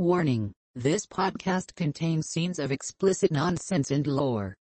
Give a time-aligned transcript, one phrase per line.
[0.00, 4.56] Warning this podcast contains scenes of explicit nonsense and lore.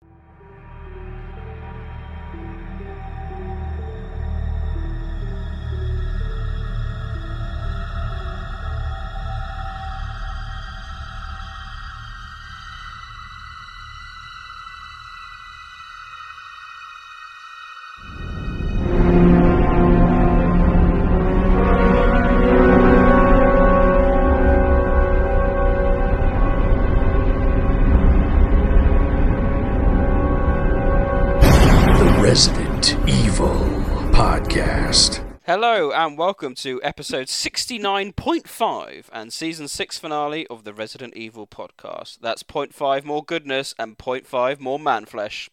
[35.63, 42.17] Hello and welcome to episode 69.5 and season 6 finale of the Resident Evil podcast.
[42.19, 45.51] That's 0.5 more goodness and 0.5 more man flesh.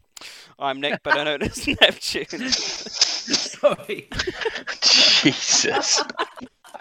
[0.58, 2.48] I'm Nick, better known as Neptune.
[2.48, 4.08] Sorry.
[4.80, 6.02] Jesus.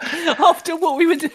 [0.00, 1.32] After what we were doing.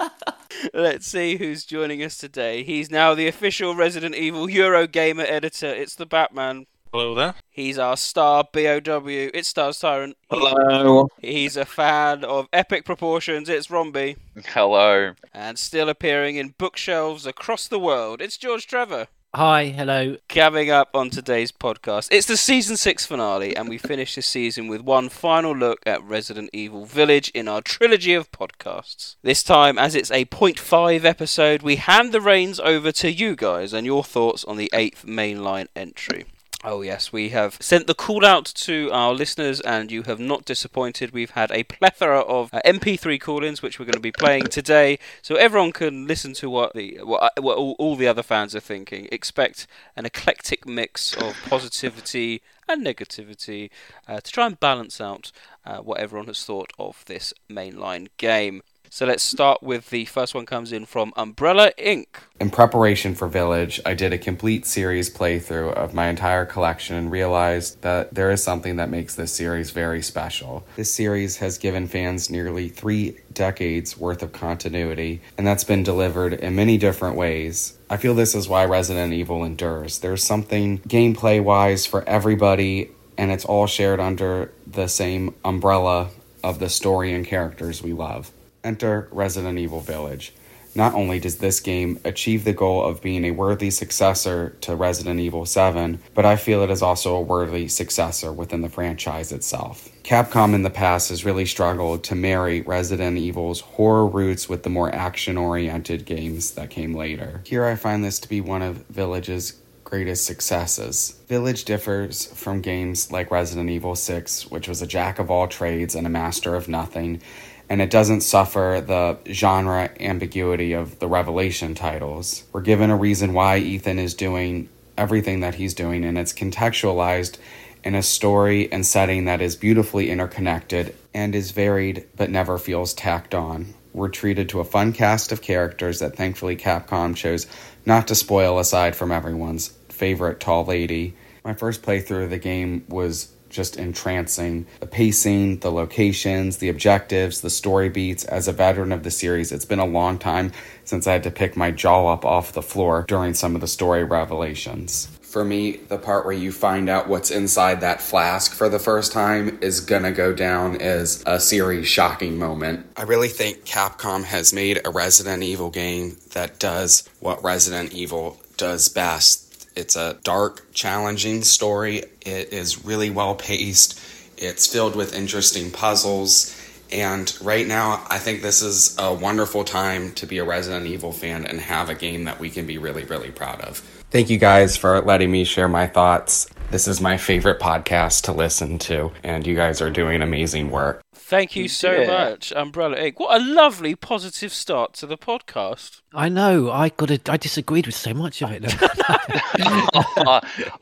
[0.72, 2.62] Let's see who's joining us today.
[2.62, 5.66] He's now the official Resident Evil Eurogamer editor.
[5.66, 6.64] It's the Batman.
[6.90, 7.34] Hello there.
[7.50, 9.02] He's our star BOW.
[9.34, 10.16] It's Stars Tyrant.
[10.30, 11.08] Hello.
[11.20, 13.50] He's a fan of epic proportions.
[13.50, 14.16] It's Romby.
[14.46, 15.12] Hello.
[15.34, 18.22] And still appearing in bookshelves across the world.
[18.22, 19.08] It's George Trevor.
[19.34, 20.16] Hi, hello.
[20.30, 24.68] Coming up on today's podcast, it's the season six finale, and we finish this season
[24.68, 29.16] with one final look at Resident Evil Village in our trilogy of podcasts.
[29.22, 33.74] This time, as it's a 0.5 episode, we hand the reins over to you guys
[33.74, 36.24] and your thoughts on the eighth mainline entry.
[36.70, 40.44] Oh, yes, we have sent the call out to our listeners, and you have not
[40.44, 41.12] disappointed.
[41.12, 44.48] We've had a plethora of uh, MP3 call ins, which we're going to be playing
[44.48, 48.22] today, so everyone can listen to what, the, what, uh, what all, all the other
[48.22, 49.08] fans are thinking.
[49.10, 49.66] Expect
[49.96, 53.70] an eclectic mix of positivity and negativity
[54.06, 55.32] uh, to try and balance out
[55.64, 58.60] uh, what everyone has thought of this mainline game.
[58.90, 62.06] So let's start with the first one comes in from Umbrella Inc.
[62.40, 67.10] In preparation for Village, I did a complete series playthrough of my entire collection and
[67.10, 70.64] realized that there is something that makes this series very special.
[70.76, 76.32] This series has given fans nearly three decades worth of continuity, and that's been delivered
[76.32, 77.78] in many different ways.
[77.90, 79.98] I feel this is why Resident Evil endures.
[79.98, 86.08] There's something gameplay wise for everybody, and it's all shared under the same umbrella
[86.42, 88.32] of the story and characters we love.
[88.68, 90.34] Enter Resident Evil Village.
[90.74, 95.18] Not only does this game achieve the goal of being a worthy successor to Resident
[95.18, 99.88] Evil 7, but I feel it is also a worthy successor within the franchise itself.
[100.02, 104.70] Capcom in the past has really struggled to marry Resident Evil's horror roots with the
[104.70, 107.40] more action oriented games that came later.
[107.46, 109.54] Here I find this to be one of Village's
[109.88, 111.18] greatest successes.
[111.28, 115.94] Village differs from games like Resident Evil 6, which was a jack of all trades
[115.94, 117.22] and a master of nothing,
[117.68, 122.44] and it doesn't suffer the genre ambiguity of the Revelation titles.
[122.52, 127.36] We're given a reason why Ethan is doing everything that he's doing, and it's contextualized
[127.84, 132.94] in a story and setting that is beautifully interconnected and is varied but never feels
[132.94, 133.74] tacked on.
[133.92, 137.46] We're treated to a fun cast of characters that thankfully Capcom chose
[137.86, 141.14] not to spoil aside from everyone's favorite tall lady.
[141.44, 144.66] My first playthrough of the game was just entrancing.
[144.80, 148.24] The pacing, the locations, the objectives, the story beats.
[148.24, 150.52] As a veteran of the series, it's been a long time
[150.84, 153.66] since I had to pick my jaw up off the floor during some of the
[153.66, 155.08] story revelations.
[155.22, 159.12] For me, the part where you find out what's inside that flask for the first
[159.12, 162.86] time is gonna go down as a series shocking moment.
[162.96, 168.38] I really think Capcom has made a Resident Evil game that does what Resident Evil
[168.56, 169.47] does best
[169.78, 172.02] it's a dark, challenging story.
[172.26, 174.00] It is really well paced.
[174.36, 176.54] It's filled with interesting puzzles.
[176.90, 181.12] And right now, I think this is a wonderful time to be a Resident Evil
[181.12, 183.78] fan and have a game that we can be really, really proud of.
[184.10, 186.48] Thank you guys for letting me share my thoughts.
[186.70, 191.02] This is my favorite podcast to listen to, and you guys are doing amazing work.
[191.28, 192.06] Thank you so Yeah.
[192.06, 193.18] much, Umbrella Inc.
[193.18, 196.00] What a lovely positive start to the podcast.
[196.14, 196.70] I know.
[196.70, 197.10] I got.
[197.10, 198.64] A, I disagreed with so much of it.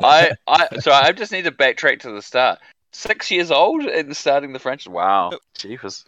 [0.04, 2.60] I, I, so I just need to backtrack to the start.
[2.92, 4.88] Six years old in starting the franchise.
[4.92, 5.30] Wow.
[5.34, 5.38] Oh.
[5.58, 6.04] Jeepers.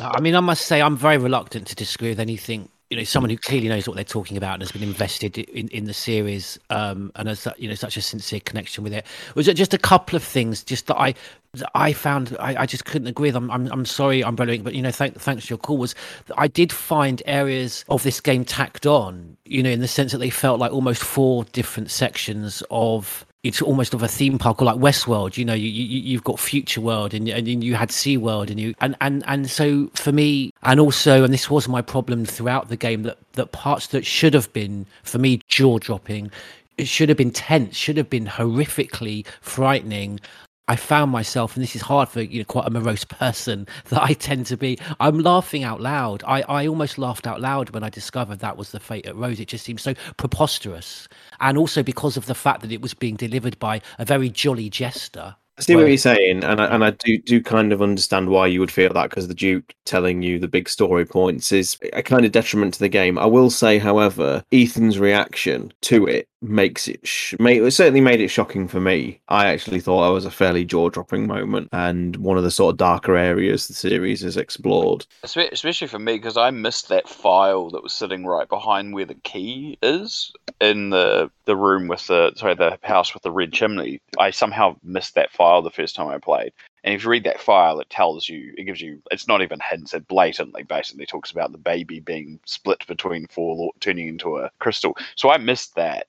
[0.00, 2.70] I mean, I must say, I'm very reluctant to disagree with anything.
[2.90, 5.68] You know, someone who clearly knows what they're talking about and has been invested in,
[5.68, 9.04] in the series, um, and has you know such a sincere connection with it.
[9.34, 11.14] Was it just a couple of things, just that I
[11.54, 13.36] that I found I, I just couldn't agree with.
[13.36, 15.78] I'm I'm, I'm sorry, Umbrella Inc., but you know, thank, thanks for your call.
[15.78, 15.94] Was
[16.36, 20.18] I did find areas of this game tacked on, you know, in the sense that
[20.18, 24.64] they felt like almost four different sections of it's almost of a theme park or
[24.64, 25.36] like Westworld.
[25.36, 28.58] You know, you, you you've got Future World and and you had Sea World and
[28.58, 32.68] you and and and so for me, and also, and this was my problem throughout
[32.68, 36.30] the game that that parts that should have been for me jaw dropping.
[36.76, 40.20] It should have been tense, should have been horrifically frightening.
[40.68, 44.02] I found myself, and this is hard for you know quite a morose person that
[44.02, 44.78] I tend to be.
[44.98, 46.24] I'm laughing out loud.
[46.26, 49.38] I, I almost laughed out loud when I discovered that was the fate at Rose.
[49.38, 51.08] It just seems so preposterous,
[51.40, 54.68] and also because of the fact that it was being delivered by a very jolly
[54.68, 55.36] jester.
[55.58, 58.46] I see what you're saying, and I, and I do do kind of understand why
[58.46, 62.02] you would feel that because the Duke telling you the big story points is a
[62.02, 63.18] kind of detriment to the game.
[63.18, 68.20] I will say, however, Ethan's reaction to it makes it sh- made, it certainly made
[68.20, 69.20] it shocking for me.
[69.28, 72.74] I actually thought that was a fairly jaw dropping moment and one of the sort
[72.74, 75.06] of darker areas the series has explored.
[75.22, 79.14] Especially for me, because I missed that file that was sitting right behind where the
[79.14, 84.00] key is in the the room with the sorry the house with the red chimney.
[84.18, 86.52] I somehow missed that file the first time I played.
[86.84, 89.58] And if you read that file, it tells you, it gives you, it's not even
[89.68, 94.50] hints, it blatantly basically talks about the baby being split between four, turning into a
[94.60, 94.96] crystal.
[95.16, 96.06] So I missed that.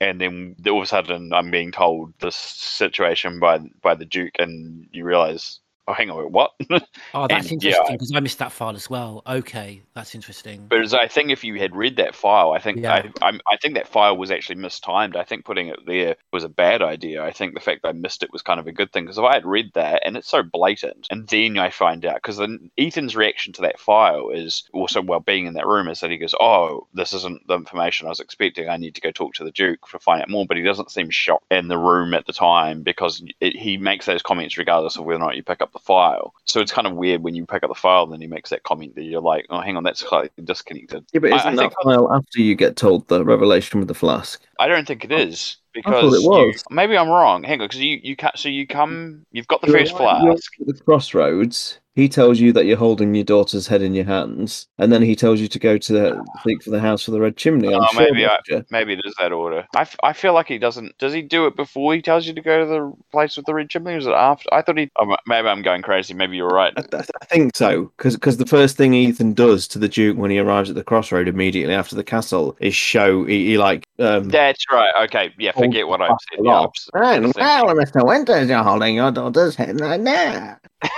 [0.00, 4.34] And then all of a sudden, I'm being told this situation by by the Duke,
[4.38, 5.60] and you realize,
[5.90, 6.52] oh, hang on, what?
[7.12, 9.22] Oh, that's And, interesting because I missed that file as well.
[9.26, 10.66] Okay, that's interesting.
[10.68, 12.94] But as I think if you had read that file, I think Yeah.
[12.94, 15.16] I, I'm, I think that file was actually mistimed.
[15.16, 17.24] I think putting it there was a bad idea.
[17.24, 19.18] I think the fact that I missed it was kind of a good thing because
[19.18, 22.36] if I had read that and it's so blatant, and then I find out because
[22.36, 26.10] then Ethan's reaction to that file is also while being in that room is that
[26.10, 28.68] he goes, "Oh, this isn't the information I was expecting.
[28.68, 30.92] I need to go talk to the Duke to find out more." But he doesn't
[30.92, 34.96] seem shocked in the room at the time because it, he makes those comments regardless
[34.96, 36.34] of whether or not you pick up the file.
[36.44, 38.50] So it's kind of weird when you pick up the file and then he makes
[38.50, 41.50] that comment that you're like, "Oh, hang on, that's slightly disconnected." Yeah, but isn't I
[41.56, 44.42] that think- file after you get told the revelation with the flask?
[44.58, 47.42] I don't think it oh, is thought because it you- maybe I'm wrong.
[47.42, 50.20] Hang on, because you you ca- so you come, you've got the You're first right,
[50.20, 50.52] flask.
[50.58, 51.78] the crossroads.
[51.96, 55.16] He tells you that you're holding your daughter's head in your hands, and then he
[55.16, 57.74] tells you to go to the seek for the house for the red chimney.
[57.74, 58.38] I'm Oh, sure maybe I-
[58.70, 59.66] Maybe it is that order.
[59.74, 60.96] I, f- I feel like he doesn't.
[60.98, 63.54] Does he do it before he tells you to go to the place with the
[63.54, 63.94] red chimney?
[63.94, 64.48] Or is it after?
[64.52, 64.88] I thought he.
[65.00, 66.14] Oh, maybe I'm going crazy.
[66.14, 66.72] Maybe you're right.
[66.76, 70.30] I, I I think so, because the first thing Ethan does to the Duke when
[70.30, 74.28] he arrives at the crossroad immediately after the castle is show he, he like um.
[74.28, 74.92] That's right.
[75.06, 75.34] Okay.
[75.38, 75.52] Yeah.
[75.56, 76.44] Oh, Forget what I've said.
[76.44, 76.72] Yeah, off.
[76.94, 78.06] I'm s- I'm And well, Mr.
[78.06, 80.56] Winters, you're holding your daughter's head right now.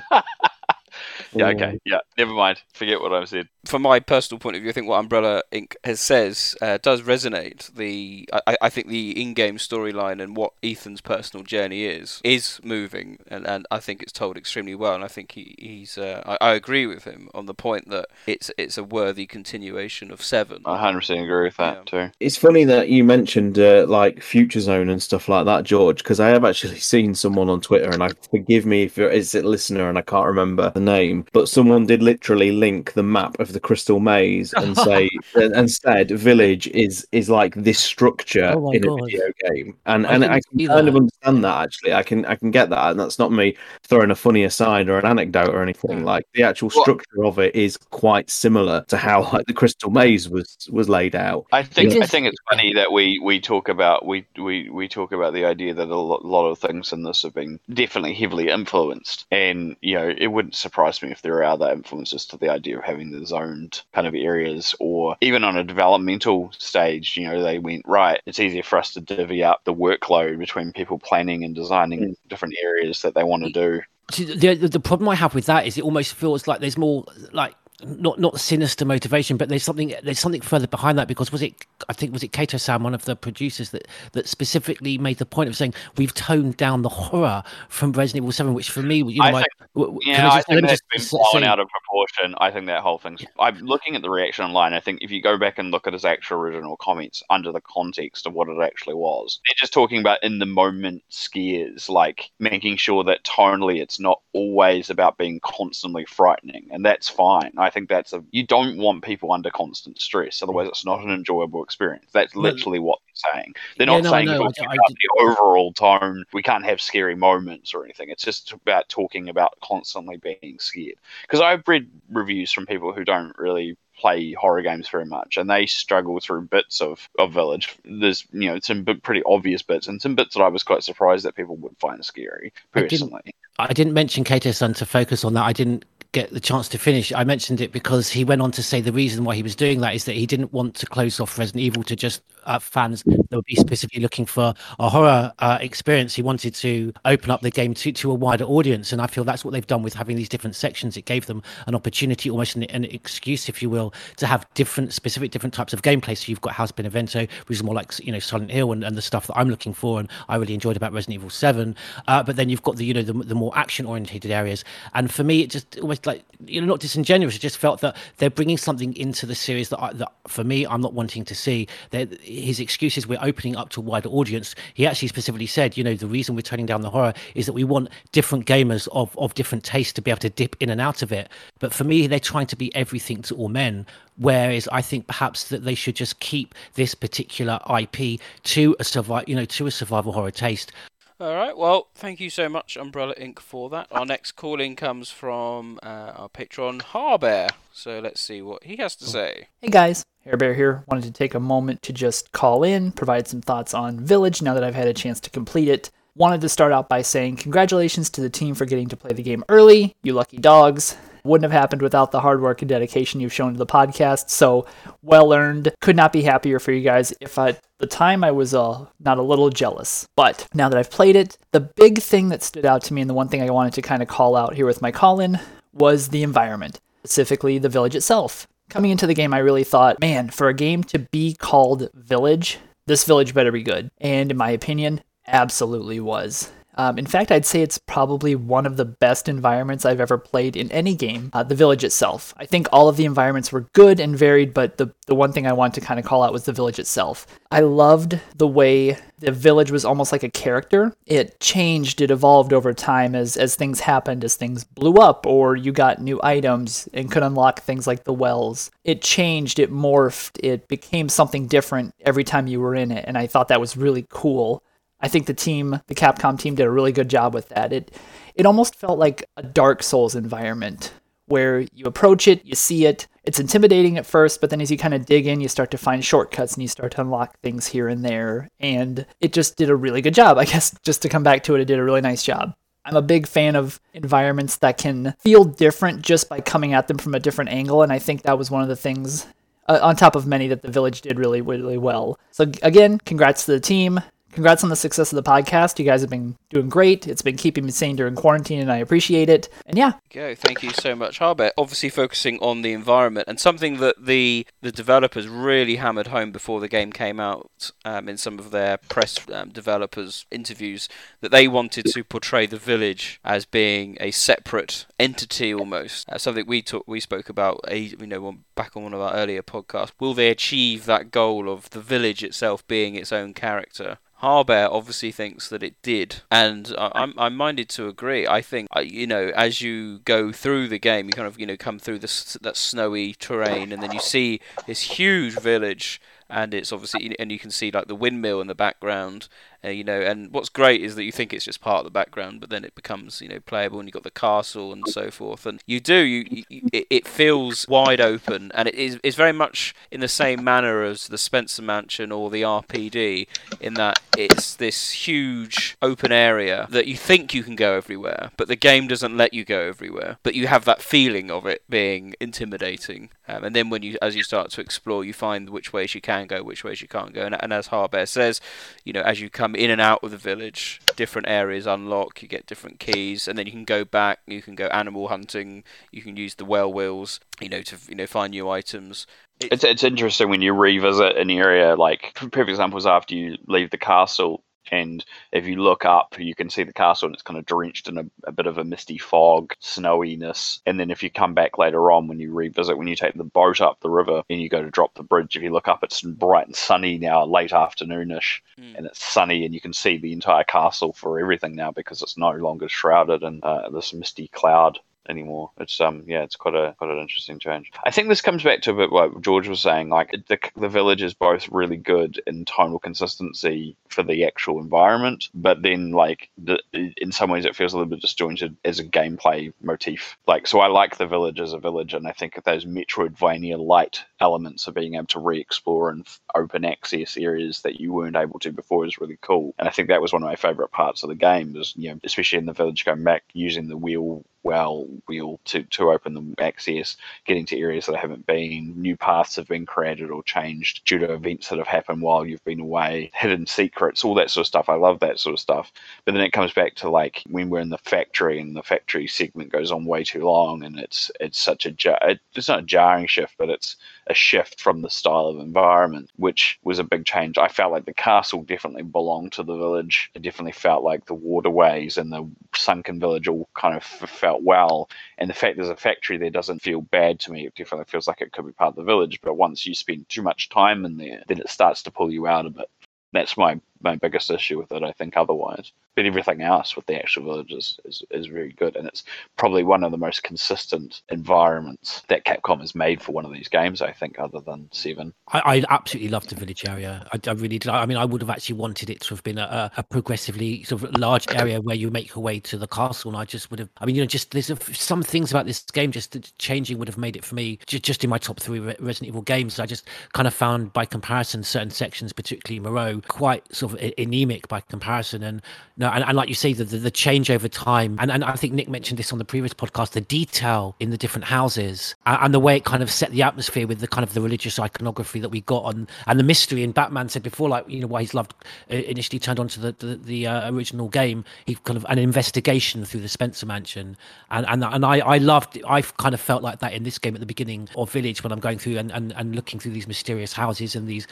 [1.32, 1.50] yeah.
[1.50, 1.78] Okay.
[1.84, 1.98] Yeah.
[2.16, 2.62] Never mind.
[2.72, 3.48] Forget what I've said.
[3.64, 5.76] From my personal point of view, I think what Umbrella Inc.
[5.84, 7.72] has says uh, does resonate.
[7.74, 13.18] The I, I think the in-game storyline and what Ethan's personal journey is is moving,
[13.28, 14.94] and, and I think it's told extremely well.
[14.94, 18.06] And I think he, he's uh, I, I agree with him on the point that
[18.26, 20.62] it's it's a worthy continuation of Seven.
[20.64, 22.10] I 100 percent agree with that too.
[22.20, 26.20] It's funny that you mentioned uh, like Future Zone and stuff like that, George, because
[26.20, 29.88] I have actually seen someone on Twitter, and I forgive me if it's a listener
[29.88, 33.60] and I can't remember the name, but someone did literally link the map of the
[33.60, 38.74] Crystal Maze and say and, and said Village is is like this structure Oh my
[38.76, 41.62] in a video game, and I and I didn't can see kind of understand that
[41.64, 41.94] actually.
[41.94, 44.98] I can I can get that, and that's not me throwing a funny aside or
[44.98, 46.00] an anecdote or anything.
[46.00, 46.04] Mm.
[46.04, 49.90] Like the actual Well- structure of it is quite similar to how like the Crystal
[49.90, 51.46] Maze was was laid out.
[51.52, 54.88] I think It I think it's funny that we, we talk about we, we, we
[54.88, 58.14] talk about the idea that a lo- lot of things in this have been definitely
[58.14, 62.36] heavily influenced, and you know it wouldn't surprise me if there are other influences to
[62.36, 67.16] the idea of having the zoned kind of areas, or even on a developmental stage,
[67.16, 68.20] you know they went right.
[68.26, 72.16] It's easier for us to divvy up the workload between people planning and designing mm.
[72.28, 73.82] different areas that they want to do.
[74.10, 77.04] See, the the problem I have with that is it almost feels like there's more
[77.32, 77.54] like
[77.86, 81.54] not not sinister motivation, but there's something there's something further behind that because was it
[81.88, 85.26] I think was it Kato Sam, one of the producers that that specifically made the
[85.26, 88.96] point of saying we've toned down the horror from Resident Evil Seven, which for me,
[88.98, 91.68] you know, I my, think- Yeah, I, just- think that's been blown say- out of
[91.68, 92.34] proportion.
[92.38, 93.24] I think that whole thing's.
[93.38, 94.72] I'm looking at the reaction online.
[94.72, 97.60] I think if you go back and look at his actual original comments under the
[97.60, 102.30] context of what it actually was, they're just talking about in the moment scares, like
[102.38, 107.52] making sure that tonally it's not always about being constantly frightening, and that's fine.
[107.56, 108.24] I think that's a.
[108.30, 112.06] You don't want people under constant stress, otherwise it's not an enjoyable experience.
[112.12, 113.54] That's literally what they're saying.
[113.76, 116.24] They're Yeah, not no, saying know, I talking d- I about the overall tone.
[116.32, 118.10] We can't have scary moments or anything.
[118.10, 120.96] It's just about talking about constantly being scared.
[121.22, 125.48] Because I've read reviews from people who don't really play horror games very much, and
[125.48, 127.76] they struggle through bits of, of Village.
[127.84, 131.24] There's you know some pretty obvious bits, and some bits that I was quite surprised
[131.24, 133.34] that people would find scary personally.
[133.58, 135.44] I didn't mention Kato's son to focus on that.
[135.44, 135.84] I didn't
[136.14, 137.12] get the chance to finish.
[137.12, 139.80] I mentioned it because he went on to say the reason why he was doing
[139.80, 143.02] that is that he didn't want to close off Resident Evil to just uh, fans
[143.02, 146.14] that would be specifically looking for a horror uh, experience.
[146.14, 149.24] He wanted to open up the game to, to a wider audience, and I feel
[149.24, 150.96] that's what they've done with having these different sections.
[150.96, 154.92] It gave them an opportunity, almost an, an excuse, if you will, to have different
[154.92, 156.16] specific different types of gameplay.
[156.16, 158.96] So you've got House Beneviento, which is more like you know Silent Hill and, and
[158.96, 161.74] the stuff that I'm looking for, and I really enjoyed about Resident Evil Seven.
[162.06, 165.12] Uh, but then you've got the you know the, the more action oriented areas, and
[165.12, 167.36] for me, it just almost like you know not disingenuous.
[167.36, 170.66] It just felt that they're bringing something into the series that, I, that for me
[170.66, 171.66] I'm not wanting to see.
[171.90, 174.54] They're, his excuses we're opening up to a wider audience.
[174.74, 177.52] He actually specifically said, you know, the reason we're turning down the horror is that
[177.52, 180.80] we want different gamers of of different tastes to be able to dip in and
[180.80, 181.28] out of it.
[181.58, 183.86] But for me, they're trying to be everything to all men.
[184.16, 189.28] Whereas I think perhaps that they should just keep this particular IP to a survival,
[189.28, 190.72] you know, to a survival horror taste.
[191.20, 191.56] All right.
[191.56, 193.38] Well, thank you so much, Umbrella Inc.
[193.38, 193.86] for that.
[193.92, 197.50] Our next calling comes from uh, our patron Harbear.
[197.72, 199.48] So let's see what he has to say.
[199.60, 200.82] Hey guys, Hairbear here.
[200.88, 204.54] Wanted to take a moment to just call in, provide some thoughts on Village now
[204.54, 205.90] that I've had a chance to complete it.
[206.16, 209.22] Wanted to start out by saying congratulations to the team for getting to play the
[209.22, 210.96] game early, you lucky dogs.
[211.24, 214.66] Wouldn't have happened without the hard work and dedication you've shown to the podcast, so
[215.02, 215.72] well earned.
[215.80, 217.14] Could not be happier for you guys.
[217.20, 220.90] If at the time I was uh, not a little jealous, but now that I've
[220.90, 223.48] played it, the big thing that stood out to me and the one thing I
[223.48, 225.40] wanted to kind of call out here with my call in
[225.72, 228.46] was the environment, specifically the village itself.
[228.68, 232.58] Coming into the game, I really thought, man, for a game to be called Village,
[232.86, 233.90] this village better be good.
[233.98, 236.50] And in my opinion, absolutely was.
[236.76, 240.56] Um, in fact, I'd say it's probably one of the best environments I've ever played
[240.56, 242.34] in any game, uh, the village itself.
[242.36, 245.46] I think all of the environments were good and varied, but the, the one thing
[245.46, 247.26] I want to kind of call out was the village itself.
[247.50, 250.94] I loved the way the village was almost like a character.
[251.06, 255.56] It changed, it evolved over time as, as things happened, as things blew up, or
[255.56, 258.70] you got new items and could unlock things like the wells.
[258.82, 263.16] It changed, it morphed, it became something different every time you were in it, and
[263.16, 264.62] I thought that was really cool.
[265.04, 267.74] I think the team, the Capcom team, did a really good job with that.
[267.74, 267.94] It
[268.34, 270.94] it almost felt like a Dark Souls environment
[271.26, 274.78] where you approach it, you see it, it's intimidating at first, but then as you
[274.78, 277.66] kind of dig in, you start to find shortcuts and you start to unlock things
[277.66, 278.48] here and there.
[278.60, 280.38] And it just did a really good job.
[280.38, 282.54] I guess just to come back to it, it did a really nice job.
[282.86, 286.96] I'm a big fan of environments that can feel different just by coming at them
[286.96, 289.26] from a different angle, and I think that was one of the things,
[289.68, 292.18] uh, on top of many, that the village did really, really well.
[292.30, 294.00] So again, congrats to the team
[294.34, 295.78] congrats on the success of the podcast.
[295.78, 297.06] You guys have been doing great.
[297.06, 299.48] It's been keeping me sane during quarantine, and I appreciate it.
[299.66, 300.34] And yeah, Go.
[300.34, 301.50] Thank you so much, Harbear.
[301.56, 306.60] Obviously, focusing on the environment and something that the the developers really hammered home before
[306.60, 310.88] the game came out um, in some of their press um, developers interviews
[311.20, 316.08] that they wanted to portray the village as being a separate entity almost.
[316.08, 319.14] Uh, something we talk, we spoke about, a, you know, back on one of our
[319.14, 319.92] earlier podcasts.
[319.98, 323.98] Will they achieve that goal of the village itself being its own character?
[324.24, 328.26] Harbear obviously thinks that it did, and I- I'm I'm minded to agree.
[328.26, 331.56] I think you know as you go through the game, you kind of you know
[331.56, 336.00] come through this that snowy terrain, and then you see this huge village,
[336.30, 339.28] and it's obviously and you can see like the windmill in the background,
[339.64, 340.00] uh, you know.
[340.00, 342.64] And what's great is that you think it's just part of the background, but then
[342.64, 345.46] it becomes you know playable, and you've got the castle and so forth.
[345.46, 349.74] And you do you, you it, feels wide open, and it is it's very much
[349.90, 353.26] in the same manner as the Spencer Mansion or the RPD,
[353.60, 358.48] in that it's this huge open area that you think you can go everywhere, but
[358.48, 360.18] the game doesn't let you go everywhere.
[360.22, 363.10] But you have that feeling of it being intimidating.
[363.26, 366.00] Um, and then when you, as you start to explore, you find which ways you
[366.00, 367.24] can go, which ways you can't go.
[367.24, 368.40] And, and as Harbear says,
[368.84, 372.22] you know, as you come in and out of the village, different areas unlock.
[372.22, 374.20] You get different keys, and then you can go back.
[374.26, 375.64] You can go animal hunting.
[375.90, 379.06] You can use the well wheels, you know, to you know find new items.
[379.40, 381.74] It's it's interesting when you revisit an area.
[381.74, 386.34] Like perfect example is after you leave the castle, and if you look up, you
[386.34, 388.64] can see the castle, and it's kind of drenched in a, a bit of a
[388.64, 390.60] misty fog, snowiness.
[390.66, 393.24] And then if you come back later on, when you revisit, when you take the
[393.24, 395.82] boat up the river and you go to drop the bridge, if you look up,
[395.82, 398.76] it's bright and sunny now, late afternoonish, Mm.
[398.78, 402.16] and it's sunny, and you can see the entire castle for everything now because it's
[402.16, 405.50] no longer shrouded in uh, this misty cloud anymore.
[405.58, 407.70] It's um yeah, it's quite a quite an interesting change.
[407.84, 409.88] I think this comes back to a bit what George was saying.
[409.88, 415.28] Like the the village is both really good in tonal consistency for the actual environment,
[415.34, 418.84] but then like the, in some ways it feels a little bit disjointed as a
[418.84, 420.16] gameplay motif.
[420.26, 424.04] Like so, I like the village as a village, and I think those Metroidvania light
[424.20, 428.52] elements of being able to re-explore and open access areas that you weren't able to
[428.52, 429.54] before is really cool.
[429.58, 431.52] And I think that was one of my favorite parts of the game.
[431.52, 435.62] Was you know especially in the village going back using the wheel well wheel to,
[435.64, 440.10] to open the access, getting to areas that haven't been, new paths have been created
[440.10, 444.14] or changed due to events that have happened while you've been away, hidden secrets, all
[444.14, 444.68] that sort of stuff.
[444.68, 445.72] I love that sort of stuff.
[446.04, 449.06] But then it comes back to like when we're in the factory and the factory
[449.06, 451.98] segment goes on way too long and it's it's such a jar
[452.34, 456.58] it's not a jarring shift, but it's a shift from the style of environment, which
[456.62, 457.38] was a big change.
[457.38, 460.10] I felt like the castle definitely belonged to the village.
[460.14, 464.90] It definitely felt like the waterways and the sunken village all kind of felt well.
[465.18, 467.46] And the fact there's a factory there doesn't feel bad to me.
[467.46, 469.20] It definitely feels like it could be part of the village.
[469.22, 472.26] But once you spend too much time in there, then it starts to pull you
[472.26, 472.68] out a bit.
[473.12, 474.82] That's my my biggest issue with it.
[474.82, 478.76] I think otherwise, but everything else with the actual village is, is, is very good,
[478.76, 479.04] and it's
[479.36, 483.48] probably one of the most consistent environments that Capcom has made for one of these
[483.48, 483.82] games.
[483.82, 485.12] I think, other than Seven.
[485.28, 487.06] I, I absolutely loved the village area.
[487.12, 487.68] I, I, really did.
[487.68, 490.82] I mean, I would have actually wanted it to have been a, a, progressively sort
[490.82, 493.60] of large area where you make your way to the castle, and I just would
[493.60, 493.68] have.
[493.78, 496.88] I mean, you know, just there's a, some things about this game just changing would
[496.88, 499.58] have made it for me just, just in my top three Resident Evil games.
[499.60, 504.48] I just kind of found by comparison certain sections, particularly Moreau, quite sort of anemic
[504.48, 505.22] by comparison.
[505.22, 505.42] And
[505.76, 508.34] no, and, and like you say, the, the, the change over time, and, and I
[508.36, 512.18] think Nick mentioned this on the previous podcast, the detail in the different houses and,
[512.22, 514.58] and, the way it kind of set the atmosphere with the kind of the religious
[514.58, 516.62] iconography that we got on, and the mystery.
[516.62, 518.34] And Batman said before, like you know, why he's loved
[518.70, 521.24] uh, initially turned on to the the, the uh, original game.
[521.46, 523.96] He kind of an investigation through the Spencer Mansion,
[524.30, 525.60] and and and I I loved.
[525.66, 528.32] I kind of felt like that in this game at the beginning of Village when
[528.32, 531.06] I'm going through and, and, and looking through these mysterious houses and these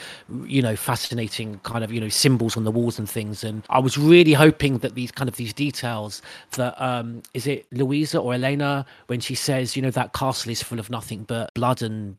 [0.45, 3.45] you know fascinating kind of you know symbols on the walls and things.
[3.45, 7.67] And I was really hoping that these kind of these details that um is it
[7.73, 11.53] Louisa or Elena when she says, you know, that castle is full of nothing but
[11.55, 12.17] blood and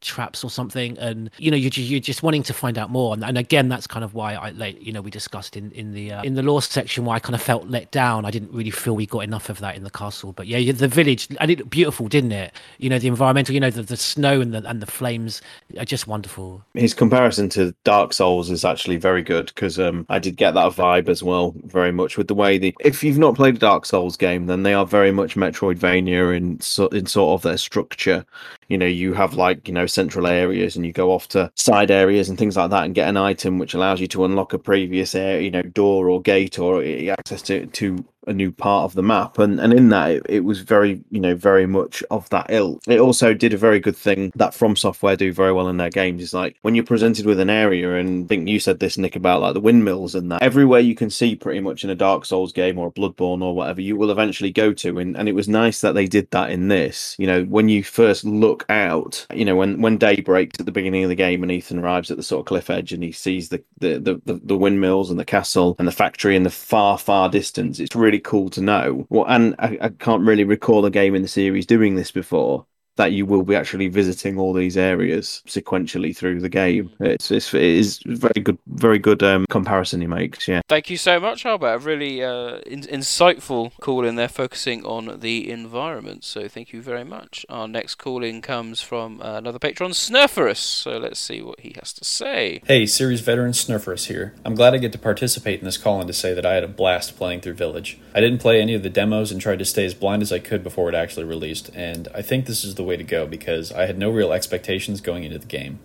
[0.00, 0.98] traps or something.
[0.98, 3.14] And, you know, you're, you're just wanting to find out more.
[3.14, 5.92] And, and again, that's kind of why I, like, you know, we discussed in, in
[5.92, 8.24] the, uh, in the lore section why I kind of felt let down.
[8.24, 10.88] I didn't really feel we got enough of that in the castle, but yeah, the
[10.88, 12.52] village and it looked beautiful, didn't it?
[12.78, 15.42] You know, the environmental, you know, the, the snow and the, and the flames
[15.78, 16.64] are just wonderful.
[16.74, 20.72] His comparison to Dark Souls is actually very good because um, I did get that
[20.72, 22.74] vibe as well, very much with the way the.
[22.80, 26.60] If you've not played a Dark Souls game, then they are very much Metroidvania in
[26.94, 28.26] in sort of their structure.
[28.68, 31.90] You know, you have like you know central areas, and you go off to side
[31.90, 34.58] areas and things like that, and get an item which allows you to unlock a
[34.58, 38.94] previous area, you know, door or gate or access to to a new part of
[38.94, 39.38] the map.
[39.38, 42.82] And and in that it, it, was very you know very much of that ilk.
[42.86, 46.22] It also did a very good thing that FromSoftware do very well in their games.
[46.22, 49.16] Is like when you're presented with an area and I think you said this Nick
[49.16, 52.24] about like the windmills and that everywhere you can see pretty much in a Dark
[52.24, 54.98] Souls game or a Bloodborne or whatever you will eventually go to.
[54.98, 57.16] And, and it was nice that they did that in this.
[57.18, 60.72] You know when you first look out you know when when day breaks at the
[60.72, 63.12] beginning of the game and Ethan arrives at the sort of cliff edge and he
[63.12, 66.50] sees the the the, the, the windmills and the castle and the factory in the
[66.50, 69.06] far far distance it's really really cool to know.
[69.10, 72.66] Well, and I, I can't really recall a game in the series doing this before
[72.96, 76.90] that you will be actually visiting all these areas sequentially through the game.
[77.00, 80.46] It's, it's it is very good, very good um, comparison he makes.
[80.46, 80.60] Yeah.
[80.68, 81.74] Thank you so much, Albert.
[81.74, 86.24] A really uh, in- insightful call in there, focusing on the environment.
[86.24, 87.44] So thank you very much.
[87.48, 90.58] Our next calling comes from uh, another patron, Snurferus.
[90.58, 92.60] So let's see what he has to say.
[92.66, 94.34] Hey, series veteran Snurferus here.
[94.44, 96.64] I'm glad I get to participate in this call and to say that I had
[96.64, 97.98] a blast playing through Village.
[98.14, 100.38] I didn't play any of the demos and tried to stay as blind as I
[100.38, 103.26] could before it actually released, and I think this is the the way to go
[103.26, 105.78] because I had no real expectations going into the game.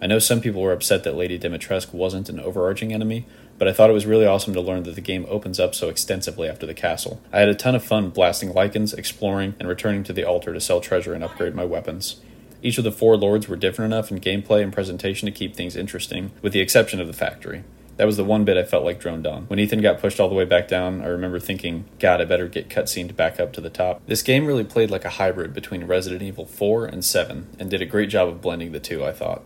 [0.00, 3.26] I know some people were upset that Lady Dimitrescu wasn't an overarching enemy,
[3.58, 5.88] but I thought it was really awesome to learn that the game opens up so
[5.88, 7.20] extensively after the castle.
[7.32, 10.60] I had a ton of fun blasting lycans, exploring, and returning to the altar to
[10.60, 12.20] sell treasure and upgrade my weapons.
[12.62, 15.76] Each of the four lords were different enough in gameplay and presentation to keep things
[15.76, 17.64] interesting, with the exception of the factory.
[17.98, 19.46] That was the one bit I felt like droned on.
[19.46, 22.46] When Ethan got pushed all the way back down, I remember thinking, God, I better
[22.46, 24.00] get cutscene back up to the top.
[24.06, 27.82] This game really played like a hybrid between Resident Evil 4 and 7, and did
[27.82, 29.42] a great job of blending the two, I thought.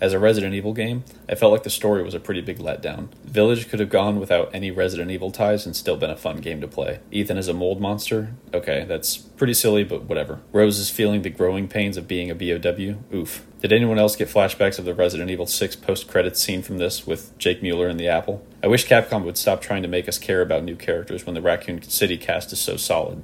[0.00, 3.14] As a Resident Evil game, I felt like the story was a pretty big letdown.
[3.24, 6.60] Village could have gone without any Resident Evil ties and still been a fun game
[6.60, 6.98] to play.
[7.12, 8.34] Ethan is a mold monster?
[8.52, 10.40] Okay, that's pretty silly, but whatever.
[10.50, 12.96] Rose is feeling the growing pains of being a BOW?
[13.16, 13.46] Oof.
[13.62, 17.06] Did anyone else get flashbacks of the Resident Evil 6 post credits scene from this
[17.06, 18.44] with Jake Muller and the Apple?
[18.60, 21.40] I wish Capcom would stop trying to make us care about new characters when the
[21.40, 23.22] Raccoon City cast is so solid.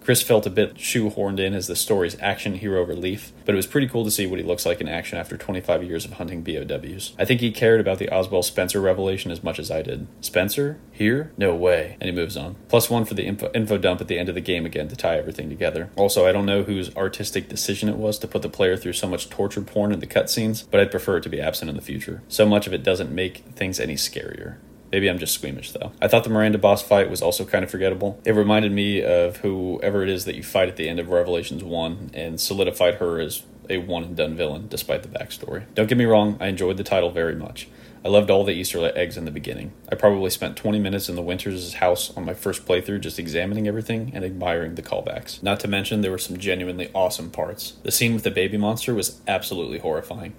[0.00, 3.66] Chris felt a bit shoehorned in as the story's action hero relief, but it was
[3.66, 6.42] pretty cool to see what he looks like in action after 25 years of hunting
[6.42, 7.12] BOWs.
[7.18, 10.06] I think he cared about the Oswald Spencer revelation as much as I did.
[10.20, 10.78] Spencer?
[10.90, 11.32] Here?
[11.36, 11.96] No way.
[12.00, 12.56] And he moves on.
[12.68, 14.96] Plus one for the info, info dump at the end of the game again to
[14.96, 15.90] tie everything together.
[15.96, 19.06] Also, I don't know whose artistic decision it was to put the player through so
[19.06, 21.82] much torture porn in the cutscenes, but I'd prefer it to be absent in the
[21.82, 22.22] future.
[22.28, 24.56] So much of it doesn't make things any scarier.
[24.92, 25.92] Maybe I'm just squeamish though.
[26.00, 28.20] I thought the Miranda boss fight was also kind of forgettable.
[28.24, 31.62] It reminded me of whoever it is that you fight at the end of Revelations
[31.62, 35.64] 1 and solidified her as a one and done villain despite the backstory.
[35.74, 37.68] Don't get me wrong, I enjoyed the title very much.
[38.02, 39.72] I loved all the Easter eggs in the beginning.
[39.92, 43.68] I probably spent 20 minutes in the Winters' house on my first playthrough just examining
[43.68, 45.42] everything and admiring the callbacks.
[45.42, 47.74] Not to mention, there were some genuinely awesome parts.
[47.82, 50.32] The scene with the baby monster was absolutely horrifying.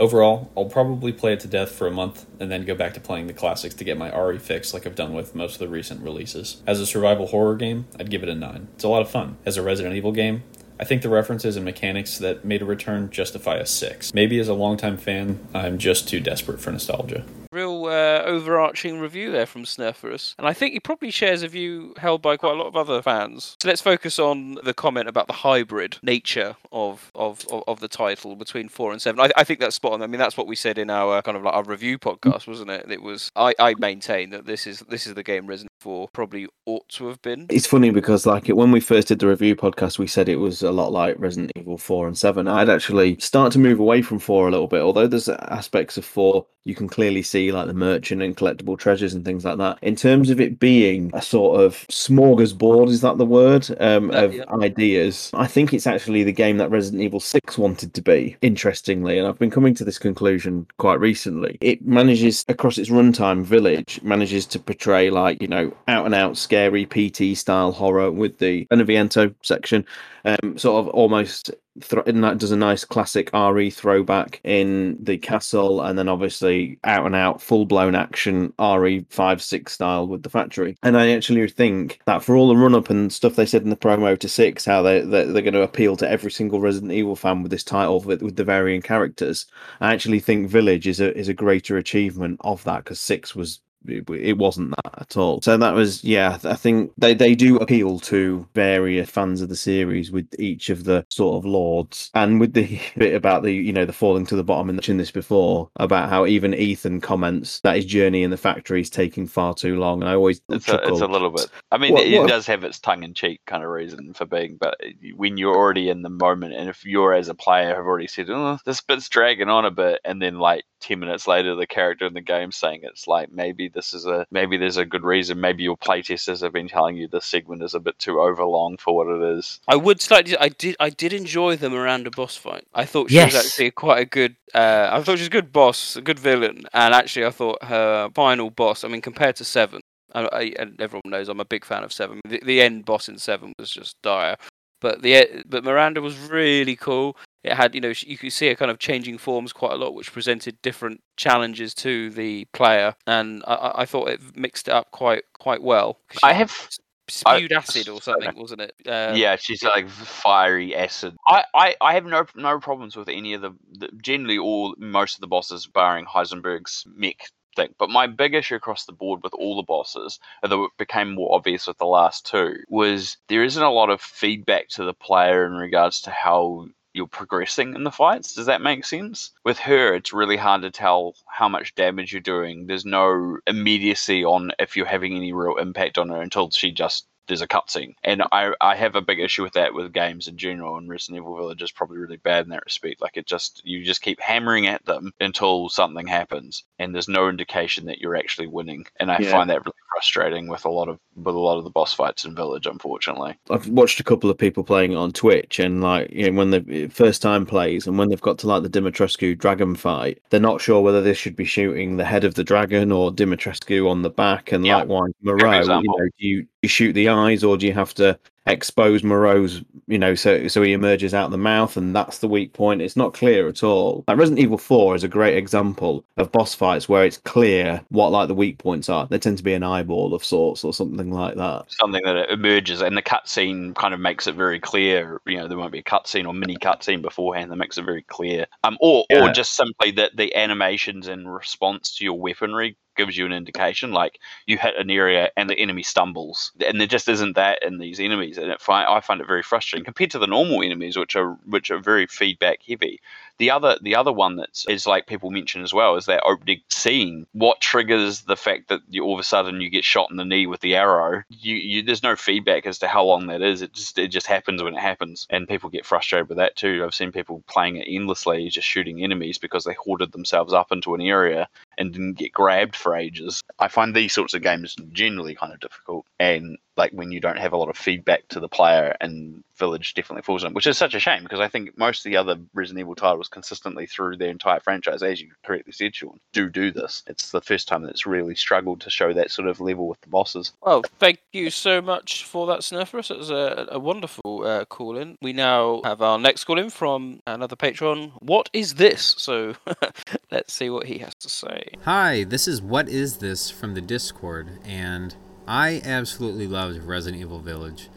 [0.00, 3.00] Overall, I'll probably play it to death for a month and then go back to
[3.00, 5.68] playing the classics to get my RE fix like I've done with most of the
[5.68, 6.62] recent releases.
[6.66, 8.68] As a survival horror game, I'd give it a 9.
[8.74, 9.36] It's a lot of fun.
[9.44, 10.42] As a Resident Evil game,
[10.80, 14.14] I think the references and mechanics that made a return justify a 6.
[14.14, 17.26] Maybe as a longtime fan, I'm just too desperate for nostalgia.
[17.52, 20.36] Real uh, overarching review there from Snurferus.
[20.38, 23.02] And I think he probably shares a view held by quite a lot of other
[23.02, 23.56] fans.
[23.60, 27.88] So let's focus on the comment about the hybrid nature of of, of, of the
[27.88, 29.20] title between four and seven.
[29.20, 30.02] I, I think that's spot on.
[30.02, 32.70] I mean, that's what we said in our kind of like our review podcast, wasn't
[32.70, 32.90] it?
[32.90, 36.46] It was I, I maintain that this is this is the game Resident Evil probably
[36.66, 37.46] ought to have been.
[37.48, 40.36] It's funny because like it, when we first did the review podcast, we said it
[40.36, 42.48] was a lot like Resident Evil four and seven.
[42.48, 46.04] I'd actually start to move away from four a little bit, although there's aspects of
[46.04, 49.78] four you can clearly see like the merchant and collectible treasures and things like that.
[49.82, 53.68] In terms of it being a sort of smorgasbord, is that the word?
[53.80, 54.44] Um, of yeah.
[54.50, 55.30] ideas.
[55.32, 59.26] I think it's actually the game that Resident Evil 6 wanted to be, interestingly, and
[59.26, 61.56] I've been coming to this conclusion quite recently.
[61.60, 66.36] It manages, across its runtime, Village manages to portray like, you know, out and out
[66.36, 69.84] scary PT style horror with the Beneviento section,
[70.24, 75.98] um, sort of almost that does a nice classic RE throwback in the castle, and
[75.98, 80.76] then obviously out and out full blown action RE five six style with the factory.
[80.82, 83.70] And I actually think that for all the run up and stuff they said in
[83.70, 86.92] the promo to six, how they they're, they're going to appeal to every single Resident
[86.92, 89.46] Evil fan with this title with, with the varying characters.
[89.80, 93.60] I actually think Village is a is a greater achievement of that because six was
[93.86, 95.40] it, it wasn't that at all.
[95.42, 96.38] So that was yeah.
[96.44, 100.84] I think they they do appeal to various fans of the series with each of
[100.84, 104.36] the sort of lords, and with the bit about the you know the falling to
[104.36, 104.68] the bottom.
[104.68, 108.80] And mentioned this before about how even Ethan comments that his journey in the factory
[108.80, 111.48] is taking far too long, and I always It's a, it's a little bit.
[111.70, 114.26] I mean, What- it, what- does have its tongue in cheek kind of reason for
[114.26, 114.76] being, but
[115.16, 118.30] when you're already in the moment, and if you're as a player have already said,
[118.30, 122.06] "Oh, this bit's dragging on a bit," and then like ten minutes later, the character
[122.06, 125.40] in the game saying it's like maybe this is a maybe there's a good reason.
[125.40, 128.94] Maybe your playtesters have been telling you this segment is a bit too overlong for
[128.96, 129.60] what it is.
[129.68, 130.36] I would slightly.
[130.38, 130.76] I did.
[130.80, 132.64] I did enjoy the Miranda boss fight.
[132.74, 133.32] I thought she Yes.
[133.34, 134.36] was actually quite a good.
[134.54, 137.62] Uh, I thought she was a good boss, a good villain, and actually, I thought
[137.64, 138.84] her final boss.
[138.84, 139.80] I mean, compared to Seven,
[140.12, 142.20] I, I, and everyone knows I'm a big fan of Seven.
[142.28, 144.36] The, the end boss in Seven was just dire,
[144.80, 147.16] but the but Miranda was really cool.
[147.42, 149.94] It had, you know, you could see her kind of changing forms quite a lot,
[149.94, 154.72] which presented different challenges to the player, and I- I, I thought it mixed it
[154.72, 156.00] up quite quite well.
[156.22, 156.76] I have I-
[157.08, 158.74] spewed acid or something, wasn't it?
[158.86, 161.16] Uh, yeah, she's like fiery acid.
[161.26, 165.14] I, I, I have no no problems with any of the, the generally all most
[165.16, 167.16] of the bosses, barring Heisenberg's mech
[167.56, 167.74] thing.
[167.78, 171.34] But my big issue across the board with all the bosses, although it became more
[171.34, 175.46] obvious with the last two, was there isn't a lot of feedback to the player
[175.46, 178.34] in regards to how you're progressing in the fights.
[178.34, 179.30] Does that make sense?
[179.44, 182.66] With her, it's really hard to tell how much damage you're doing.
[182.66, 187.06] There's no immediacy on if you're having any real impact on her until she just
[187.30, 187.94] there's a cutscene.
[188.04, 191.22] And I, I have a big issue with that with games in general, and Resident
[191.22, 193.00] Evil Village is probably really bad in that respect.
[193.00, 197.28] Like it just you just keep hammering at them until something happens, and there's no
[197.28, 198.84] indication that you're actually winning.
[198.98, 199.30] And I Yeah.
[199.30, 202.24] find that really frustrating with a lot of with a lot of the boss fights
[202.24, 203.38] in Village, unfortunately.
[203.50, 206.50] I've watched a couple of people playing it on Twitch, and like you know, when
[206.50, 210.40] the first time plays, and when they've got to like the Dimitrescu dragon fight, they're
[210.40, 214.02] not sure whether they should be shooting the head of the dragon or Dimitrescu on
[214.02, 214.76] the back, and Yeah.
[214.78, 215.60] likewise Moreau.
[215.60, 219.62] You know, do you, you shoot the eyes or do you have to expose Moreau's?
[219.86, 222.80] You know, so so he emerges out the mouth, and that's the weak point.
[222.80, 224.04] It's not clear at all.
[224.06, 228.12] Like Resident Evil Four is a great example of boss fights where it's clear what
[228.12, 229.06] like the weak points are.
[229.06, 231.64] They tend to be an eyeball of sorts or something like that.
[231.70, 235.58] something that emerges and the cutscene kind of makes it very clear you know there
[235.58, 239.04] won't be a cutscene or mini cutscene beforehand that makes it very clear um or
[239.12, 243.92] or just simply that the animations in response to your weaponry gives you an indication
[243.92, 246.52] like you hit an area and the enemy stumbles.
[246.66, 249.42] And there just isn't that in these enemies and it fi- I find it very
[249.42, 253.00] frustrating compared to the normal enemies which are which are very feedback heavy
[253.40, 257.26] The other the other one that's like people mention as well is that opening scene.
[257.32, 260.26] What triggers the fact that you, all of a sudden you get shot in the
[260.26, 261.22] knee with the arrow?
[261.30, 263.62] You, you there's no feedback as to how long that is.
[263.62, 266.82] It just it just happens when it happens, and people get frustrated with that too.
[266.84, 270.94] I've seen people playing it endlessly, just shooting enemies because they hoarded themselves up into
[270.94, 271.48] an area
[271.78, 273.40] and didn't get grabbed for ages.
[273.58, 277.36] I find these sorts of games generally kind of difficult, and like when you don't
[277.36, 280.78] have a lot of feedback to the player, and Village definitely falls in, which is
[280.78, 284.16] such a shame because I think most of the other Resident Evil titles consistently through
[284.16, 287.02] their entire franchise, as you correctly said, Sean, do do this.
[287.06, 290.00] It's the first time that it's really struggled to show that sort of level with
[290.00, 290.52] the bosses.
[290.62, 293.10] Well, thank you so much for that, Snurferus.
[293.10, 295.18] It was a, a wonderful uh, call in.
[295.20, 298.12] We now have our next call in from another patron.
[298.20, 299.14] What is this?
[299.18, 299.54] So
[300.30, 301.74] let's see what he has to say.
[301.84, 305.14] Hi, this is What Is This from the Discord, and
[305.50, 307.88] I absolutely loved Resident Evil Village.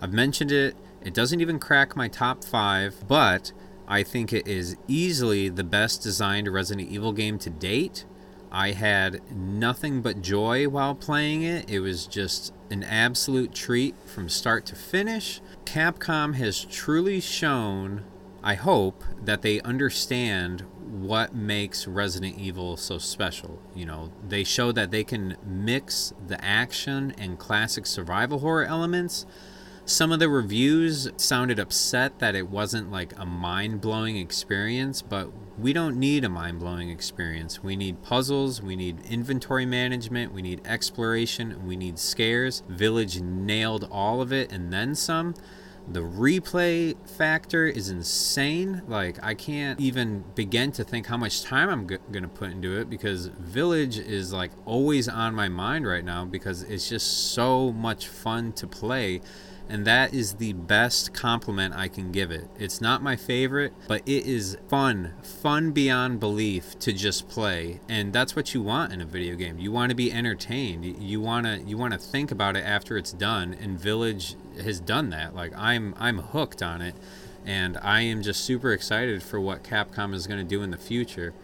[0.00, 3.52] I've mentioned it, it doesn't even crack my top five, but
[3.86, 8.06] I think it is easily the best designed Resident Evil game to date.
[8.50, 11.68] I had nothing but joy while playing it.
[11.68, 15.42] It was just an absolute treat from start to finish.
[15.66, 18.04] Capcom has truly shown,
[18.42, 23.60] I hope, that they understand what makes Resident Evil so special.
[23.74, 29.26] You know, they show that they can mix the action and classic survival horror elements.
[29.84, 35.32] Some of the reviews sounded upset that it wasn't like a mind blowing experience, but
[35.58, 37.62] we don't need a mind blowing experience.
[37.62, 42.62] We need puzzles, we need inventory management, we need exploration, we need scares.
[42.68, 45.34] Village nailed all of it and then some.
[45.88, 48.82] The replay factor is insane.
[48.86, 52.50] Like, I can't even begin to think how much time I'm g- going to put
[52.50, 57.32] into it because Village is like always on my mind right now because it's just
[57.32, 59.20] so much fun to play.
[59.68, 62.48] And that is the best compliment I can give it.
[62.58, 67.80] It's not my favorite, but it is fun, fun beyond belief to just play.
[67.88, 69.58] And that's what you want in a video game.
[69.58, 70.84] You want to be entertained.
[70.84, 73.56] You want to you want to think about it after it's done.
[73.58, 75.34] And Village has done that.
[75.34, 76.94] Like I'm I'm hooked on it
[77.44, 80.76] and I am just super excited for what Capcom is going to do in the
[80.76, 81.34] future.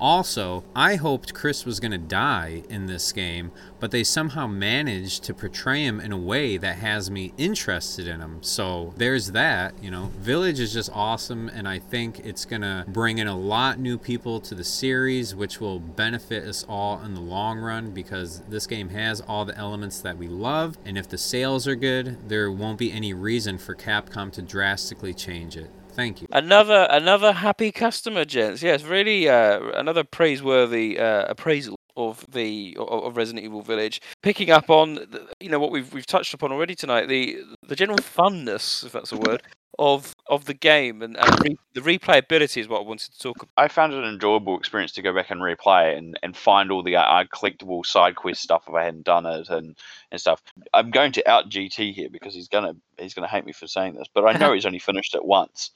[0.00, 5.24] Also, I hoped Chris was going to die in this game, but they somehow managed
[5.24, 8.38] to portray him in a way that has me interested in him.
[8.42, 10.12] So there's that, you know.
[10.18, 13.98] Village is just awesome, and I think it's going to bring in a lot new
[13.98, 18.66] people to the series, which will benefit us all in the long run because this
[18.66, 22.50] game has all the elements that we love, and if the sales are good, there
[22.52, 25.70] won't be any reason for Capcom to drastically change it.
[25.98, 26.28] Thank you.
[26.30, 28.62] Another another happy customer, gents.
[28.62, 34.00] Yes, really uh, another praiseworthy uh, appraisal of the of of Resident Evil Village.
[34.22, 35.00] Picking up on
[35.40, 39.10] you know what we've we've touched upon already tonight, the the general funness, if that's
[39.10, 39.42] a word,
[39.78, 43.36] of of the game and, and re- the replayability is what I wanted to talk
[43.36, 43.50] about.
[43.56, 46.72] I found it an enjoyable experience to go back and replay it and, and find
[46.72, 49.76] all the uh, collectible side quest stuff if I hadn't done it and,
[50.10, 50.42] and stuff.
[50.74, 53.94] I'm going to out GT here because he's gonna he's gonna hate me for saying
[53.94, 55.70] this, but I know he's only finished it once.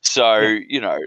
[0.00, 0.98] So you know,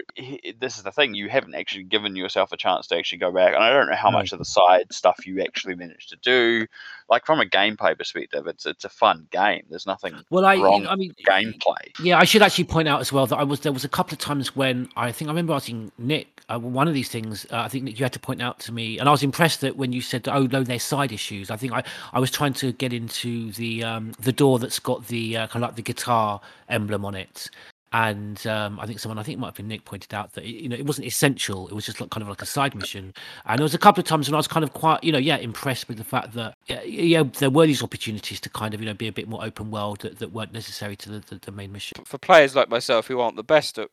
[0.58, 1.14] this is the thing.
[1.14, 3.96] You haven't actually given yourself a chance to actually go back, and I don't know
[3.96, 6.66] how much of the side stuff you actually managed to do.
[7.08, 9.62] Like from a gameplay perspective, it's it's a fun game.
[9.70, 11.92] There's nothing Well, I, wrong I mean, gameplay.
[12.02, 14.14] Yeah, I should actually point out as well that I was there was a couple
[14.14, 17.46] of times when I think I remember asking Nick uh, one of these things.
[17.50, 19.60] Uh, I think Nick, you had to point out to me, and I was impressed
[19.60, 22.54] that when you said, "Oh no, there's side issues." I think I, I was trying
[22.54, 25.82] to get into the um, the door that's got the uh, kind of like the
[25.82, 27.50] guitar emblem on it,
[27.92, 30.44] and um, I think someone I think it might have been Nick pointed out that
[30.44, 31.68] you know it wasn't essential.
[31.68, 33.14] It was just like kind of like a side mission,
[33.46, 35.18] and there was a couple of times when I was kind of quite you know
[35.18, 38.86] yeah impressed with the fact that yeah, there were these opportunities to kind of you
[38.86, 41.52] know be a bit more open world that, that weren't necessary to the, the, the
[41.52, 41.98] main mission.
[42.04, 43.88] For players like myself who aren't the best at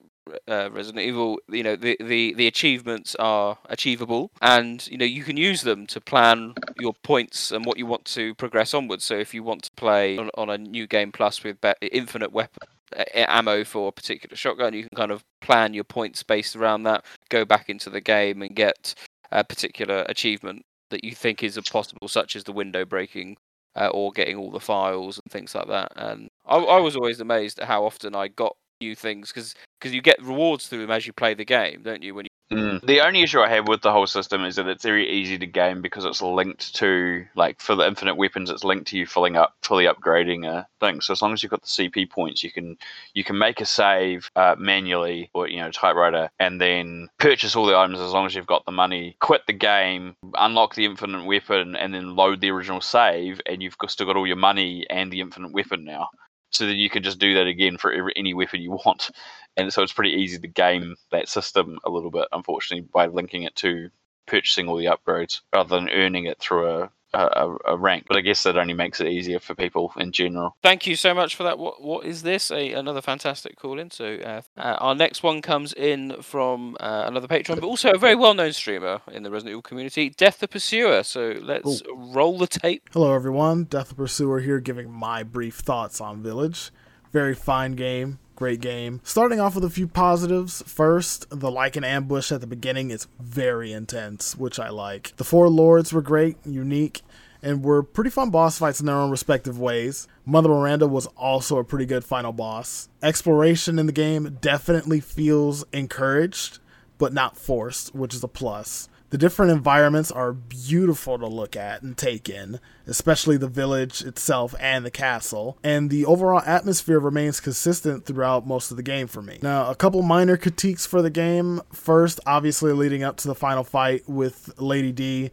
[0.47, 5.23] uh, Resident Evil, you know the, the the achievements are achievable, and you know you
[5.23, 9.05] can use them to plan your points and what you want to progress onwards.
[9.05, 12.31] So if you want to play on, on a new game plus with be- infinite
[12.31, 12.74] weapon uh,
[13.13, 17.05] ammo for a particular shotgun, you can kind of plan your points based around that.
[17.29, 18.93] Go back into the game and get
[19.31, 23.37] a particular achievement that you think is possible, such as the window breaking
[23.75, 25.91] uh, or getting all the files and things like that.
[25.95, 29.55] And I, I was always amazed at how often I got new things because
[29.93, 32.13] you get rewards through them as you play the game, don't you?
[32.15, 32.85] When you Mm.
[32.85, 35.47] The only issue I have with the whole system is that it's very easy to
[35.47, 39.35] game because it's linked to like for the infinite weapons, it's linked to you filling
[39.35, 41.01] up, fully upgrading a thing.
[41.01, 42.77] So as long as you've got the CP points, you can
[43.15, 47.65] you can make a save uh, manually or you know typewriter, and then purchase all
[47.65, 49.17] the items as long as you've got the money.
[49.19, 53.75] Quit the game, unlock the infinite weapon, and then load the original save, and you've
[53.87, 56.09] still got all your money and the infinite weapon now.
[56.55, 59.11] So that you can just do that again for every, any weapon you want.
[59.57, 63.43] And so it's pretty easy to game that system a little bit, unfortunately, by linking
[63.43, 63.89] it to
[64.25, 68.05] purchasing all the upgrades rather than earning it through a a, a, rank.
[68.07, 70.55] But I guess that only makes it easier for people in general.
[70.61, 71.57] Thank you so much for that.
[71.57, 72.51] What what is this?
[72.51, 73.91] A, another fantastic call in.
[73.91, 77.97] So uh, uh, our next one comes in from uh, another patron, but also a
[77.97, 81.03] very well known streamer in the Resident Evil community, Death the Pursuer.
[81.03, 81.95] So let's Ooh.
[82.13, 82.89] roll the tape.
[82.91, 86.71] Hello everyone, Death the Pursuer here, giving my brief thoughts on Village.
[87.15, 88.19] Very fine game.
[88.35, 88.99] Great game.
[89.05, 90.61] Starting off with a few positives.
[90.67, 95.15] First, the Lycan ambush at the beginning is very intense, which I like.
[95.15, 97.03] The four lords were great, unique,
[97.41, 100.09] and were pretty fun boss fights in their own respective ways.
[100.25, 102.89] Mother Miranda was also a pretty good final boss.
[103.01, 106.59] Exploration in the game definitely feels encouraged,
[106.97, 108.89] but not forced, which is a plus.
[109.15, 114.53] The different environments are beautiful to look at and take in, especially the village itself
[114.59, 119.21] and the castle, and the overall atmosphere remains consistent throughout most of the game for
[119.21, 119.39] me.
[119.41, 121.61] Now, a couple minor critiques for the game.
[121.71, 125.31] First, obviously leading up to the final fight with Lady D,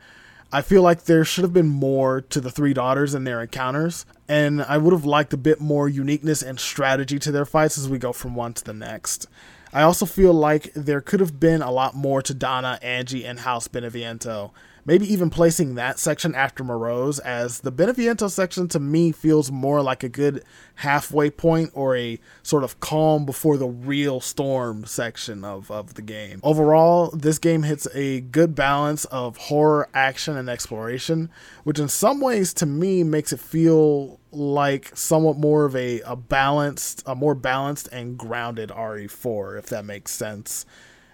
[0.52, 4.06] I feel like there should have been more to the three daughters and their encounters,
[4.28, 7.88] and I would have liked a bit more uniqueness and strategy to their fights as
[7.88, 9.26] we go from one to the next.
[9.72, 13.40] I also feel like there could have been a lot more to Donna, Angie, and
[13.40, 14.50] House Beneviento
[14.84, 19.82] maybe even placing that section after Moreau, as the Beneviento section to me feels more
[19.82, 20.44] like a good
[20.76, 26.02] halfway point or a sort of calm before the real storm section of, of the
[26.02, 26.40] game.
[26.42, 31.30] Overall, this game hits a good balance of horror, action, and exploration,
[31.64, 36.16] which in some ways to me makes it feel like somewhat more of a, a
[36.16, 40.64] balanced, a more balanced and grounded RE4, if that makes sense.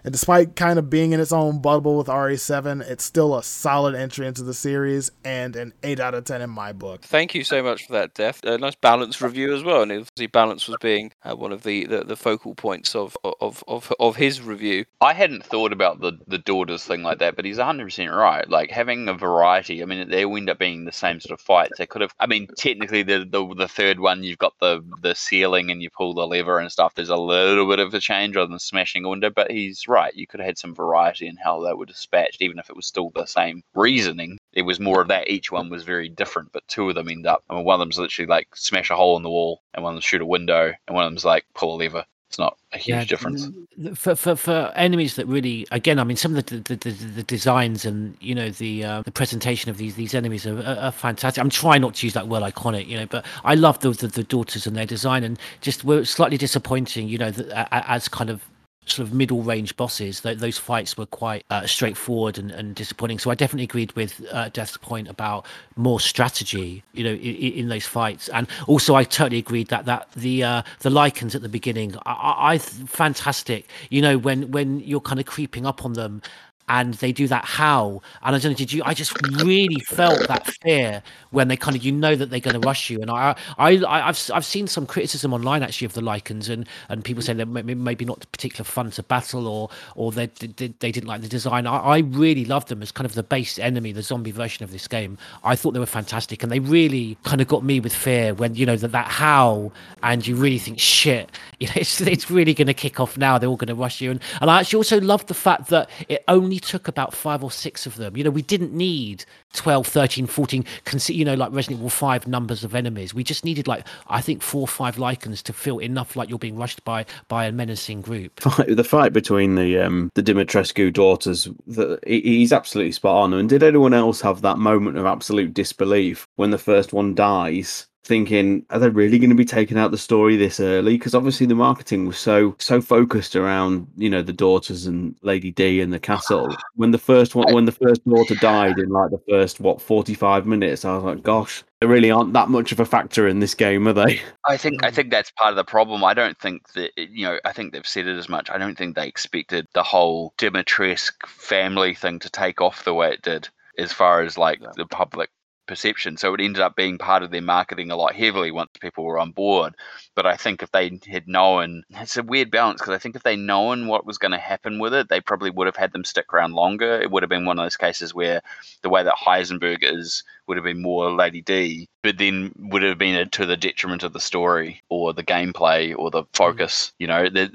[0.03, 3.95] And despite kind of being in its own bubble with RE7, it's still a solid
[3.95, 7.01] entry into the series and an 8 out of 10 in my book.
[7.01, 8.43] Thank you so much for that, Def.
[8.43, 9.81] A nice balanced review as well.
[9.81, 13.63] And obviously, balance was being uh, one of the, the, the, focal points of, of,
[13.67, 14.85] of, of his review.
[15.01, 18.49] I hadn't thought about the, the daughters thing like that, but he's 100% right.
[18.49, 21.77] Like having a variety, I mean, they end up being the same sort of fights.
[21.77, 25.15] They could have, I mean, technically, the, the, the third one, you've got the, the
[25.15, 26.95] ceiling and you pull the lever and stuff.
[26.95, 30.15] There's a little bit of a change rather than smashing a window, but he's right.
[30.15, 32.85] You could have had some variety in how they were dispatched, even if it was
[32.85, 34.37] still the same reasoning.
[34.53, 35.29] It was more of that.
[35.29, 37.43] Each one was very different, but two of them end up.
[37.49, 39.93] I mean, one of them's literally like smash a hole in the wall, and one
[39.93, 42.05] of them shoot a window, and one of them's like pull a lever.
[42.29, 43.49] It's not a huge yeah, difference.
[43.95, 47.23] For, for for enemies that really, again, I mean, some of the the, the, the
[47.23, 50.91] designs and you know the uh, the presentation of these these enemies are, are, are,
[50.91, 51.41] fantastic.
[51.41, 54.07] I'm trying not to use that word iconic, you know, but I love the, the,
[54.09, 57.33] the daughters and their design, and just were slightly disappointing, you know,
[57.71, 58.45] as kind of
[58.91, 63.19] sort of middle range bosses, th- those fights were quite uh, straightforward and, and, disappointing.
[63.19, 67.69] So I definitely agreed with uh, Def's point about more strategy, you know, in, in,
[67.69, 68.29] those fights.
[68.29, 72.53] And also, I totally agreed that that the uh, the Lycans at the beginning, I,
[72.53, 73.67] I fantastic.
[73.89, 76.21] You know, when when you're kind of creeping up on them
[76.69, 78.03] and they do that howl.
[78.23, 78.83] And I don't know, did you?
[78.85, 81.01] I just really felt that fear
[81.31, 83.01] when they kind of you know that they're going to rush you.
[83.01, 86.67] And I, I, I have I've seen some criticism online actually of the Lycans and
[86.87, 90.91] and people saying they're maybe not particular fun to battle or or they they, they
[90.91, 91.65] didn't like the design.
[91.65, 94.71] I, I really loved them as kind of the base enemy, the zombie version of
[94.71, 95.17] this game.
[95.43, 98.53] I thought they were fantastic, and they really kind of got me with fear when
[98.53, 102.53] you know that that howl, and you really think shit, you know, it's it's really
[102.53, 103.39] going to kick off now.
[103.39, 105.89] They're all going to rush you, and and I actually also loved the fact that
[106.07, 108.15] it only took about five or six of them.
[108.15, 110.65] You know, we didn't need 12, 13, 14,
[111.07, 113.13] you know, like Resident Evil 5 numbers of enemies.
[113.13, 116.39] We just needed, like, I think four or five lycans to feel enough like you're
[116.39, 118.39] being rushed by by a menacing group.
[118.79, 123.33] The fight between the um, the Dimitrescu daughters, the, he's absolutely spot on.
[123.33, 127.88] And did anyone else have that moment of absolute disbelief when the first one dies?
[128.03, 130.97] Thinking, are they really going to be taking out the story this early?
[130.97, 135.51] Because obviously the marketing was so so focused around you know the daughters and Lady
[135.51, 136.55] D and the castle.
[136.75, 140.13] When the first one, when the first daughter died in like the first what forty
[140.13, 143.39] five minutes, I was like, gosh, they really aren't that much of a factor in
[143.39, 144.21] this game, are they?
[144.47, 144.93] I think I mm.
[144.93, 146.03] think that's part of the problem.
[146.03, 147.39] I don't think that you know.
[147.43, 148.49] I think they've said it as much.
[148.49, 153.11] I don't think they expected the whole Dimitrescu family thing to take off the way
[153.11, 155.29] it did as far as like the public
[155.69, 156.17] perception.
[156.17, 159.19] So it ended up being part of their marketing a lot heavily once people were
[159.19, 159.75] on board.
[160.19, 163.23] But I think if they had known, it's a weird balance because I think if
[163.23, 166.03] they'd known what was going to happen with it, they probably would have had them
[166.03, 166.99] stick around longer.
[166.99, 168.41] It would have been one of those cases where
[168.81, 172.97] the way that Heisenberg is would have been more Lady D, but then would have
[172.97, 176.91] been to the detriment of the story or the gameplay or the focus.
[176.97, 177.47] You know, there,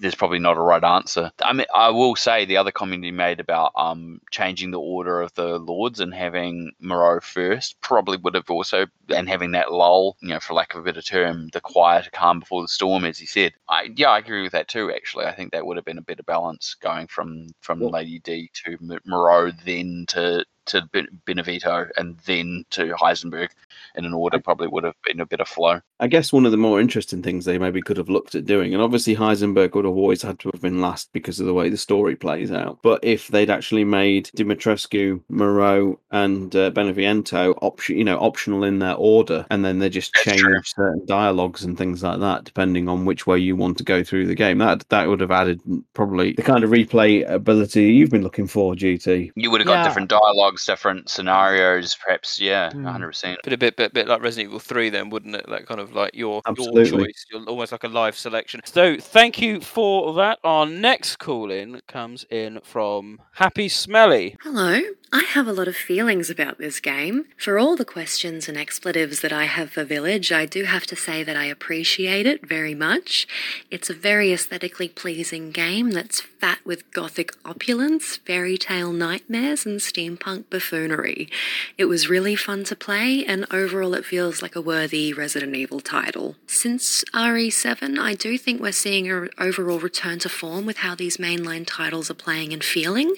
[0.00, 1.30] there's probably not a right answer.
[1.42, 5.20] I mean, I will say the other comment you made about um, changing the order
[5.20, 10.16] of the lords and having Moreau first probably would have also, and having that lull,
[10.22, 13.18] you know, for lack of a better term, the quiet calm before the storm, as
[13.18, 13.52] he said.
[13.68, 14.92] I, yeah, I agree with that too.
[14.92, 18.50] Actually, I think that would have been a better balance going from from Lady D
[18.64, 20.88] to Moreau, then to to
[21.26, 23.48] Beneviento and then to Heisenberg
[23.94, 25.80] in an order probably would have been a better flow.
[26.00, 28.72] I guess one of the more interesting things they maybe could have looked at doing,
[28.72, 31.68] and obviously Heisenberg would have always had to have been last because of the way
[31.68, 32.78] the story plays out.
[32.82, 38.78] But if they'd actually made Dimitrescu, Moreau, and uh, Beneviento option, you know, optional in
[38.78, 43.04] their order, and then they just change certain dialogues and things like that depending on
[43.04, 45.60] which way you want to go through the game, that that would have added
[45.94, 49.32] probably the kind of replay ability you've been looking for, GT.
[49.34, 49.84] You would have got yeah.
[49.84, 52.40] different dialogues, different scenarios, perhaps.
[52.40, 52.84] Yeah, hmm.
[52.84, 53.38] hundred percent.
[53.44, 55.46] But a bit, bit, bit like Resident Evil Three, then wouldn't it?
[55.48, 56.88] That kind of like your Absolutely.
[56.88, 58.60] your choice, almost like a live selection.
[58.64, 60.38] So thank you for that.
[60.44, 64.36] Our next call in comes in from Happy Smelly.
[64.42, 64.80] Hello.
[65.10, 67.24] I have a lot of feelings about this game.
[67.38, 70.96] For all the questions and expletives that I have for Village, I do have to
[70.96, 73.26] say that I appreciate it very much.
[73.70, 79.80] It's a very aesthetically pleasing game that's fat with gothic opulence, fairy tale nightmares, and
[79.80, 81.30] steampunk buffoonery.
[81.78, 85.80] It was really fun to play, and overall it feels like a worthy Resident Evil
[85.80, 86.36] title.
[86.46, 91.16] Since RE7, I do think we're seeing an overall return to form with how these
[91.16, 93.14] mainline titles are playing and feeling.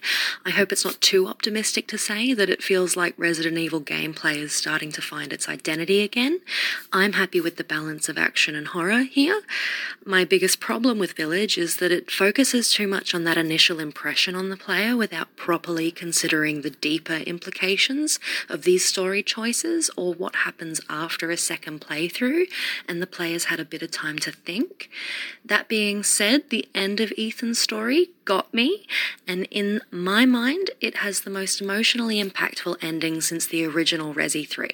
[0.47, 4.36] I hope it's not too optimistic to say that it feels like Resident Evil gameplay
[4.36, 6.40] is starting to find its identity again.
[6.92, 9.42] I'm happy with the balance of action and horror here.
[10.04, 14.34] My biggest problem with Village is that it focuses too much on that initial impression
[14.34, 18.18] on the player without properly considering the deeper implications
[18.48, 22.46] of these story choices or what happens after a second playthrough
[22.88, 24.90] and the player's had a bit of time to think.
[25.44, 28.86] That being said, the end of Ethan's story got me,
[29.26, 34.46] and in my mind, it has the most emotionally impactful ending since the original Resi
[34.48, 34.70] 3.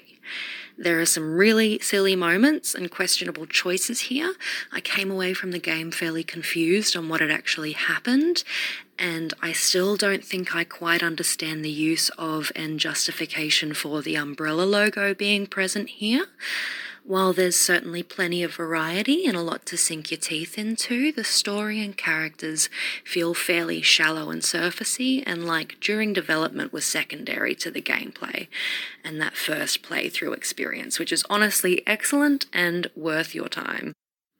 [0.77, 4.35] There are some really silly moments and questionable choices here.
[4.71, 8.43] I came away from the game fairly confused on what had actually happened,
[8.99, 14.17] and I still don't think I quite understand the use of and justification for the
[14.17, 16.27] umbrella logo being present here.
[17.07, 21.23] While there's certainly plenty of variety and a lot to sink your teeth into, the
[21.23, 22.69] story and characters
[23.05, 28.49] feel fairly shallow and surfacey, and like during development was secondary to the gameplay
[29.05, 33.93] and that first playthrough experience, which is honestly excellent and worth your time.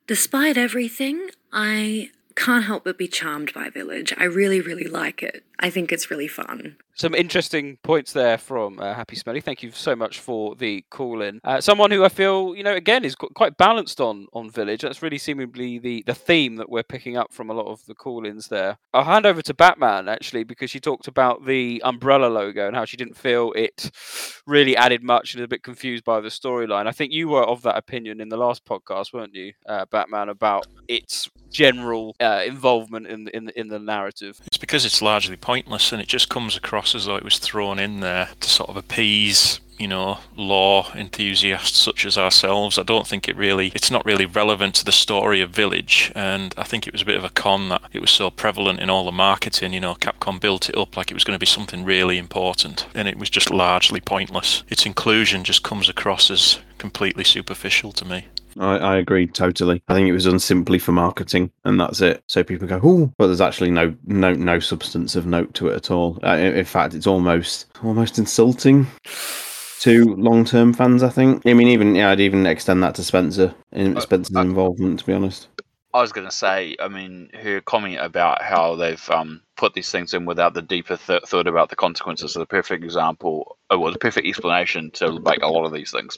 [0.05, 4.13] Despite everything, I can't help but be charmed by Village.
[4.17, 5.45] I really, really like it.
[5.59, 6.77] I think it's really fun.
[6.95, 9.39] Some interesting points there from uh, Happy Smelly.
[9.39, 11.39] Thank you so much for the call in.
[11.43, 14.81] Uh, someone who I feel, you know, again is quite balanced on on Village.
[14.81, 17.93] That's really seemingly the the theme that we're picking up from a lot of the
[17.93, 18.77] call ins there.
[18.93, 22.85] I'll hand over to Batman actually because she talked about the umbrella logo and how
[22.85, 23.91] she didn't feel it
[24.47, 26.87] really added much and is a bit confused by the storyline.
[26.87, 30.29] I think you were of that opinion in the last podcast, weren't you, uh, Batman,
[30.29, 34.39] about its general uh, involvement in in in the narrative?
[34.47, 37.79] It's because it's largely pointless and it just comes across as though it was thrown
[37.79, 42.77] in there to sort of appease you know lore enthusiasts such as ourselves.
[42.77, 46.53] I don't think it really it's not really relevant to the story of village and
[46.57, 48.89] i think it was a bit of a con that it was so prevalent in
[48.89, 49.71] all the marketing.
[49.71, 52.85] You know capcom built it up like it was going to be something really important
[52.93, 54.63] and it was just largely pointless.
[54.67, 58.25] Its inclusion just comes across as completely superficial to me
[58.59, 59.81] I, I agree totally.
[59.87, 62.23] I think it was done simply for marketing, and that's it.
[62.27, 65.75] So people go, "Oh," but there's actually no no no substance of note to it
[65.75, 66.19] at all.
[66.23, 68.87] Uh, in, in fact, it's almost almost insulting
[69.81, 71.03] to long-term fans.
[71.03, 71.45] I think.
[71.45, 74.99] I mean, even yeah, I'd even extend that to Spencer in Spencer's uh, involvement.
[74.99, 75.47] To be honest,
[75.93, 76.75] I was going to say.
[76.79, 80.97] I mean, her comment about how they've um, put these things in without the deeper
[80.97, 82.33] th- thought about the consequences.
[82.33, 85.91] So the perfect example, oh, well, the perfect explanation to make a lot of these
[85.91, 86.17] things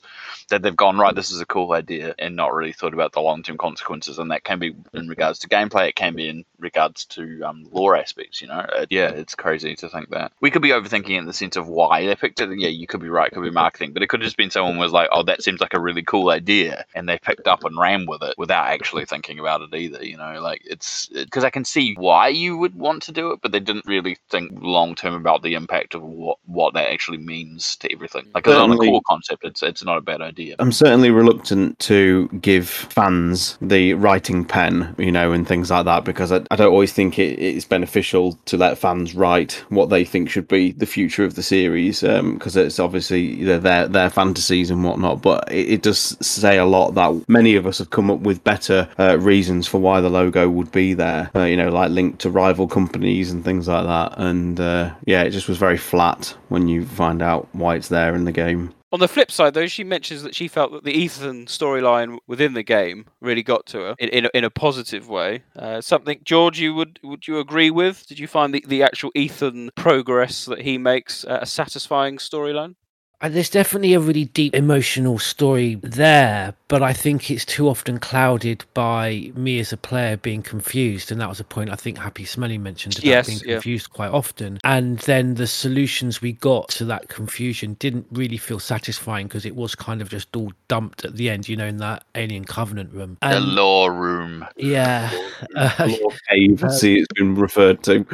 [0.49, 1.15] that they've gone right.
[1.15, 4.19] This is a cool idea, and not really thought about the long term consequences.
[4.19, 5.89] And that can be in regards to gameplay.
[5.89, 8.41] It can be in regards to um, lore aspects.
[8.41, 11.25] You know, uh, yeah, it's crazy to think that we could be overthinking it in
[11.25, 12.49] the sense of why they picked it.
[12.59, 13.31] Yeah, you could be right.
[13.31, 15.43] It could be marketing, but it could have just been someone was like, oh, that
[15.43, 18.67] seems like a really cool idea, and they picked up and ran with it without
[18.67, 20.03] actually thinking about it either.
[20.03, 23.39] You know, like it's because I can see why you would want to do it,
[23.41, 27.17] but they didn't really think long term about the impact of what what that actually
[27.17, 28.25] means to everything.
[28.33, 30.55] Like, on a core concept, it's it's not a bad idea.
[30.59, 36.03] I'm certainly reluctant to give fans the writing pen, you know, and things like that
[36.05, 40.05] because I, I don't always think it, it's beneficial to let fans write what they
[40.05, 44.83] think should be the future of the series because it's obviously their their fantasies and
[44.83, 45.21] whatnot.
[45.21, 48.43] But it, it does say a lot that many of us have come up with
[48.43, 52.19] better uh, reasons for why the logo would be there, uh, you know, like linked
[52.19, 54.17] to rival companies and things like that.
[54.17, 58.15] And uh, yeah, it just was very flat when you find out why it's there
[58.15, 58.73] in the game.
[58.91, 62.53] On the flip side, though, she mentions that she felt that the Ethan storyline within
[62.53, 65.43] the game really got to her in, in, a, in a positive way.
[65.55, 68.07] Uh, something, George, you would would you agree with?
[68.07, 72.75] Did you find the, the actual Ethan progress that he makes uh, a satisfying storyline?
[73.21, 77.99] Uh, There's definitely a really deep emotional story there, but I think it's too often
[77.99, 81.97] clouded by me as a player being confused, and that was a point I think
[81.97, 83.53] Happy Smelly mentioned about Yes, being yeah.
[83.55, 84.59] confused quite often.
[84.63, 89.55] And then the solutions we got to that confusion didn't really feel satisfying because it
[89.55, 92.93] was kind of just all dumped at the end, you know, in that Alien Covenant
[92.93, 93.17] room.
[93.21, 95.11] the lore room, yeah,
[95.55, 98.05] Lore cave, Uh, see, it's been referred to.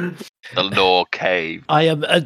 [0.56, 1.64] the lore cave.
[1.68, 2.22] I am uh,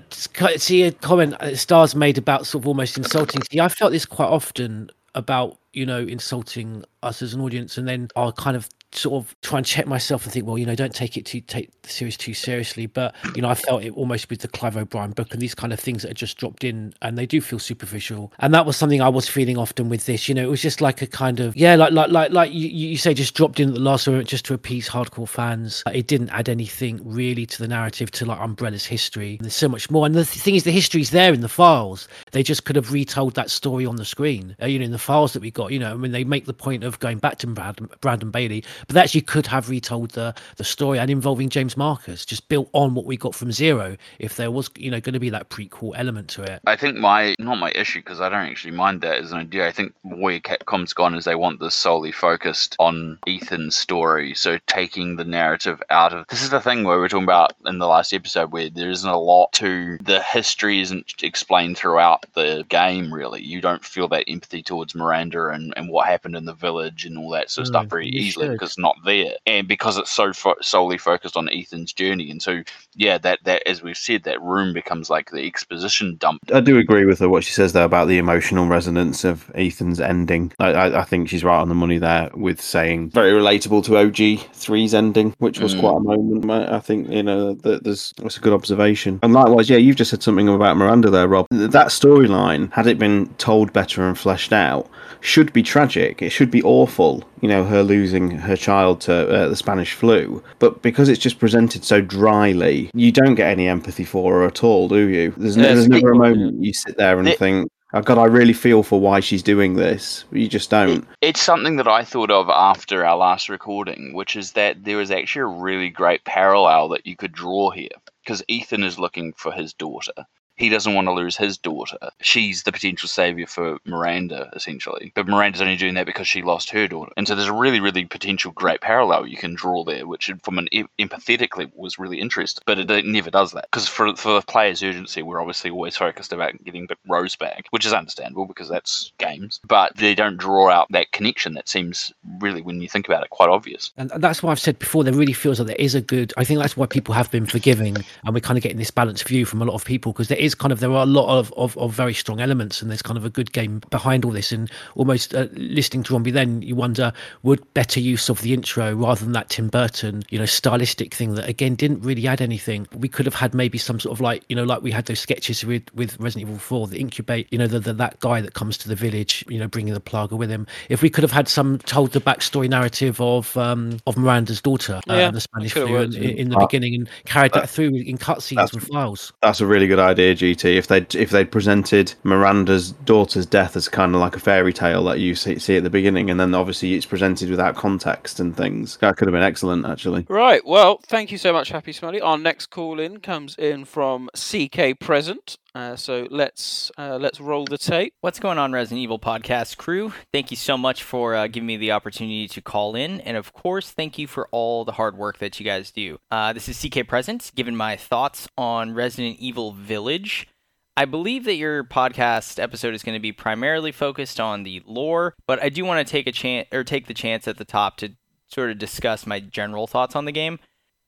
[0.56, 3.42] see a comment uh, Stars made about sort of almost insulting.
[3.50, 7.88] See, I felt this quite often about you know insulting us as an audience, and
[7.88, 10.74] then I'll kind of sort of try and check myself and think, well, you know,
[10.74, 12.86] don't take it too take the series too seriously.
[12.86, 15.72] But you know, I felt it almost with the Clive O'Brien book and these kind
[15.72, 18.32] of things that are just dropped in, and they do feel superficial.
[18.40, 20.28] And that was something I was feeling often with this.
[20.28, 22.68] You know, it was just like a kind of yeah, like like like like you,
[22.68, 25.82] you say, just dropped in at the last moment just to appease hardcore fans.
[25.92, 29.38] It didn't add anything really to the narrative to like Umbrella's history.
[29.40, 32.08] There's so much more, and the th- thing is, the history's there in the files.
[32.32, 34.56] They just could have retold that story on the screen.
[34.60, 35.72] Uh, you know, in the files that we got.
[35.72, 38.64] You know, I mean, they make the point of going back to Brandon, Brandon Bailey,
[38.86, 42.68] but they actually could have retold the the story and involving James Marcus, just built
[42.72, 43.96] on what we got from Zero.
[44.18, 46.60] If there was, you know, going to be that prequel element to it.
[46.66, 49.66] I think my not my issue because I don't actually mind that as an idea.
[49.66, 54.58] I think where Capcom's gone is they want this solely focused on Ethan's story, so
[54.66, 57.78] taking the narrative out of this is the thing where we were talking about in
[57.78, 62.64] the last episode where there isn't a lot to the history isn't explained throughout the
[62.68, 63.42] game really.
[63.42, 67.16] You don't feel that empathy towards Miranda and, and what happened in the village and
[67.18, 68.50] all that sort of Mm, stuff very easily should.
[68.50, 72.40] because it's not there, and because it's so fo- solely focused on Ethan's journey, and
[72.40, 72.62] so
[72.94, 76.78] yeah, that that as we've said, that room becomes like the exposition dump I do
[76.78, 80.52] agree with her what she says there about the emotional resonance of Ethan's ending.
[80.60, 83.96] I, I, I think she's right on the money there with saying very relatable to
[83.96, 84.14] OG
[84.54, 85.80] 3's ending, which was Mm.
[85.80, 86.50] quite a moment.
[86.50, 89.18] I I think you know that there's that's a good observation.
[89.22, 91.46] And likewise, yeah, you've just said something about Miranda there, Rob.
[91.50, 94.88] That storyline, had it been told better and fleshed out,
[95.20, 96.22] should be tragic.
[96.22, 97.24] It should be awful.
[97.40, 101.38] You know, her losing her child to uh, the Spanish flu, but because it's just
[101.38, 105.32] presented so dryly, you don't get any empathy for her at all, do you?
[105.36, 108.24] There's, Yeah, there's never a moment you sit there and It- think, "Oh God, I
[108.26, 111.06] really feel for why she's doing this." You just don't.
[111.22, 115.10] It's something that I thought of after our last recording, which is that there is
[115.10, 117.88] actually a really great parallel that you could draw here.
[118.22, 120.12] Because Ethan is looking for his daughter.
[120.60, 121.96] He doesn't want to lose his daughter.
[122.20, 125.10] She's the potential savior for Miranda, essentially.
[125.14, 127.12] But Miranda's only doing that because she lost her daughter.
[127.16, 130.58] And so there's a really, really potential great parallel you can draw there, which from
[130.58, 132.62] an em- empathetically was really interesting.
[132.66, 133.68] But it, it never does that.
[133.70, 137.86] Because for, for the player's urgency, we're obviously always focused about getting Rose back, which
[137.86, 139.60] is understandable because that's games.
[139.66, 143.30] But they don't draw out that connection that seems really, when you think about it,
[143.30, 143.92] quite obvious.
[143.96, 146.34] And that's why I've said before, there really feels like there is a good.
[146.36, 149.26] I think that's why people have been forgiving, and we're kind of getting this balanced
[149.26, 151.28] view from a lot of people because there is kind of there are a lot
[151.38, 154.30] of, of, of very strong elements, and there's kind of a good game behind all
[154.30, 154.52] this.
[154.52, 158.94] And almost uh, listening to Rombie, then you wonder would better use of the intro
[158.94, 162.86] rather than that Tim Burton, you know, stylistic thing that again didn't really add anything.
[162.94, 165.20] We could have had maybe some sort of like you know, like we had those
[165.20, 168.54] sketches with with Resident Evil Four, the incubate, you know, the, the that guy that
[168.54, 170.66] comes to the village, you know, bringing the plaga with him.
[170.88, 175.00] If we could have had some told the backstory narrative of um of Miranda's daughter,
[175.08, 178.18] uh, Yeah, the Spanish flu in, in the Uh, beginning, and carried that- through in
[178.18, 179.32] cutscenes and files.
[179.42, 180.76] That's a really good idea, GT.
[180.76, 185.04] If they if they'd presented Miranda's daughter's death as kind of like a fairy tale
[185.04, 188.56] that you see, see at the beginning, and then obviously it's presented without context and
[188.56, 190.26] things, that could have been excellent, actually.
[190.28, 190.64] Right.
[190.64, 192.20] Well, thank you so much, Happy Smelly.
[192.20, 195.58] Our next call in comes in from CK Present.
[195.74, 198.12] Uh, so let's uh, let's roll the tape.
[198.22, 200.12] What's going on, Resident Evil podcast crew?
[200.32, 203.52] Thank you so much for uh, giving me the opportunity to call in, and of
[203.52, 206.18] course, thank you for all the hard work that you guys do.
[206.30, 210.48] Uh, this is CK Present, giving my thoughts on Resident Evil Village.
[210.96, 215.34] I believe that your podcast episode is going to be primarily focused on the lore,
[215.46, 217.96] but I do want to take a chance or take the chance at the top
[217.98, 218.10] to
[218.48, 220.58] sort of discuss my general thoughts on the game.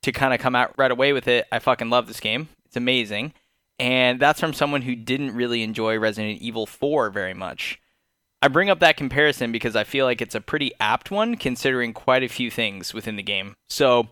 [0.03, 2.49] to kind of come out right away with it, I fucking love this game.
[2.65, 3.33] It's amazing.
[3.83, 7.81] And that's from someone who didn't really enjoy Resident Evil 4 very much.
[8.41, 11.91] I bring up that comparison because I feel like it's a pretty apt one considering
[11.91, 13.57] quite a few things within the game.
[13.67, 14.07] So,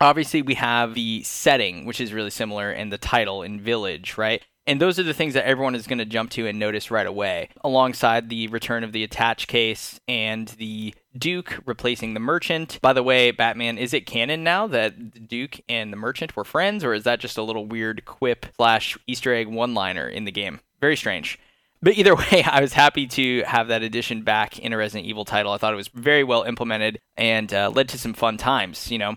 [0.00, 4.42] obviously, we have the setting, which is really similar, and the title in Village, right?
[4.66, 7.06] And those are the things that everyone is going to jump to and notice right
[7.06, 12.78] away, alongside the return of the attach case and the Duke replacing the Merchant.
[12.82, 16.84] By the way, Batman, is it canon now that Duke and the Merchant were friends,
[16.84, 20.32] or is that just a little weird quip slash Easter egg one liner in the
[20.32, 20.60] game?
[20.80, 21.38] Very strange.
[21.82, 25.24] But either way, I was happy to have that addition back in a Resident Evil
[25.24, 25.52] title.
[25.52, 28.90] I thought it was very well implemented and uh, led to some fun times.
[28.90, 29.16] You know,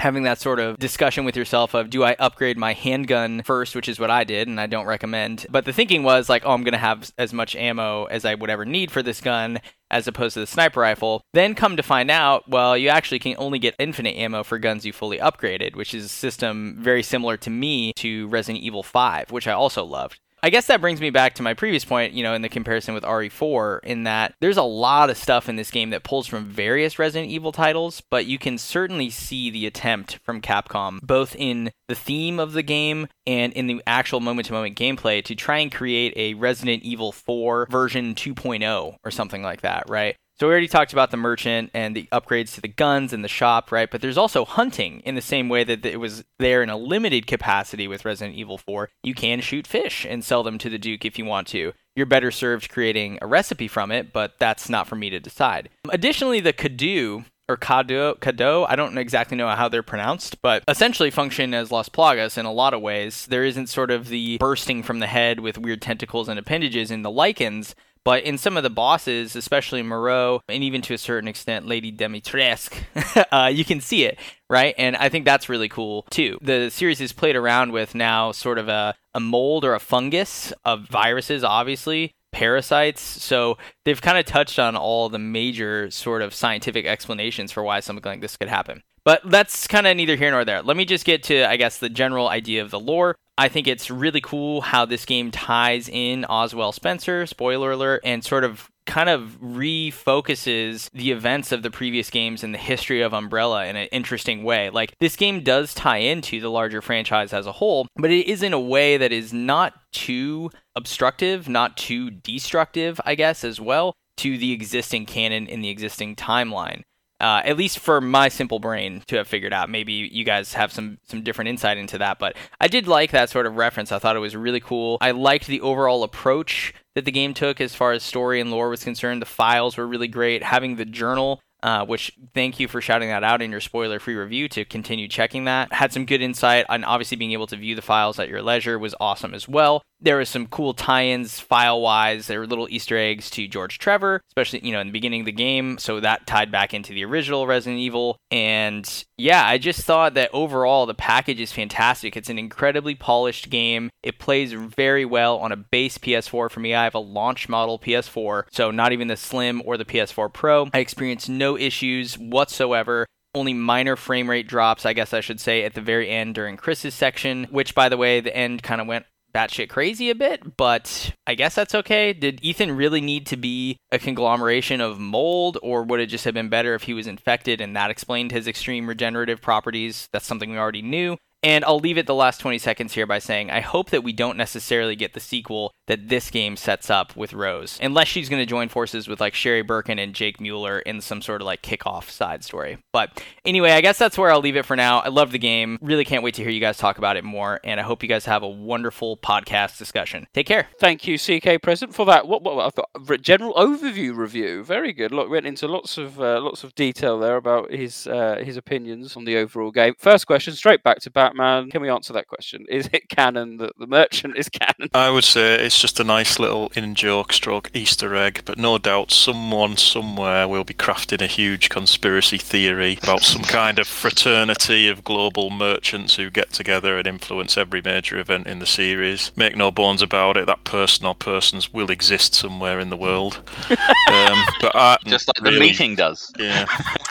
[0.00, 3.88] having that sort of discussion with yourself of do I upgrade my handgun first, which
[3.88, 5.46] is what I did, and I don't recommend.
[5.50, 8.34] But the thinking was like, oh, I'm going to have as much ammo as I
[8.34, 11.22] would ever need for this gun, as opposed to the sniper rifle.
[11.34, 14.86] Then come to find out, well, you actually can only get infinite ammo for guns
[14.86, 19.32] you fully upgraded, which is a system very similar to me to Resident Evil 5,
[19.32, 20.20] which I also loved.
[20.40, 22.94] I guess that brings me back to my previous point, you know, in the comparison
[22.94, 26.44] with RE4, in that there's a lot of stuff in this game that pulls from
[26.44, 31.72] various Resident Evil titles, but you can certainly see the attempt from Capcom, both in
[31.88, 35.58] the theme of the game and in the actual moment to moment gameplay, to try
[35.58, 40.14] and create a Resident Evil 4 version 2.0 or something like that, right?
[40.40, 43.28] So we already talked about the merchant and the upgrades to the guns and the
[43.28, 43.90] shop, right?
[43.90, 47.26] But there's also hunting in the same way that it was there in a limited
[47.26, 48.88] capacity with Resident Evil 4.
[49.02, 51.72] You can shoot fish and sell them to the Duke if you want to.
[51.96, 55.70] You're better served creating a recipe from it, but that's not for me to decide.
[55.90, 61.10] Additionally, the Cadou or Kado, Kado, I don't exactly know how they're pronounced, but essentially
[61.10, 63.26] function as Las Plagas in a lot of ways.
[63.26, 67.02] There isn't sort of the bursting from the head with weird tentacles and appendages in
[67.02, 67.74] the Lycans,
[68.08, 71.92] but in some of the bosses, especially Moreau, and even to a certain extent Lady
[71.92, 74.74] Dimitrescu, uh, you can see it, right?
[74.78, 76.38] And I think that's really cool too.
[76.40, 80.54] The series is played around with now sort of a, a mold or a fungus
[80.64, 83.02] of viruses, obviously, parasites.
[83.02, 87.80] So they've kind of touched on all the major sort of scientific explanations for why
[87.80, 88.82] something like this could happen.
[89.04, 90.62] But that's kind of neither here nor there.
[90.62, 93.16] Let me just get to, I guess, the general idea of the lore.
[93.36, 98.24] I think it's really cool how this game ties in Oswell Spencer, spoiler alert, and
[98.24, 103.12] sort of kind of refocuses the events of the previous games and the history of
[103.12, 104.70] Umbrella in an interesting way.
[104.70, 108.42] Like, this game does tie into the larger franchise as a whole, but it is
[108.42, 113.94] in a way that is not too obstructive, not too destructive, I guess, as well,
[114.16, 116.82] to the existing canon in the existing timeline.
[117.20, 119.68] Uh, at least for my simple brain to have figured out.
[119.68, 123.28] Maybe you guys have some some different insight into that, but I did like that
[123.30, 123.90] sort of reference.
[123.90, 124.98] I thought it was really cool.
[125.00, 128.68] I liked the overall approach that the game took as far as story and lore
[128.68, 129.20] was concerned.
[129.20, 130.42] The files were really great.
[130.42, 134.14] Having the journal uh, which thank you for shouting that out in your spoiler free
[134.14, 135.72] review to continue checking that.
[135.72, 138.78] Had some good insight and obviously being able to view the files at your leisure
[138.78, 139.82] was awesome as well.
[140.00, 142.26] There was some cool tie-ins file-wise.
[142.26, 145.26] There were little Easter eggs to George Trevor, especially you know in the beginning of
[145.26, 148.16] the game, so that tied back into the original Resident Evil.
[148.30, 152.16] And yeah, I just thought that overall the package is fantastic.
[152.16, 153.90] It's an incredibly polished game.
[154.02, 156.50] It plays very well on a base PS4.
[156.50, 159.84] For me, I have a launch model PS4, so not even the Slim or the
[159.84, 160.68] PS4 Pro.
[160.72, 165.64] I experienced no issues whatsoever only minor frame rate drops, I guess I should say,
[165.64, 168.86] at the very end during Chris's section, which, by the way, the end kind of
[168.86, 172.12] went batshit crazy a bit, but I guess that's okay.
[172.12, 176.34] Did Ethan really need to be a conglomeration of mold, or would it just have
[176.34, 180.08] been better if he was infected and that explained his extreme regenerative properties?
[180.12, 181.16] That's something we already knew.
[181.42, 184.12] And I'll leave it the last 20 seconds here by saying I hope that we
[184.12, 188.42] don't necessarily get the sequel that this game sets up with Rose, unless she's going
[188.42, 191.62] to join forces with like Sherry Birkin and Jake Muller in some sort of like
[191.62, 192.78] kickoff side story.
[192.92, 194.98] But anyway, I guess that's where I'll leave it for now.
[194.98, 195.78] I love the game.
[195.80, 197.60] Really can't wait to hear you guys talk about it more.
[197.62, 200.26] And I hope you guys have a wonderful podcast discussion.
[200.34, 200.68] Take care.
[200.80, 202.26] Thank you, CK Present, for that.
[202.26, 202.76] What, what,
[203.06, 204.64] what general overview review.
[204.64, 205.12] Very good.
[205.12, 209.16] Look, went into lots of uh, lots of detail there about his uh, his opinions
[209.16, 209.94] on the overall game.
[209.98, 211.70] First question, straight back to Batman.
[211.70, 212.64] Can we answer that question?
[212.68, 214.88] Is it canon that the merchant is canon?
[214.94, 218.78] I would say it's just a nice little in joke stroke Easter egg, but no
[218.78, 224.88] doubt someone somewhere will be crafting a huge conspiracy theory about some kind of fraternity
[224.88, 229.30] of global merchants who get together and influence every major event in the series.
[229.36, 233.36] Make no bones about it, that person or persons will exist somewhere in the world.
[233.70, 236.32] um, but I, Just like really, the meeting does.
[236.38, 236.66] Yeah.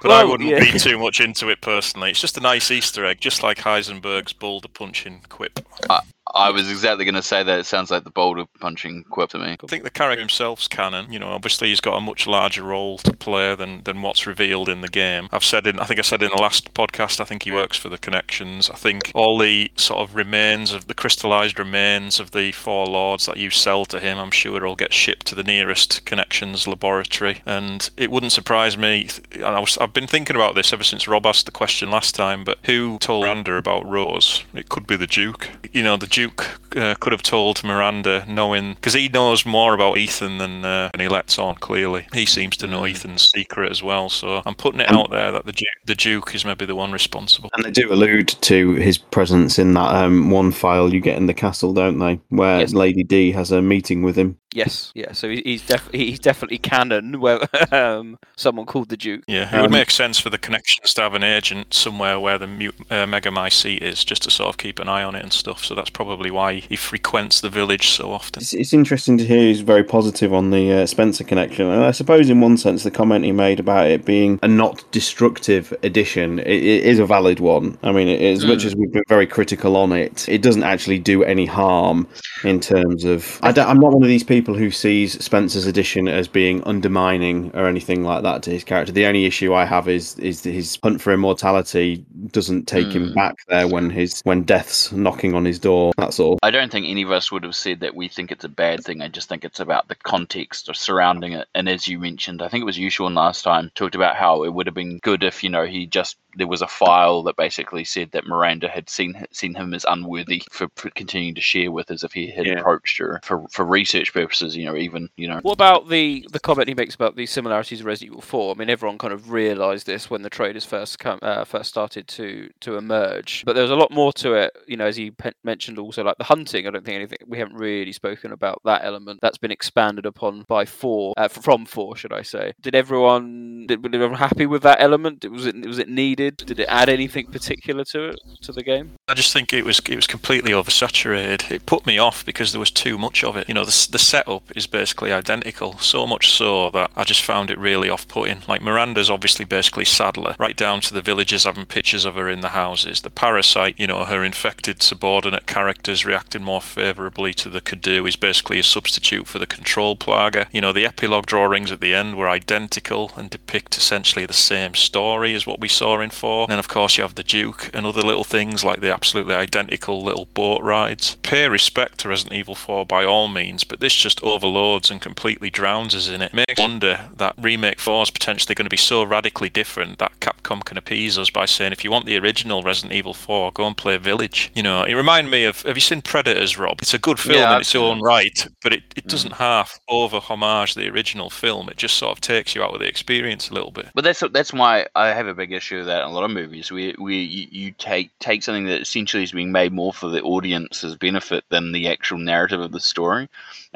[0.00, 0.58] But I wouldn't yeah.
[0.58, 2.10] read too much into it personally.
[2.10, 5.60] It's just a nice Easter egg, just like Heisenberg's boulder punching quip.
[5.88, 6.00] I,
[6.34, 7.60] I was exactly going to say that.
[7.60, 9.56] It sounds like the boulder punching quip to me.
[9.62, 11.12] I think the character himself's canon.
[11.12, 14.68] You know, obviously he's got a much larger role to play than, than what's revealed
[14.68, 15.28] in the game.
[15.32, 17.76] I've said in, I think I said in the last podcast, I think he works
[17.76, 18.70] for the connections.
[18.70, 23.26] I think all the sort of remains of the crystallized remains of the four lords
[23.26, 27.42] that you sell to him, I'm sure will get shipped to the nearest connections laboratory.
[27.46, 29.08] And it wouldn't surprise me.
[29.32, 32.14] And I was, I've been thinking about this ever since Rob asked the question last
[32.14, 32.44] time.
[32.44, 34.44] But who told Miranda about Rose?
[34.54, 35.48] It could be the Duke.
[35.72, 39.98] You know, the Duke uh, could have told Miranda, knowing because he knows more about
[39.98, 41.54] Ethan than, uh, than he lets on.
[41.54, 44.08] Clearly, he seems to know Ethan's secret as well.
[44.08, 46.90] So I'm putting it out there that the Duke, the Duke is maybe the one
[46.90, 47.50] responsible.
[47.54, 51.26] And they do allude to his presence in that um, one file you get in
[51.26, 52.20] the castle, don't they?
[52.30, 54.36] Where Lady D has a meeting with him.
[54.54, 55.12] Yes, yeah.
[55.12, 57.20] So he's definitely he's definitely canon.
[57.28, 57.40] Where
[57.70, 59.24] um, someone called the Duke.
[59.28, 62.46] Yeah, it would make sense for the connections to have an agent somewhere where the
[62.90, 65.64] uh, Megamycete is, just to sort of keep an eye on it and stuff.
[65.64, 68.42] So that's probably why he frequents the village so often.
[68.42, 71.90] It's, it's interesting to hear he's very positive on the uh, Spencer connection, and I
[71.90, 76.38] suppose in one sense the comment he made about it being a not destructive addition
[76.40, 77.78] it, it is a valid one.
[77.82, 78.66] I mean, it, as much Mm.
[78.66, 82.08] as we've been very critical on it, it doesn't actually do any harm
[82.44, 83.38] in terms of.
[83.42, 87.50] I don't, I'm not one of these people who sees Spencer's addition as being undermining
[87.54, 88.92] or anything like that to his character.
[88.92, 93.14] The only issue I have is is his hunt for immortality doesn't take him Mm.
[93.14, 95.92] back there when his when death's knocking on his door.
[95.96, 96.38] That's all.
[96.42, 98.84] I don't think any of us would have said that we think it's a bad
[98.84, 99.00] thing.
[99.00, 101.48] I just think it's about the context of surrounding it.
[101.54, 104.44] And as you mentioned, I think it was you, Sean, last time, talked about how
[104.44, 107.36] it would have been good if, you know, he just there was a file that
[107.36, 111.70] basically said that Miranda had seen seen him as unworthy for, for continuing to share
[111.72, 112.60] with us if he had Yeah.
[112.60, 115.40] approached her for, for research purposes, you know, even, you know.
[115.42, 118.54] What about the the comment he makes about the similarities of Resident Evil 4?
[118.54, 122.06] I mean, everyone kind of realised this when the trailers first come uh, first started
[122.08, 124.56] to to emerge, but there was a lot more to it.
[124.66, 126.66] You know, as he pe- mentioned, also like the hunting.
[126.66, 129.20] I don't think anything we haven't really spoken about that element.
[129.22, 132.52] That's been expanded upon by four uh, from four, should I say?
[132.60, 135.24] Did everyone did, were everyone happy with that element?
[135.30, 136.27] Was it was it needed?
[136.36, 138.92] Did it add anything particular to it to the game?
[139.08, 141.50] I just think it was it was completely oversaturated.
[141.50, 143.48] It put me off because there was too much of it.
[143.48, 147.50] You know, the the setup is basically identical, so much so that I just found
[147.50, 148.42] it really off-putting.
[148.46, 152.40] Like Miranda's obviously basically Saddler, right down to the villagers having pictures of her in
[152.40, 153.00] the houses.
[153.00, 158.16] The parasite, you know, her infected subordinate characters reacting more favourably to the Cadou is
[158.16, 160.46] basically a substitute for the control plaga.
[160.52, 164.74] You know, the epilogue drawings at the end were identical and depict essentially the same
[164.74, 166.44] story as what we saw in 4.
[166.44, 169.34] And then, of course, you have the Duke and other little things like the absolutely
[169.34, 171.16] identical little boat rides.
[171.22, 175.50] Pay respect to Resident Evil 4 by all means, but this just overloads and completely
[175.50, 176.34] drowns us in it.
[176.34, 180.64] Makes wonder that Remake 4 is potentially going to be so radically different that Capcom
[180.64, 183.76] can appease us by saying, if you want the original Resident Evil 4, go and
[183.76, 184.50] play Village.
[184.54, 186.80] You know, it reminded me of, have you seen Predators, Rob?
[186.80, 189.08] It's a good film Yeah, in its own right, but it, it hmm.
[189.08, 191.68] doesn't half over homage the original film.
[191.68, 193.88] It just sort of takes you out of the experience a little bit.
[193.94, 196.30] But that's that's why I have a big issue with that in a lot of
[196.30, 196.70] movies.
[196.70, 200.22] Where where you, you take take something that essentially is being made more for the
[200.22, 203.28] audience's benefit than the actual narrative of the story.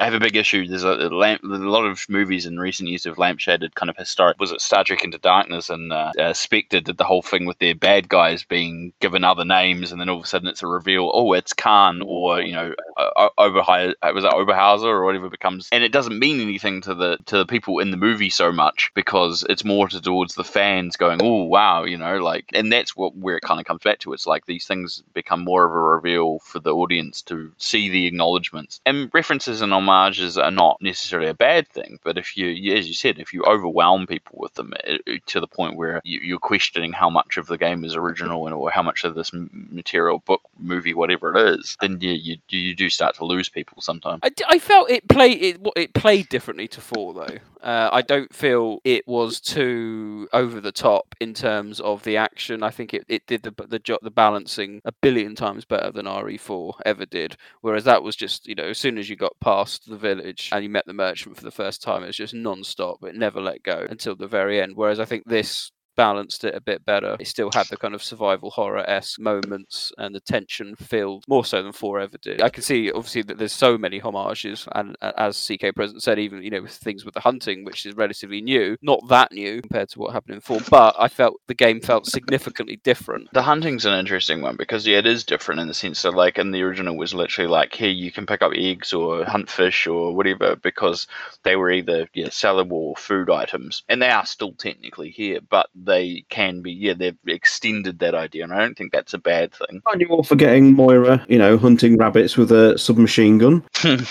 [0.03, 0.67] I have a big issue.
[0.67, 3.95] There's a, a, lamp, a lot of movies in recent years have lampshaded kind of
[3.95, 4.37] historic.
[4.37, 7.57] Was it Star Trek Into Darkness and uh, uh, Spectre did the whole thing with
[7.59, 10.67] their bad guys being given other names, and then all of a sudden it's a
[10.67, 11.09] reveal.
[11.13, 13.93] Oh, it's Khan or you know uh, Oberheiser.
[14.13, 15.69] Was it Oberhauser or whatever becomes?
[15.71, 18.91] And it doesn't mean anything to the to the people in the movie so much
[18.95, 23.15] because it's more towards the fans going, oh wow, you know, like, and that's what
[23.15, 24.11] where it kind of comes back to.
[24.11, 28.05] It's like these things become more of a reveal for the audience to see the
[28.05, 31.99] acknowledgements and references and homages are not necessarily a bad thing.
[32.03, 35.39] But if you, as you said, if you overwhelm people with them it, it- to
[35.39, 38.69] the point where you, you're questioning how much of the game is original and or
[38.71, 42.89] how much of this material, book, movie, whatever it is, then yeah, you you do
[42.89, 44.19] start to lose people sometimes.
[44.47, 47.37] I felt it played it it played differently to four though.
[47.61, 52.61] Uh, I don't feel it was too over the top in terms of the action.
[52.61, 56.05] I think it, it did the the jo- the balancing a billion times better than
[56.05, 57.37] RE4 ever did.
[57.61, 60.63] Whereas that was just you know as soon as you got past the village and
[60.63, 63.03] you met the merchant for the first time, it was just non-stop.
[63.03, 64.73] It never let go until the very end.
[64.75, 67.17] Whereas I think this balanced it a bit better.
[67.19, 71.45] It still had the kind of survival horror esque moments and the tension filled more
[71.45, 72.41] so than four ever did.
[72.41, 76.43] I can see obviously that there's so many homages, and as CK Present said, even
[76.43, 79.89] you know with things with the hunting, which is relatively new, not that new compared
[79.89, 83.29] to what happened in four, but I felt the game felt significantly different.
[83.33, 86.37] The hunting's an interesting one because yeah, it is different in the sense that like
[86.37, 89.87] in the original was literally like here you can pick up eggs or hunt fish
[89.87, 91.07] or whatever because
[91.43, 95.69] they were either yeah sellable or food items and they are still technically here, but
[95.85, 96.71] they can be.
[96.71, 99.81] Yeah, they've extended that idea, and I don't think that's a bad thing.
[99.85, 103.63] Aren't you all forgetting Moira, you know, hunting rabbits with a submachine gun?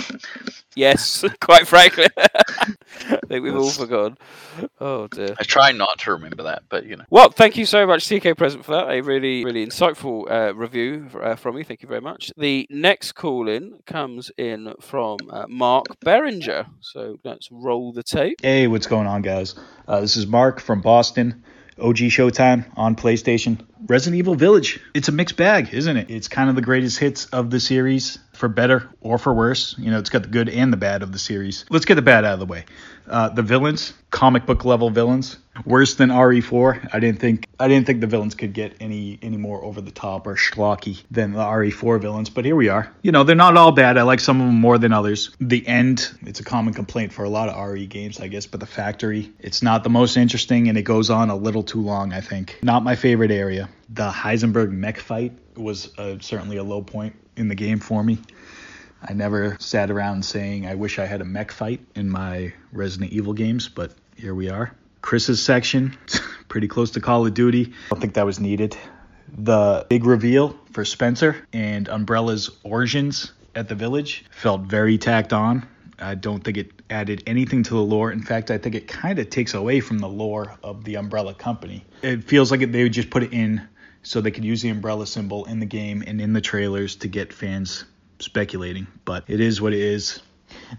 [0.75, 2.07] Yes, quite frankly.
[2.17, 4.17] I think we've all forgotten.
[4.81, 5.35] Oh dear.
[5.39, 7.05] I try not to remember that, but you know.
[7.11, 8.91] Well, thank you so much, CK Present, for that.
[8.91, 11.65] A really, really insightful uh, review uh, from you.
[11.65, 12.33] Thank you very much.
[12.37, 16.67] The next call in comes in from uh, Mark Beringer.
[16.81, 18.41] So let's roll the tape.
[18.43, 19.55] Hey, what's going on, guys?
[19.89, 21.43] Uh, this is Mark from Boston.
[21.81, 23.59] OG Showtime on PlayStation.
[23.87, 24.81] Resident Evil Village.
[24.95, 26.11] It's a mixed bag, isn't it?
[26.11, 29.77] It's kind of the greatest hits of the series, for better or for worse.
[29.79, 31.65] You know, it's got the good and the bad of the series.
[31.71, 32.65] Let's get the bad out of the way.
[33.09, 36.91] Uh, the villains, comic book level villains, worse than RE4.
[36.93, 39.91] I didn't think I didn't think the villains could get any any more over the
[39.91, 42.93] top or schlocky than the RE4 villains, but here we are.
[43.03, 43.99] You know, they're not all bad.
[43.99, 45.31] I like some of them more than others.
[45.41, 48.61] The end, it's a common complaint for a lot of RE games, I guess, but
[48.61, 52.13] the factory, it's not the most interesting and it goes on a little too long,
[52.13, 52.59] I think.
[52.63, 53.69] Not my favorite area.
[53.91, 58.19] The Heisenberg mech fight was uh, certainly a low point in the game for me.
[59.03, 63.13] I never sat around saying I wish I had a mech fight in my Resident
[63.13, 64.73] Evil games, but here we are.
[65.03, 65.97] Chris's section,
[66.49, 67.73] pretty close to Call of Duty.
[67.87, 68.77] I don't think that was needed.
[69.37, 75.67] The big reveal for Spencer and Umbrella's origins at the village felt very tacked on.
[75.99, 78.11] I don't think it added anything to the lore.
[78.11, 81.35] In fact, I think it kind of takes away from the lore of the Umbrella
[81.35, 81.85] Company.
[82.03, 83.67] It feels like they would just put it in
[84.03, 87.09] so they could use the umbrella symbol in the game and in the trailers to
[87.09, 87.85] get fans
[88.19, 88.87] speculating.
[89.05, 90.21] But it is what it is.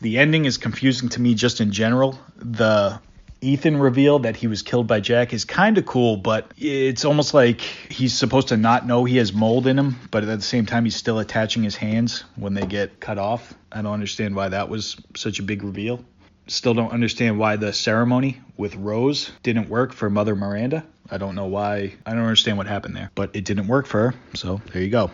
[0.01, 2.19] The ending is confusing to me just in general.
[2.35, 2.99] The
[3.43, 7.33] Ethan reveal that he was killed by Jack is kind of cool, but it's almost
[7.33, 10.65] like he's supposed to not know he has mold in him, but at the same
[10.65, 13.53] time, he's still attaching his hands when they get cut off.
[13.71, 16.03] I don't understand why that was such a big reveal.
[16.47, 20.85] Still don't understand why the ceremony with Rose didn't work for Mother Miranda.
[21.09, 21.93] I don't know why.
[22.05, 24.15] I don't understand what happened there, but it didn't work for her.
[24.35, 25.11] So there you go.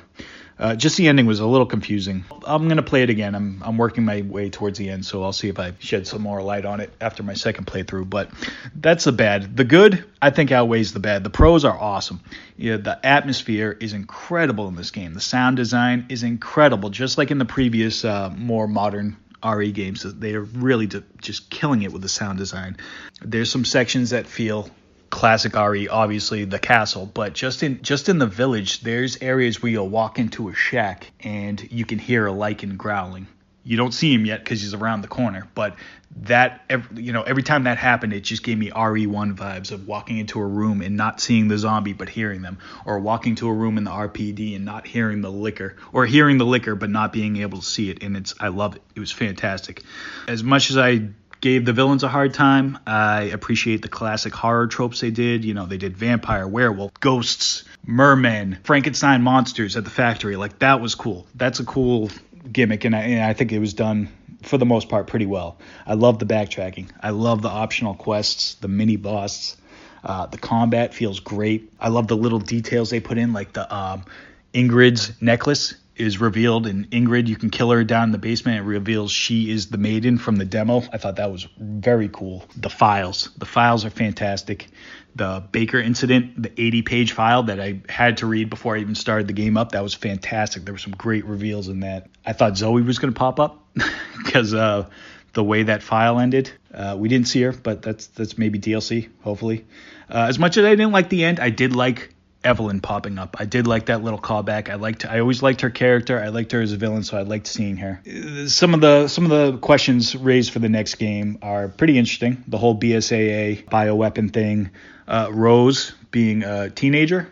[0.59, 2.25] Uh, just the ending was a little confusing.
[2.45, 3.33] I'm gonna play it again.
[3.33, 6.21] I'm I'm working my way towards the end, so I'll see if I shed some
[6.21, 8.09] more light on it after my second playthrough.
[8.09, 8.29] But
[8.75, 9.55] that's the bad.
[9.55, 11.23] The good I think outweighs the bad.
[11.23, 12.19] The pros are awesome.
[12.57, 15.13] Yeah, the atmosphere is incredible in this game.
[15.13, 20.03] The sound design is incredible, just like in the previous uh, more modern RE games.
[20.03, 20.89] They are really
[21.21, 22.75] just killing it with the sound design.
[23.21, 24.69] There's some sections that feel
[25.09, 29.71] classic RE, obviously the castle, but just in just in the village, there's areas where
[29.71, 33.27] you'll walk into a shack and you can hear a lycan growling.
[33.63, 35.75] You don't see him yet because he's around the corner, but
[36.21, 39.87] that every, you know every time that happened, it just gave me RE1 vibes of
[39.87, 43.47] walking into a room and not seeing the zombie but hearing them, or walking to
[43.47, 46.89] a room in the RPD and not hearing the licker, or hearing the licker but
[46.89, 48.01] not being able to see it.
[48.03, 48.81] And it's I love it.
[48.95, 49.83] It was fantastic.
[50.27, 51.09] As much as I
[51.41, 52.77] gave the villains a hard time.
[52.85, 55.45] I appreciate the classic horror tropes they did.
[55.45, 60.35] You know, they did vampire, werewolf, ghosts, mermen, Frankenstein monsters at the factory.
[60.35, 61.27] Like that was cool.
[61.35, 62.09] That's a cool
[62.51, 64.09] gimmick, and I, and I think it was done
[64.43, 65.57] for the most part pretty well.
[65.85, 66.89] I love the backtracking.
[67.01, 69.57] I love the optional quests, the mini boss.
[70.03, 71.73] Uh, the combat feels great.
[71.79, 74.05] I love the little details they put in, like the um,
[74.53, 77.27] Ingrid's necklace is revealed in Ingrid.
[77.27, 78.57] You can kill her down in the basement.
[78.57, 80.81] It reveals she is the maiden from the demo.
[80.93, 82.45] I thought that was very cool.
[82.55, 83.29] The files.
[83.37, 84.67] The files are fantastic.
[85.15, 88.95] The Baker incident, the 80 page file that I had to read before I even
[88.95, 90.63] started the game up, that was fantastic.
[90.63, 92.07] There were some great reveals in that.
[92.25, 93.67] I thought Zoe was going to pop up
[94.23, 94.87] because uh,
[95.33, 96.51] the way that file ended.
[96.73, 99.65] Uh, we didn't see her, but that's that's maybe DLC, hopefully.
[100.09, 103.35] Uh, as much as I didn't like the end, I did like Evelyn popping up.
[103.39, 104.69] I did like that little callback.
[104.69, 106.19] I liked I always liked her character.
[106.19, 108.01] I liked her as a villain, so I liked seeing her.
[108.47, 112.43] Some of the some of the questions raised for the next game are pretty interesting.
[112.47, 114.71] The whole BSAA bioweapon thing,
[115.07, 117.29] uh, Rose being a teenager.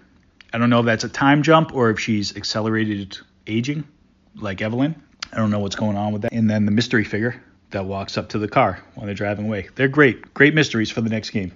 [0.53, 3.85] I don't know if that's a time jump or if she's accelerated aging,
[4.35, 5.01] like Evelyn.
[5.31, 6.33] I don't know what's going on with that.
[6.33, 7.41] And then the mystery figure
[7.71, 9.69] that walks up to the car when they're driving away.
[9.75, 11.51] They're great, great mysteries for the next game.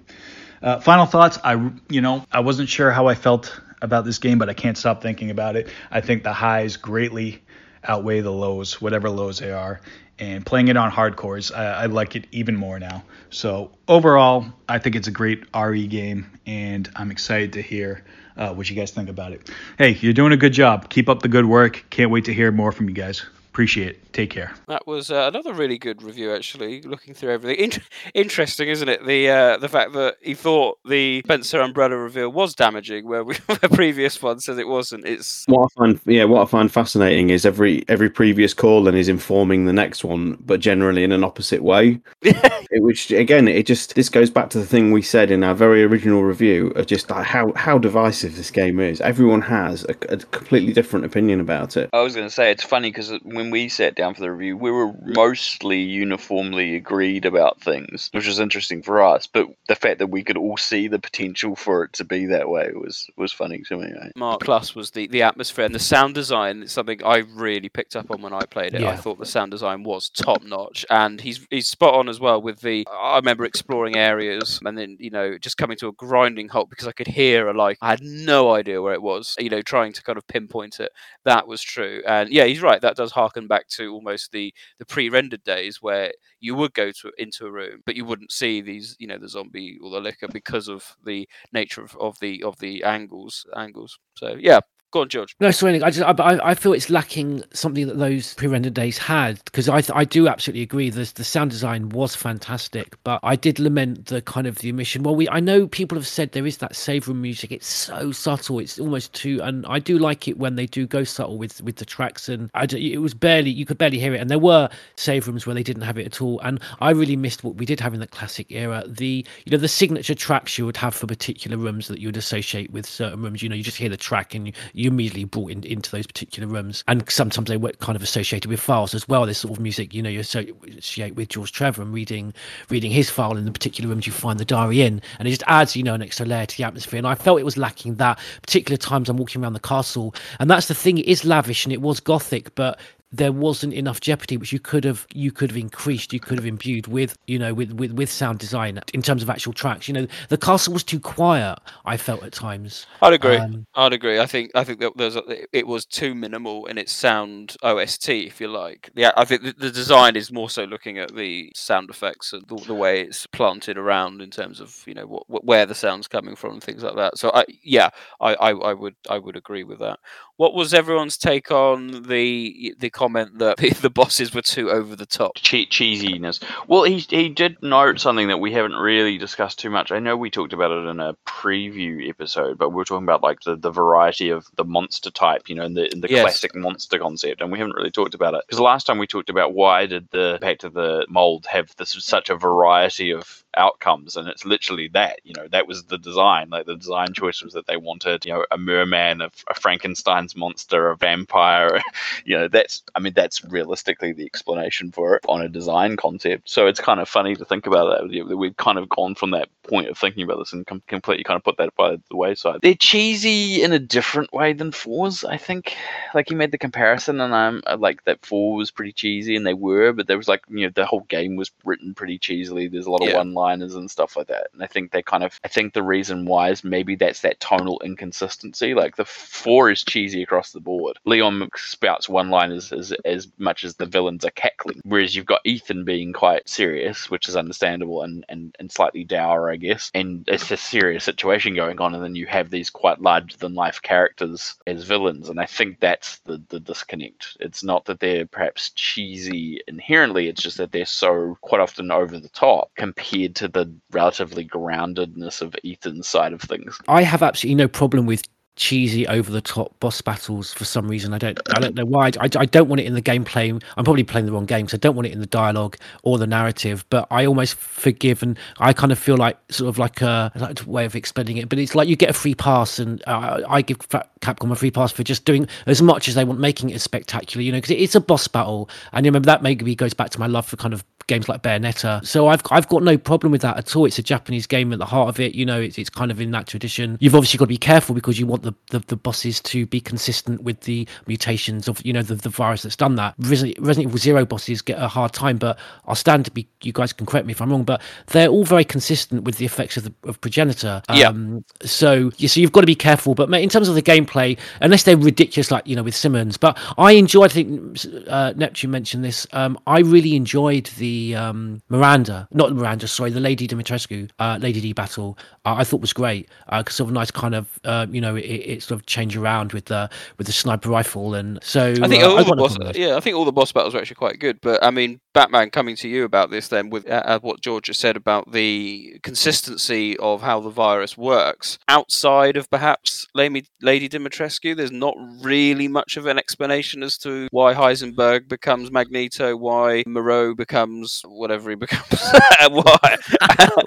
[0.62, 1.40] Uh, final thoughts.
[1.44, 4.78] I you know I wasn't sure how I felt about this game, but I can't
[4.78, 5.70] stop thinking about it.
[5.90, 7.42] I think the highs greatly
[7.84, 9.82] outweigh the lows, whatever lows they are.
[10.20, 13.04] And playing it on hardcores, I, I like it even more now.
[13.32, 18.04] So overall, I think it's a great RE game, and I'm excited to hear
[18.38, 19.50] uh, what you guys think about it.
[19.80, 20.90] Hey, you're doing a good job.
[20.90, 21.86] Keep up the good work.
[21.90, 23.26] Can't wait to hear more from you guys.
[23.50, 24.11] Appreciate it.
[24.14, 24.54] Take care.
[24.68, 26.82] That was uh, another really good review, actually.
[26.82, 27.82] Looking through everything, In-
[28.14, 29.06] interesting, isn't it?
[29.06, 33.36] The uh, the fact that he thought the Spencer Umbrella reveal was damaging, where we
[33.48, 35.06] the previous one says it wasn't.
[35.06, 38.98] It's What I find, yeah, what I find fascinating is every every previous call and
[38.98, 42.02] is informing the next one, but generally in an opposite way.
[42.22, 45.56] it, which again, it just this goes back to the thing we said in our
[45.56, 49.00] very original review of just like how how divisive this game is.
[49.00, 51.90] Everyone has a, a completely different opinion about it.
[51.94, 54.58] I was going to say it's funny because when we sat down for the review,
[54.58, 59.28] we were mostly uniformly agreed about things, which was interesting for us.
[59.28, 62.50] But the fact that we could all see the potential for it to be that
[62.50, 63.86] way was was funny to me.
[63.86, 64.10] eh?
[64.16, 66.64] Mark Plus was the, the atmosphere and the sound design.
[66.64, 68.82] It's something I really picked up on when I played it.
[68.84, 72.42] I thought the sound design was top notch, and he's he's spot on as well
[72.42, 72.86] with the.
[72.92, 76.88] I remember exploring areas and then you know just coming to a grinding halt because
[76.88, 79.36] I could hear a like I had no idea where it was.
[79.40, 80.92] You know, trying to kind of pinpoint it.
[81.24, 82.82] That was true, and yeah, he's right.
[82.82, 87.12] That does harken back to almost the the pre-rendered days where you would go to
[87.18, 90.28] into a room, but you wouldn't see these, you know, the zombie or the licker
[90.28, 94.00] because of the nature of, of the of the angles angles.
[94.16, 94.60] So yeah,
[94.92, 95.36] go on, George.
[95.40, 99.44] No, sorry, I just I, I feel it's lacking something that those pre-rendered days had
[99.46, 100.90] because I I do absolutely agree.
[100.90, 105.04] The the sound design was fantastic, but I did lament the kind of the omission.
[105.04, 107.52] Well, we I know people have said there is that save room music.
[107.52, 108.60] It's so subtle.
[108.60, 111.78] It's almost too, and I do like it when they do go subtle with with
[111.78, 112.30] the tracks.
[112.30, 114.22] And I d- it was barely you could barely hear it.
[114.22, 116.40] And there were save rooms where they didn't have it at all.
[116.42, 118.84] And I really missed what we did have in the classic era.
[118.88, 122.18] The you know the signature tracks you would have for particular rooms that you would
[122.18, 123.44] associate with certain rooms.
[123.44, 126.08] You know, you just hear the track and you, you immediately brought in, into those
[126.08, 126.84] particular rooms.
[126.88, 129.26] And sometimes they were kind of associated with files as well.
[129.26, 132.34] This sort of music, you know, you associate with George Trevor and reading
[132.70, 135.44] reading his file in the particular rooms you find the diary in, and it just
[135.48, 136.98] adds you know an extra layer to the atmosphere.
[136.98, 140.50] And I felt it was lacking that particular times I'm walking around the castle, and
[140.50, 140.98] that's the thing.
[140.98, 142.80] It is lavish and it was gothic, but
[143.12, 146.46] there wasn't enough jeopardy which you could have you could have increased you could have
[146.46, 149.94] imbued with you know with with, with sound design in terms of actual tracks you
[149.94, 153.38] know the castle was too quiet i felt at times I'd agree.
[153.38, 154.20] Um, I'd agree.
[154.20, 155.24] I think I think that there's a,
[155.56, 158.90] it was too minimal in its sound OST, if you like.
[158.94, 162.44] Yeah, I think the, the design is more so looking at the sound effects and
[162.48, 166.08] the, the way it's planted around in terms of you know what, where the sound's
[166.08, 167.18] coming from and things like that.
[167.18, 167.90] So I yeah,
[168.20, 170.00] I, I, I would I would agree with that.
[170.42, 175.06] What was everyone's take on the the comment that the, bosses were too over the
[175.06, 175.36] top?
[175.36, 176.42] che- cheesiness.
[176.68, 179.92] Well, he he did note something that we haven't really discussed too much.
[179.92, 183.22] I know we talked about it in a preview episode, but we were talking about
[183.22, 186.24] like the, the variety of the monster type, you know, in the in the Yes.
[186.24, 189.30] classic monster concept, and we haven't really talked about it because last time we talked
[189.30, 194.16] about why did the Pact of the Mold have this such a variety of outcomes,
[194.16, 195.20] and it's literally that.
[195.24, 196.50] You know, that was the design.
[196.50, 200.36] Like the design choice was that they wanted, you know, a merman, a, a Frankenstein's
[200.36, 201.82] monster, a vampire.
[202.26, 206.50] you know, that's I mean that's realistically the explanation for it on a design concept.
[206.50, 208.36] So it's kind of funny to think about that.
[208.38, 211.38] We've kind of gone from that point of thinking about this and com- completely kind
[211.38, 212.60] of put that by the wayside.
[212.62, 215.76] They're cheesy in a different way than fours, I think.
[216.14, 219.46] Like you made the comparison, and I'm uh, like that four was pretty cheesy, and
[219.46, 222.68] they were, but there was like you know the whole game was written pretty cheesily.
[222.68, 223.20] There's a lot of Yeah.
[223.42, 226.26] One-liners and stuff like that, and I think they kind of I think the reason
[226.26, 228.74] why is maybe that's that tonal inconsistency.
[228.74, 230.98] Like the four is cheesy across the board.
[231.06, 235.86] Leon spouts one-liners as as much as the villains are cackling, whereas you've got Ethan
[235.86, 239.92] being quite serious, which is understandable and and, and slightly dour, I guess.
[239.94, 243.56] And it's a serious situation going on, and then you have these quite larger than
[243.56, 247.38] life characters as villains, and I think that's the the disconnect.
[247.40, 252.20] It's not that they're perhaps cheesy inherently; it's just that they're so quite often over
[252.20, 256.78] the top compared to the relatively groundedness of Ethan's side of things.
[256.88, 258.24] I have absolutely no problem with
[258.58, 261.14] cheesy over the top boss battles for some reason.
[261.14, 262.12] I don't I don't know why.
[262.20, 263.52] I, I don't want it in the gameplay.
[263.78, 266.18] I'm probably playing the wrong game, so I don't want it in the dialogue or
[266.18, 266.86] the narrative.
[266.90, 270.62] But I almost forgive, and I kind of feel like sort of like a, like
[270.62, 271.50] a way of explaining it.
[271.50, 274.72] But it's like you get a free pass, and uh, I give Capcom a free
[274.72, 277.42] pass for just doing as much as they want, making it spectacular.
[277.42, 280.20] You know, because it's a boss battle, and you remember that maybe goes back to
[280.20, 282.06] my love for kind of games like Bayonetta.
[282.06, 283.86] So I've I've got no problem with that at all.
[283.86, 285.36] It's a Japanese game at the heart of it.
[285.36, 286.98] You know, it's it's kind of in that tradition.
[287.00, 289.82] You've obviously got to be careful because you want the, the, the bosses to be
[289.82, 293.16] consistent with the mutations of you know the, the virus that's done that.
[293.20, 296.48] Resident, Resident Evil Zero bosses get a hard time, but I'll stand to be.
[296.64, 299.46] You guys can correct me if I'm wrong, but they're all very consistent with the
[299.46, 300.82] effects of the of progenitor.
[300.94, 301.08] Yeah.
[301.08, 303.16] Um, so yeah, so you've got to be careful.
[303.16, 306.38] But mate, in terms of the gameplay, unless they're ridiculous, like you know with Simmons,
[306.38, 307.32] but I enjoyed.
[307.32, 307.78] I think
[308.08, 309.28] uh, Neptune mentioned this.
[309.34, 314.38] Um, I really enjoyed the the um, Miranda, not Miranda, sorry, the Lady Dimitrescu, uh,
[314.42, 317.60] Lady D battle, uh, I thought was great because uh, of a nice kind of
[317.64, 321.16] uh, you know it, it, sort of change around with the with the sniper rifle
[321.16, 323.52] and so I think uh, all I the boss, yeah, I think all the boss
[323.52, 324.40] battles were actually quite good.
[324.42, 327.78] But I mean, Batman coming to you about this then with uh, what George has
[327.78, 334.56] said about the consistency of how the virus works outside of perhaps Lady, Lady Dimitrescu.
[334.56, 340.34] There's not really much of an explanation as to why Heisenberg becomes Magneto, why Moreau
[340.34, 342.02] becomes whatever he becomes,
[342.40, 342.98] and why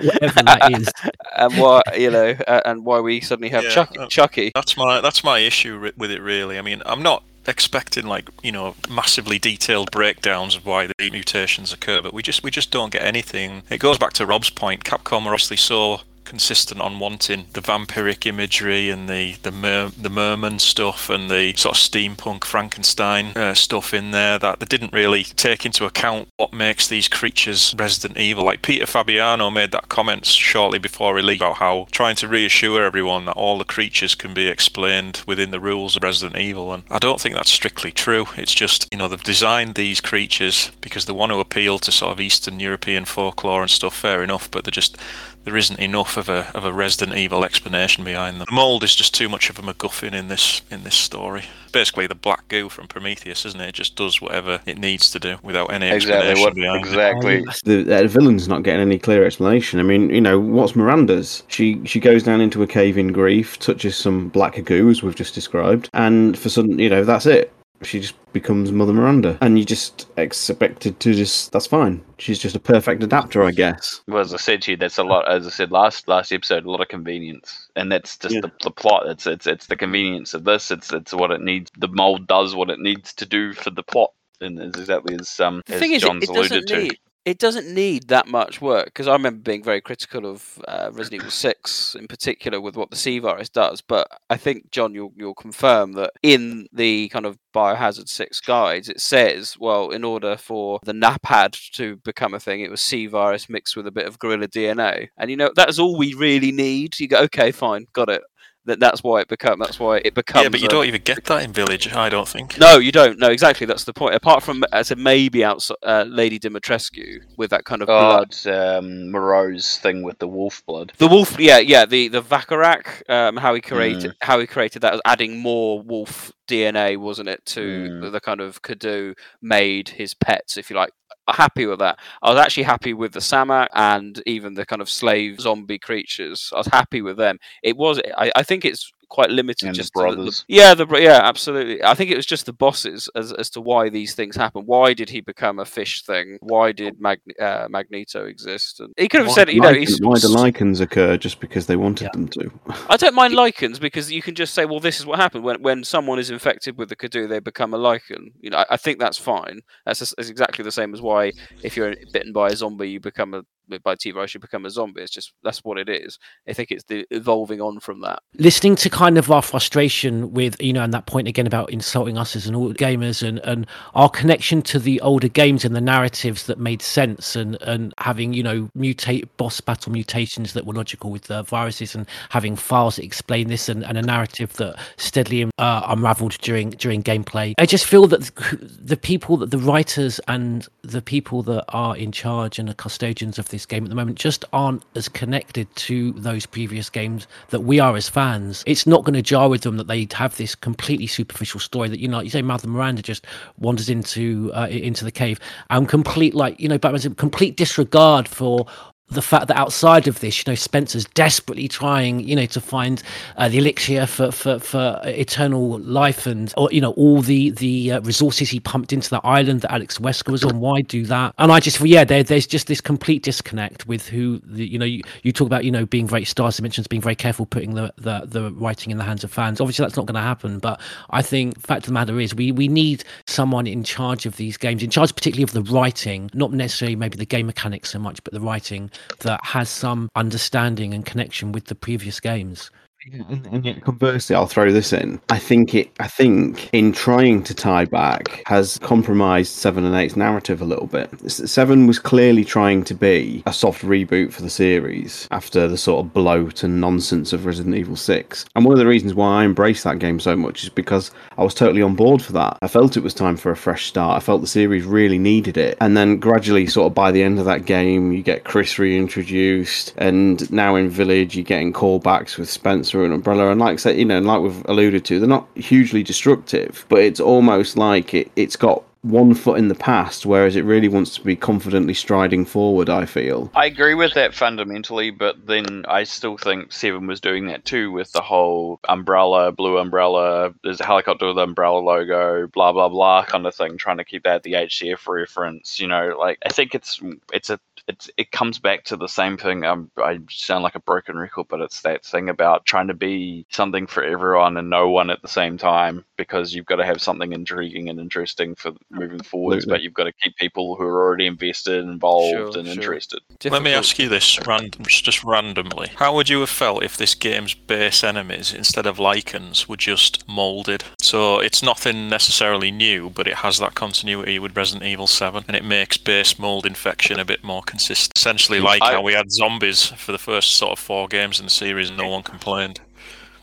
[0.01, 0.89] whatever that is,
[1.37, 3.99] and why you know, uh, and why we suddenly have Yeah, Chucky.
[3.99, 4.53] uh, Chucky.
[4.55, 6.21] That's my that's my issue with it.
[6.23, 11.11] Really, I mean, I'm not expecting like you know massively detailed breakdowns of why the
[11.11, 13.63] mutations occur, but we just we just don't get anything.
[13.71, 14.85] It goes back to Rob's point.
[14.85, 20.11] Capcom are obviously so consistent on wanting the vampiric imagery and the the mer- the
[20.11, 24.93] merman stuff and the sort of steampunk Frankenstein uh, stuff in there that they didn't
[24.93, 28.45] really take into account what makes these creatures Resident Evil.
[28.45, 33.25] Like Peter Fabiano made that comment shortly before release about how trying to reassure everyone
[33.27, 36.99] that all the creatures can be explained within the rules of Resident Evil, and I
[36.99, 38.27] don't think that's strictly true.
[38.37, 42.13] It's just you know they've designed these creatures because they want to appeal to sort
[42.13, 43.95] of Eastern European folklore and stuff.
[43.95, 44.97] Fair enough, but they're just
[45.45, 48.47] there isn't enough of a of a Resident Evil explanation behind them.
[48.49, 51.45] The mold is just too much of a MacGuffin in this in this story.
[51.73, 53.69] Basically, the black goo from Prometheus, isn't it?
[53.71, 57.35] It just does whatever it needs to do without any Exactly explanation what- behind exactly.
[57.37, 57.61] it.
[57.65, 59.81] The uh, villain's not getting any clear explanation.
[59.81, 61.43] I mean, you know, what's Miranda's?
[61.49, 65.17] She she goes down into a cave in grief, touches some black goo as we've
[65.17, 67.53] just described, and for some, you know, that's it.
[67.83, 72.03] She just becomes Mother Miranda, and you just expected to just that's fine.
[72.19, 74.01] She's just a perfect adapter, I guess.
[74.09, 75.31] Well, as I said to you, that's a lot.
[75.31, 78.71] As I said last last episode, a lot of convenience, and that's just the, the
[78.71, 79.07] plot.
[79.09, 80.71] It's it's it's the convenience of this.
[80.71, 81.71] It's it's what it needs.
[81.77, 85.39] The mold does what it needs to do for the plot, and it's exactly as
[85.41, 86.83] um The as thing is, it, John's alluded to.
[86.83, 90.91] need it doesn't need that much work because I remember being very critical of uh,
[90.93, 93.81] Resident Evil Six in particular with what the C virus does.
[93.81, 98.89] But I think John, you'll you'll confirm that in the kind of Biohazard Six guides,
[98.89, 103.07] it says, well, in order for the NAPAD to become a thing, it was C
[103.07, 106.13] virus mixed with a bit of gorilla DNA, and you know that is all we
[106.15, 107.01] really need.
[107.01, 108.23] You go, okay, fine, got it.
[108.67, 109.59] That that's why it become.
[109.59, 110.43] That's why it becomes.
[110.45, 111.93] Yeah, but you a- don't even get that in Village.
[111.93, 112.59] I don't think.
[112.59, 113.19] no, you don't.
[113.19, 113.67] No, exactly.
[113.67, 114.15] That's the point.
[114.15, 118.29] Apart from, as a maybe outside uh, Lady Dimitrescu with that kind of Oh, blood.
[118.31, 120.93] it's, um, Moreau's thing with the wolf blood.
[120.97, 121.85] The wolf, yeah, yeah.
[121.85, 124.15] The the Varcolac, um, how he created Mm.
[124.23, 128.01] how he created that was adding more wolf DNA, wasn't it, to Mm.
[128.03, 130.93] the, the kind of Cadou made his pets, if you like.
[131.27, 131.99] Happy with that.
[132.23, 136.51] I was actually happy with the Samca and even the kind of slave zombie creatures.
[136.53, 137.39] I was happy with them.
[137.63, 137.99] It was.
[138.19, 141.83] I, I think it's quite limited And just the- the- yeah, the yeah, absolutely.
[141.83, 144.63] I think it was just the bosses as as to why these things happen.
[144.67, 146.39] Why did he become a fish thing?
[146.41, 148.81] Why did Mag- uh, Magneto exist?
[148.81, 151.77] And he could have Why said, you know, why do lycans occur just because they
[151.77, 152.51] wanted them to?
[152.89, 155.63] I don't mind lycans because you can just say, well, this is what happened when
[155.63, 158.33] when someone is infected with the Cadou, they become a lycan.
[158.41, 159.61] You know, I, I think that's fine.
[159.87, 161.33] That's, that's exactly the same as why
[161.63, 163.43] if you're bitten by a zombie, you become a
[163.83, 165.03] by T virus, you become a zombie.
[165.03, 166.19] It's just that's what it is.
[166.49, 168.21] I think it's the evolving on from that.
[168.39, 172.19] listening to kind of our frustration with you know and that point again about insulting
[172.19, 175.81] us as an old gamers and and our connection to the older games and the
[175.81, 180.75] narratives that made sense and and having you know mutate boss battle mutations that were
[180.75, 184.79] logical with the viruses and having files that explain this and, and a narrative that
[184.97, 190.21] steadily uh, unraveled during during gameplay i just feel that the people that the writers
[190.29, 193.97] and the people that are in charge and the custodians of this game at the
[193.97, 198.63] moment just aren't as connected to those previous games that we are as fans.
[198.67, 202.01] It's not going to jar with them that they have this completely superficial story that
[202.01, 203.27] you know, like you say, Mother Miranda just
[203.59, 205.39] wanders into uh, into the cave
[205.71, 208.67] and complete like you know, Batman's complete disregard for
[209.15, 213.03] the fact that outside of this, you know, Spencer's desperately trying, you know, to find
[213.37, 217.93] uh, the elixir for, for for eternal life, and or you know, all the the
[217.93, 220.61] uh, resources he pumped into the island that Alex Wesker was on.
[220.61, 221.35] Why do that?
[221.39, 224.79] And I just, feel, yeah, there, there's just this complete disconnect with who the, you
[224.79, 227.75] know, you, you talk about, you know, being very stars dimensions, being very careful putting
[227.75, 229.61] the, the the writing in the hands of fans.
[229.61, 232.53] Obviously, that's not going to happen, but I think fact of the matter is, we
[232.53, 233.05] we need
[233.35, 237.17] someone in charge of these games, in charge particularly of the writing, not necessarily maybe
[237.17, 241.67] the game mechanics so much, but the writing that has some understanding and connection with
[241.67, 242.71] the previous games.
[243.13, 245.21] And, and yet conversely, I'll throw this in.
[245.29, 245.91] I think it.
[246.01, 250.87] I think in trying to tie back has compromised seven and eight's narrative a little
[250.87, 251.11] bit.
[251.31, 256.05] Seven was clearly trying to be a soft reboot for the series after the sort
[256.05, 258.47] of bloat and nonsense of Resident Evil Six.
[258.55, 261.45] And one of the reasons why I embraced that game so much is because I
[261.45, 262.57] was totally on board for that.
[262.63, 264.17] I felt it was time for a fresh start.
[264.17, 265.77] I felt the series really needed it.
[265.81, 269.93] And then gradually, sort of by the end of that game, you get Chris reintroduced,
[269.99, 273.51] and now in Village, you're getting callbacks with Spencer and Umbrella.
[273.51, 276.85] And like I said, you know, and like we've alluded to, they're not hugely destructive,
[276.89, 280.89] but it's almost like it, it's got one foot in the past, whereas it really
[280.89, 282.89] wants to be confidently striding forward.
[282.89, 283.51] I feel.
[283.55, 287.93] I agree with that fundamentally, but then I still think Seven was doing that too
[287.93, 293.25] with the whole umbrella, blue umbrella, there's a helicopter with umbrella logo, blah blah blah
[293.27, 295.79] kind of thing, trying to keep that the HCF reference.
[295.79, 297.01] You know, like I think it's
[297.33, 299.65] it's a it's it comes back to the same thing.
[299.65, 303.47] Um, I sound like a broken record, but it's that thing about trying to be
[303.51, 307.03] something for everyone and no one at the same time because you've got to have
[307.03, 311.03] something intriguing and interesting for moving forwards, but you've got to keep people who are
[311.03, 312.75] already invested, involved, Sure, and sure.
[312.75, 313.21] interested.
[313.45, 315.91] Let me ask you this random, just randomly.
[315.97, 320.27] How would you have felt if this game's base enemies, instead of lycans, were just
[320.29, 320.85] moulded?
[321.01, 325.57] So it's nothing necessarily new, but it has that continuity with Resident Evil 7, and
[325.57, 328.17] it makes base mold infection a bit more consistent.
[328.17, 331.39] Essentially, mm, like I- how we had zombies for the first sort of four games
[331.39, 332.81] in the series, and no one complained.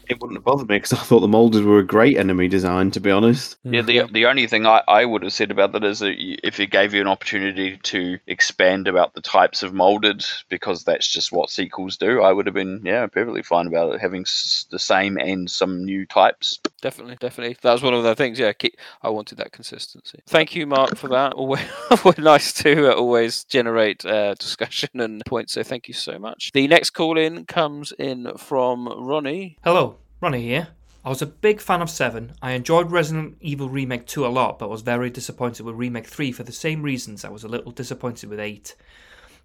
[0.10, 2.91] It wouldn't have bothered me because I thought the molders were a great enemy design.
[2.91, 3.56] To be honest.
[3.64, 4.14] Yeah, the mm-hmm.
[4.14, 6.94] the only thing I, I would have said about that is that if it gave
[6.94, 11.95] you an opportunity to expand about the types of molded, because that's just what sequels
[11.95, 15.49] do, I would have been yeah perfectly fine about it having s- the same and
[15.49, 16.60] some new types.
[16.82, 17.58] Definitely, definitely.
[17.62, 18.40] That was one of the things.
[18.40, 20.20] Yeah, keep, I wanted that consistency.
[20.26, 21.34] Thank you, Mark, for that.
[21.34, 21.62] Always,
[22.03, 25.53] always nice to uh, always generate uh, discussion and points.
[25.53, 26.52] So thank you so much.
[26.53, 29.58] The next call in comes in from Ronnie.
[29.64, 30.70] Hello, Ronnie here.
[31.06, 32.34] I was a big fan of 7.
[32.41, 36.32] I enjoyed Resident Evil Remake 2 a lot, but was very disappointed with Remake 3
[36.32, 38.76] for the same reasons I was a little disappointed with 8.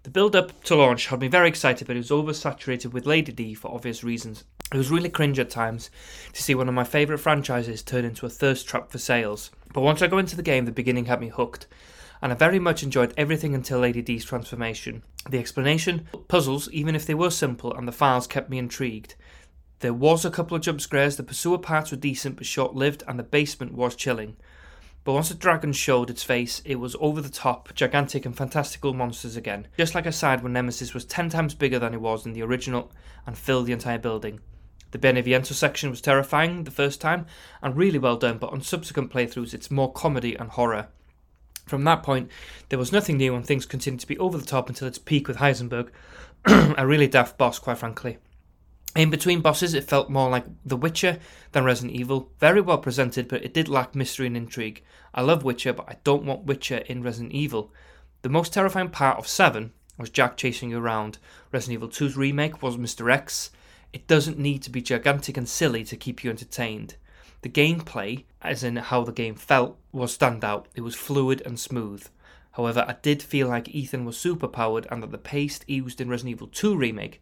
[0.07, 3.33] The build up to launch had me very excited, but it was oversaturated with Lady
[3.33, 4.45] D for obvious reasons.
[4.71, 5.89] It was really cringe at times
[6.31, 9.51] to see one of my favourite franchises turn into a thirst trap for sales.
[9.73, 11.67] But once I got into the game, the beginning had me hooked,
[12.21, 15.03] and I very much enjoyed everything until Lady D's transformation.
[15.29, 19.15] The explanation, puzzles, even if they were simple, and the files kept me intrigued.
[19.79, 23.03] There was a couple of jump scares, the pursuer parts were decent but short lived,
[23.09, 24.37] and the basement was chilling.
[25.07, 28.93] But once the dragon showed its face, it was over the top, gigantic and fantastical
[28.93, 29.69] monsters again.
[29.77, 32.91] Just like said when Nemesis was 10 times bigger than it was in the original
[33.25, 34.41] and filled the entire building.
[34.91, 37.25] The Beneviento section was terrifying the first time
[37.61, 40.89] and really well done, but on subsequent playthroughs it's more comedy and horror.
[41.67, 42.29] From that point,
[42.67, 45.29] there was nothing new and things continued to be over the top until its peak
[45.29, 45.87] with Heisenberg,
[46.45, 48.17] a really daft boss, quite frankly.
[48.97, 51.19] In between bosses, it felt more like The Witcher
[51.51, 52.31] than Resident Evil.
[52.39, 54.83] Very well presented, but it did lack mystery and intrigue.
[55.13, 57.71] I love Witcher, but I don't want Witcher in Resident Evil.
[58.23, 61.19] The most terrifying part of 7 was Jack chasing you around.
[61.51, 63.13] Resident Evil 2's remake was Mr.
[63.13, 63.51] X.
[63.93, 66.95] It doesn't need to be gigantic and silly to keep you entertained.
[67.43, 70.65] The gameplay, as in how the game felt, was standout.
[70.73, 72.07] It was fluid and smooth.
[72.53, 76.31] However, I did feel like Ethan was superpowered and that the pace used in Resident
[76.31, 77.21] Evil 2 remake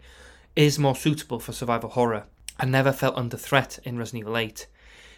[0.56, 2.26] is more suitable for survival horror.
[2.58, 4.68] I never felt under threat in Resident Evil 8.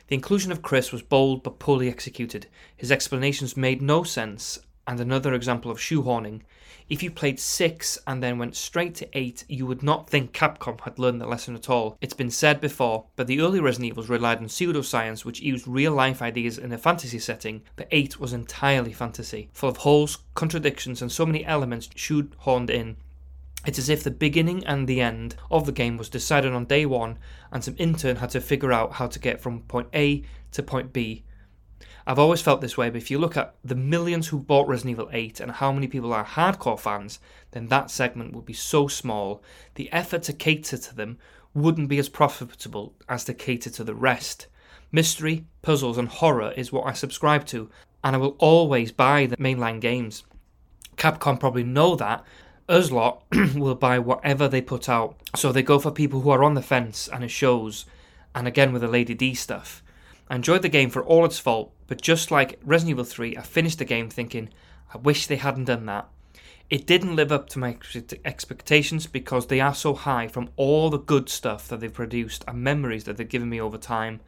[0.07, 2.47] The inclusion of Chris was bold but poorly executed.
[2.75, 4.57] His explanations made no sense,
[4.87, 6.41] and another example of shoehorning.
[6.89, 10.81] If you played 6 and then went straight to 8, you would not think Capcom
[10.81, 11.97] had learned the lesson at all.
[12.01, 15.91] It's been said before, but the early Resident Evils relied on pseudoscience which used real
[15.91, 21.01] life ideas in a fantasy setting, but 8 was entirely fantasy, full of holes, contradictions,
[21.01, 22.97] and so many elements shoehorned in
[23.65, 26.85] it's as if the beginning and the end of the game was decided on day
[26.85, 27.17] one,
[27.51, 30.93] and some intern had to figure out how to get from point A to point
[30.93, 31.23] B.
[32.05, 34.91] I've always felt this way, but if you look at the millions who bought Resident
[34.91, 37.19] Evil 8 and how many people are hardcore fans,
[37.51, 39.43] then that segment would be so small,
[39.75, 41.17] the effort to cater to them
[41.53, 44.47] wouldn't be as profitable as to cater to the rest.
[44.89, 47.69] Mystery, puzzles, and horror is what I subscribe to,
[48.05, 50.23] and I will always buy the mainline games.
[50.95, 52.23] Capcom probably know that.
[52.69, 53.23] Us lot
[53.55, 55.15] will buy whatever they put out.
[55.35, 57.85] So they go for people who are on the fence and it shows.
[58.35, 59.81] And again with the Lady D stuff.
[60.29, 63.41] I enjoyed the game for all its fault, but just like Resident Evil 3, I
[63.41, 64.49] finished the game thinking,
[64.93, 66.09] I wish they hadn't done that.
[66.69, 67.77] It didn't live up to my
[68.25, 72.61] expectations because they are so high from all the good stuff that they've produced and
[72.61, 74.19] memories that they've given me over time.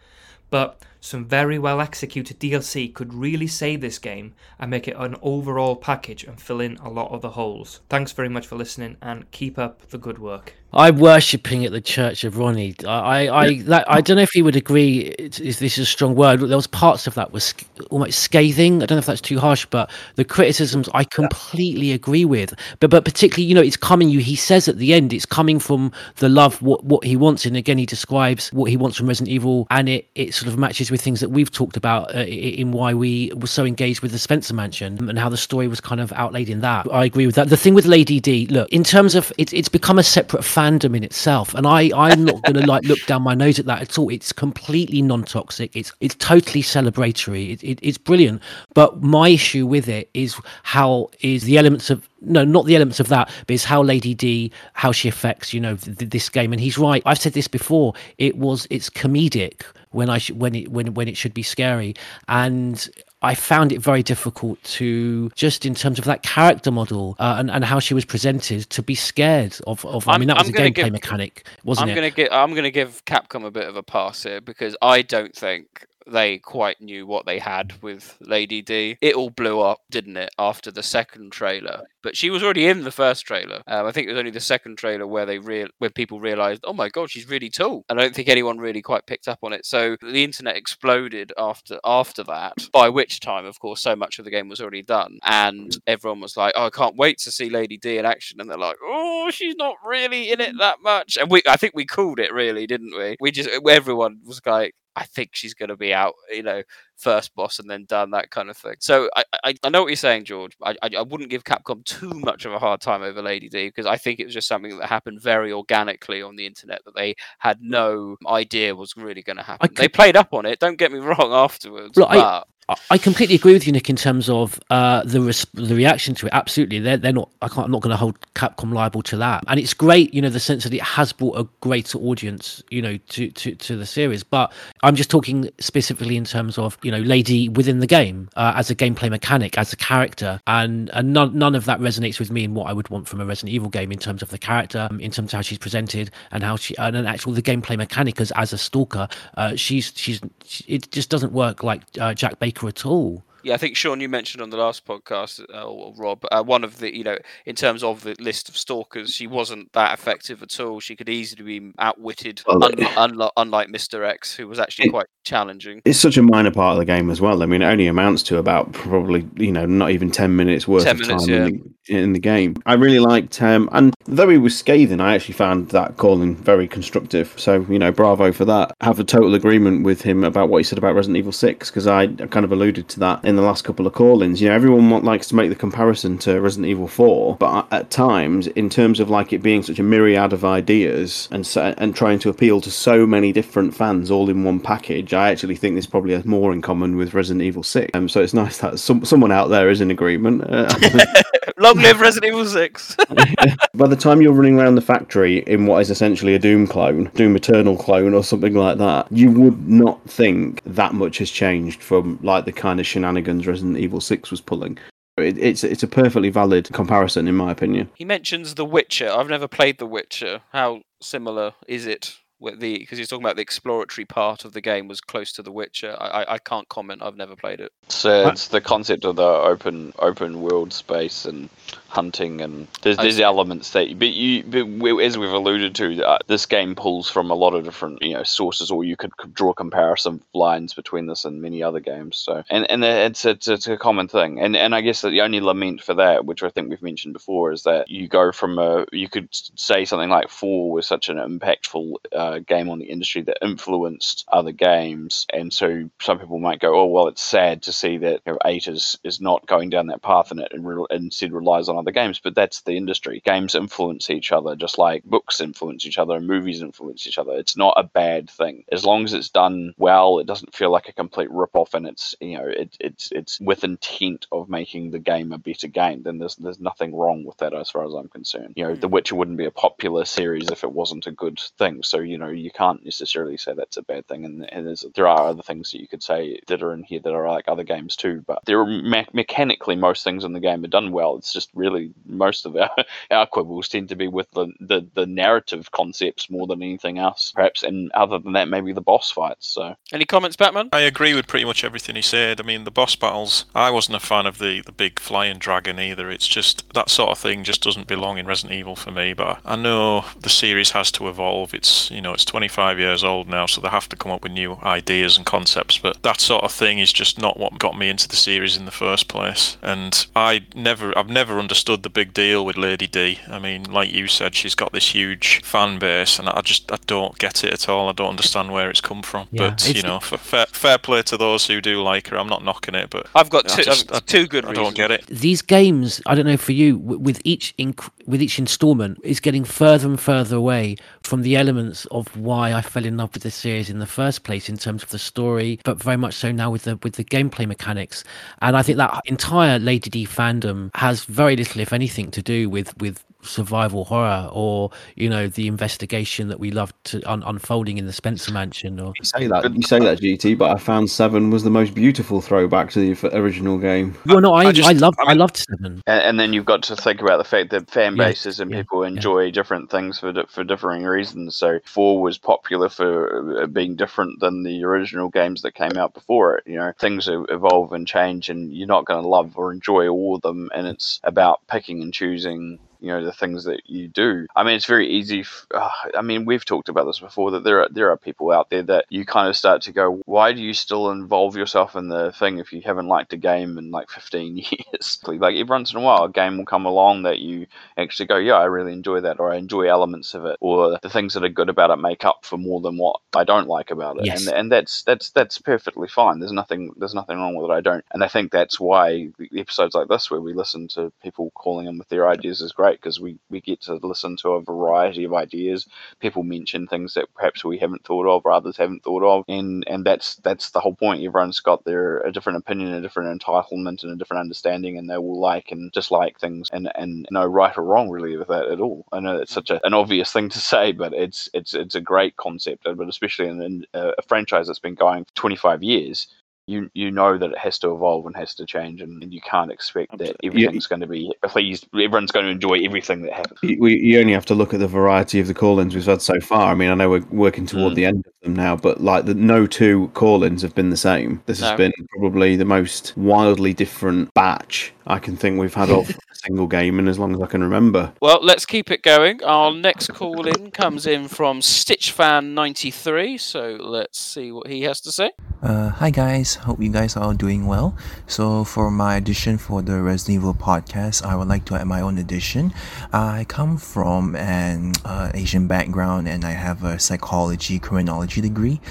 [0.49, 5.15] But some very well executed DLC could really save this game and make it an
[5.21, 7.81] overall package and fill in a lot of the holes.
[7.89, 10.53] Thanks very much for listening and keep up the good work.
[10.71, 12.76] I'm worshipping at the Church of Ronnie.
[12.85, 14.99] I, I, I, that, I don't know if you would agree.
[15.17, 16.41] Is this is a strong word?
[16.41, 17.55] There was parts of that was
[17.89, 18.84] almost scathing.
[18.84, 22.53] I don't know if that's too harsh, but the criticisms I completely agree with.
[22.80, 24.09] But, but particularly, you know, it's coming.
[24.09, 27.47] You, he says at the end, it's coming from the love what what he wants,
[27.47, 30.59] and again, he describes what he wants from Resident Evil, and it it sort of
[30.59, 34.11] matches with things that we've talked about uh, in why we were so engaged with
[34.11, 36.88] the Spencer Mansion and how the story was kind of outlaid in that.
[36.91, 37.49] I agree with that.
[37.49, 40.95] The thing with Lady D, look, in terms of it's it's become a separate fandom
[40.95, 43.82] in itself and i i'm not going to like look down my nose at that
[43.82, 44.10] at all.
[44.10, 45.76] It's completely non-toxic.
[45.76, 47.53] It's it's totally celebratory.
[47.53, 48.41] It, it, it's brilliant.
[48.74, 52.99] But my issue with it is how is the elements of no not the elements
[52.99, 56.52] of that but it's how lady d how she affects you know th- this game.
[56.52, 57.02] And he's right.
[57.06, 57.94] I've said this before.
[58.18, 61.94] It was it's comedic when i sh- when it when when it should be scary
[62.28, 62.90] and
[63.22, 67.52] I found it very difficult to just in terms of that character model uh, and,
[67.52, 69.86] and how she was presented to be scared of.
[69.86, 71.95] of I mean, that was I'm a gameplay give, mechanic, wasn't I'm it?
[71.95, 75.02] Gonna give, I'm going to give Capcom a bit of a pass here because I
[75.02, 78.98] don't think they quite knew what they had with Lady D.
[79.02, 81.84] It all blew up, didn't it, after the second trailer?
[82.02, 83.61] But she was already in the first trailer.
[83.68, 86.61] Um, I think it was only the second trailer where they real where people realized,
[86.64, 87.84] oh my god, she's really tall.
[87.90, 89.65] And I don't think anyone really quite picked up on it.
[89.65, 92.53] So the internet exploded after after that.
[92.72, 96.22] By which time, of course, so much of the game was already done, and everyone
[96.22, 98.40] was like, oh, I can't wait to see Lady D in action.
[98.40, 101.18] And they're like, oh, she's not really in it that much.
[101.18, 103.18] And we, I think we called it really, didn't we?
[103.19, 106.61] We just everyone was like, I think she's going to be out, you know,
[106.97, 108.76] first boss and then done that kind of thing.
[108.80, 110.57] So I, I, I know what you're saying, George.
[110.61, 113.69] I, I, I, wouldn't give Capcom too much of a hard time over Lady D
[113.69, 116.95] because I think it was just something that happened very organically on the internet that
[116.95, 119.69] they had no idea was really going to happen.
[119.69, 119.77] Could...
[119.77, 120.59] They played up on it.
[120.59, 121.31] Don't get me wrong.
[121.31, 122.45] Afterwards, Look, but
[122.90, 126.28] I completely agree with you, Nick, in terms of uh, the res- the reaction to
[126.28, 126.34] it.
[126.34, 127.30] Absolutely, they're they're not.
[127.41, 127.66] I can't.
[127.66, 129.44] I'm not going to hold Capcom liable to that.
[129.48, 132.82] And it's great, you know, the sense that it has brought a greater audience, you
[132.82, 134.24] know, to to to the series.
[134.24, 138.54] But I'm just talking specifically in terms of you know, Lady within the game uh,
[138.56, 142.32] as a gameplay mechanic, as a character, and and none none of that resonates with
[142.32, 144.38] me in what I would want from a Resident Evil game in terms of the
[144.38, 148.22] character, in terms of how she's presented, and how she and actual the gameplay mechanic
[148.22, 149.08] as as a stalker.
[149.38, 150.22] Uh, she's she's
[150.68, 153.23] it just doesn't work like uh, Jack Baker at all.
[153.44, 156.64] Yeah, I think Sean, you mentioned on the last podcast, uh, or Rob, uh, one
[156.64, 160.44] of the, you know, in terms of the list of stalkers, she wasn't that effective
[160.44, 160.80] at all.
[160.80, 164.07] She could easily be outwitted, well, un- unlike, unlike Mr.
[164.07, 165.82] X, who was actually it, quite challenging.
[165.86, 167.44] It's such a minor part of the game as well.
[167.44, 170.84] I mean, it only amounts to about probably, you know, not even 10 minutes worth
[170.84, 171.45] 10 of minutes, time yeah.
[171.45, 172.56] in, the, in, the, game.
[172.66, 176.68] I really liked, um, and though he was scathing, I actually found that calling very
[176.68, 177.34] constructive.
[177.38, 178.74] So, you know, bravo for that.
[178.82, 181.70] I have a total agreement with him about what he said about Resident Evil 6,
[181.70, 184.41] because I kind of alluded to that in the last couple of call-ins.
[184.41, 188.47] You know, everyone likes to make the comparison to Resident Evil 4, but at times,
[188.47, 192.30] in terms of like it being such a myriad of ideas and and trying to
[192.30, 196.14] appeal to so many different fans all in one package, I actually think this probably
[196.14, 197.91] has more in common with Resident Evil 6.
[197.93, 200.43] Um, so it's nice that some, someone out there is in agreement.
[200.43, 200.73] Uh,
[201.57, 202.95] Long live Resident Evil 6.
[203.73, 207.05] By the time you're running around the factory in what is essentially a Doom clone,
[207.15, 211.81] Doom Eternal clone or something like that, you would not think that much has changed
[211.81, 214.77] from like the kind of shenanigans Resident Evil 6 was pulling.
[215.17, 217.89] It, it's it's a perfectly valid comparison in my opinion.
[217.95, 219.09] He mentions The Witcher.
[219.09, 220.41] I've never played The Witcher.
[220.51, 224.88] How similar is it the because he's talking about the exploratory part of the game
[224.88, 225.95] was close to The Witcher.
[225.99, 227.02] I I, I can't comment.
[227.03, 227.72] I've never played it.
[227.90, 231.49] So it's the concept of the open open world space and
[231.90, 236.45] hunting and there's there's elements that but you but as we've alluded to uh, this
[236.45, 240.22] game pulls from a lot of different you know sources or you could, draw comparison
[240.34, 242.44] lines between this and many other games so.
[242.49, 244.40] And and it's it's, it's a common thing.
[244.40, 247.14] And and I guess that the only lament for that which I think we've mentioned
[247.14, 251.10] before is that you go from a you could say something like four was such
[251.10, 255.26] an impactful uh, game on the industry that influenced other games.
[255.32, 258.40] And so some people might go oh well it's sad to see that you know,
[258.45, 261.78] eight is is not going down that path and it and re- instead relies on
[261.80, 263.22] other games, but that's the industry.
[263.26, 267.34] Games influence each other, just like books influence each other and movies influence each other.
[267.34, 270.19] It's not a bad thing as long as it's done well.
[270.19, 273.39] It doesn't feel like a complete rip off, and it's you know it, it's it's
[273.39, 276.03] with intent of making the game a better game.
[276.03, 278.53] Then there's there's nothing wrong with that as far as I'm concerned.
[278.56, 278.80] You know, hmm.
[278.80, 281.84] The Witcher wouldn't be a popular series if it wasn't a good thing.
[281.84, 284.26] So you know, you can't necessarily say that's a bad thing.
[284.26, 286.99] And, and there's, there are other things that you could say that are in here
[286.99, 288.23] that are like other games too.
[288.26, 291.15] But there are me- mechanically most things in the game are done well.
[291.18, 291.69] It's just really
[292.06, 292.70] most of our,
[293.12, 297.32] our quibbles tend to be with the, the, the narrative concepts more than anything else,
[297.36, 297.64] perhaps.
[297.64, 299.48] And other than that, maybe the boss fights.
[299.48, 300.70] So, any comments, Batman?
[300.72, 302.40] I agree with pretty much everything he said.
[302.40, 303.46] I mean, the boss battles.
[303.56, 306.10] I wasn't a fan of the the big flying dragon either.
[306.10, 309.14] It's just that sort of thing just doesn't belong in Resident Evil for me.
[309.14, 311.54] But I know the series has to evolve.
[311.54, 314.32] It's you know it's 25 years old now, so they have to come up with
[314.32, 315.78] new ideas and concepts.
[315.78, 318.66] But that sort of thing is just not what got me into the series in
[318.66, 319.58] the first place.
[319.62, 323.19] And I never, I've never understood the big deal with Lady D.
[323.30, 326.77] I mean, like you said, she's got this huge fan base, and I just I
[326.88, 327.90] don't get it at all.
[327.90, 329.27] I don't understand where it's come from.
[329.31, 332.18] Yeah, but you know, fair, fair play to those who do like her.
[332.18, 334.91] I'm not knocking it, but I've got two, just- I've- two good I don't get
[334.91, 335.06] it.
[335.07, 339.44] these games i don't know for you with each inc- with each installment is getting
[339.44, 343.31] further and further away from the elements of why i fell in love with the
[343.31, 346.49] series in the first place in terms of the story but very much so now
[346.49, 348.03] with the with the gameplay mechanics
[348.41, 352.49] and i think that entire lady d fandom has very little if anything to do
[352.49, 357.78] with with survival horror or you know the investigation that we love to un- unfolding
[357.78, 360.90] in the spencer mansion or You say that you say that GT, but I found
[360.90, 363.96] Seven was the most beautiful throwback to the original game.
[364.06, 367.02] well no i i, loved i loved seven and, and then you've got to think
[367.02, 370.84] about the fact that fan Yeah, bases and people enjoy different things for for differing
[370.84, 371.36] reasons.
[371.36, 375.94] So four was popular for uh, being different than the original games that came out
[375.94, 376.44] before it.
[376.48, 380.16] You know, things evolve and change, and you're not going to love or enjoy all
[380.16, 380.50] of them.
[380.54, 384.27] And it's about picking and choosing you know the things that you do.
[384.35, 385.22] I mean, it's very easy.
[385.22, 388.31] F- uh, I mean, we've talked about this before that there are there are people
[388.31, 391.76] out there that you kind of start to go, why do you still involve yourself
[391.76, 394.38] in the thing if you haven't liked a game in like 15
[394.73, 394.99] years?
[395.06, 397.47] like every once in a while, a game will come along that you
[397.77, 400.89] actually go, yeah, I really enjoy that, or I enjoy elements of it, or the
[400.89, 403.72] things that are good about it make up for more than what I don't like
[403.72, 404.27] about it, Yes.
[404.27, 406.19] and and that's that's that's perfectly fine.
[406.19, 407.53] There's nothing there's nothing wrong with it.
[407.53, 410.91] I don't, and I think that's why the episodes like this, where we listen to
[411.03, 414.32] people calling in with their ideas, is great because we we get to listen to
[414.32, 415.68] a variety of ideas.
[416.00, 419.64] People mention things that perhaps we haven't thought of, or others haven't thought of, and
[419.68, 421.04] and that's that's the whole point.
[421.04, 424.98] Everyone's got their a different opinion, a different entitlement, and a different understanding, and they
[424.98, 428.60] will like and dislike things, and and no right or wrong really with that at
[428.62, 428.86] all.
[428.91, 431.82] I know it's such a, an obvious thing to say, but it's it's it's a
[431.82, 436.08] great concept, but especially in, in a, a franchise that's been going for 25 years.
[436.49, 439.21] You, you know that it has to evolve and has to change, and, and you
[439.21, 441.67] can't expect that everything's going to be pleased.
[441.73, 443.39] Everyone's going to enjoy everything that happens.
[443.43, 446.01] You, we, you only have to look at the variety of the call-ins we've had
[446.01, 446.51] so far.
[446.51, 447.76] I mean, I know we're working toward Mm.
[447.76, 451.21] the end of them now, but like the no two call-ins have been the same.
[451.26, 455.89] This has been probably the most wildly different batch I can think we've had of
[456.11, 457.93] a single game in as long as I can remember.
[458.01, 459.23] Well, let's keep it going.
[459.23, 464.91] Our next call in comes in from Stitchfan93, so let's see what he has to
[464.91, 465.11] say.
[465.43, 467.76] Uh, hi guys, hope you guys are doing well.
[468.07, 471.82] So for my edition for the Resident Evil podcast, I would like to add my
[471.82, 472.53] own addition.
[472.91, 478.61] I come from an uh, Asian background and I have a psychology criminology degree.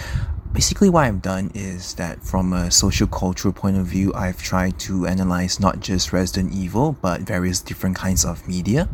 [0.53, 4.79] Basically, what I've done is that from a social cultural point of view, I've tried
[4.81, 8.89] to analyze not just Resident Evil, but various different kinds of media.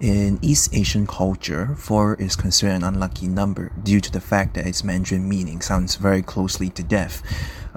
[0.00, 4.66] In East Asian culture, 4 is considered an unlucky number due to the fact that
[4.66, 7.22] its Mandarin meaning sounds very closely to death.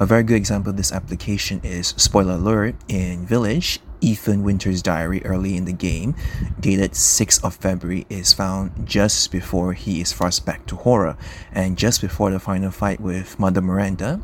[0.01, 3.79] A very good example of this application is spoiler alert in Village.
[4.01, 6.15] Ethan Winter's diary early in the game,
[6.59, 11.17] dated 6th of February, is found just before he is thrust back to horror,
[11.51, 14.21] and just before the final fight with Mother Miranda,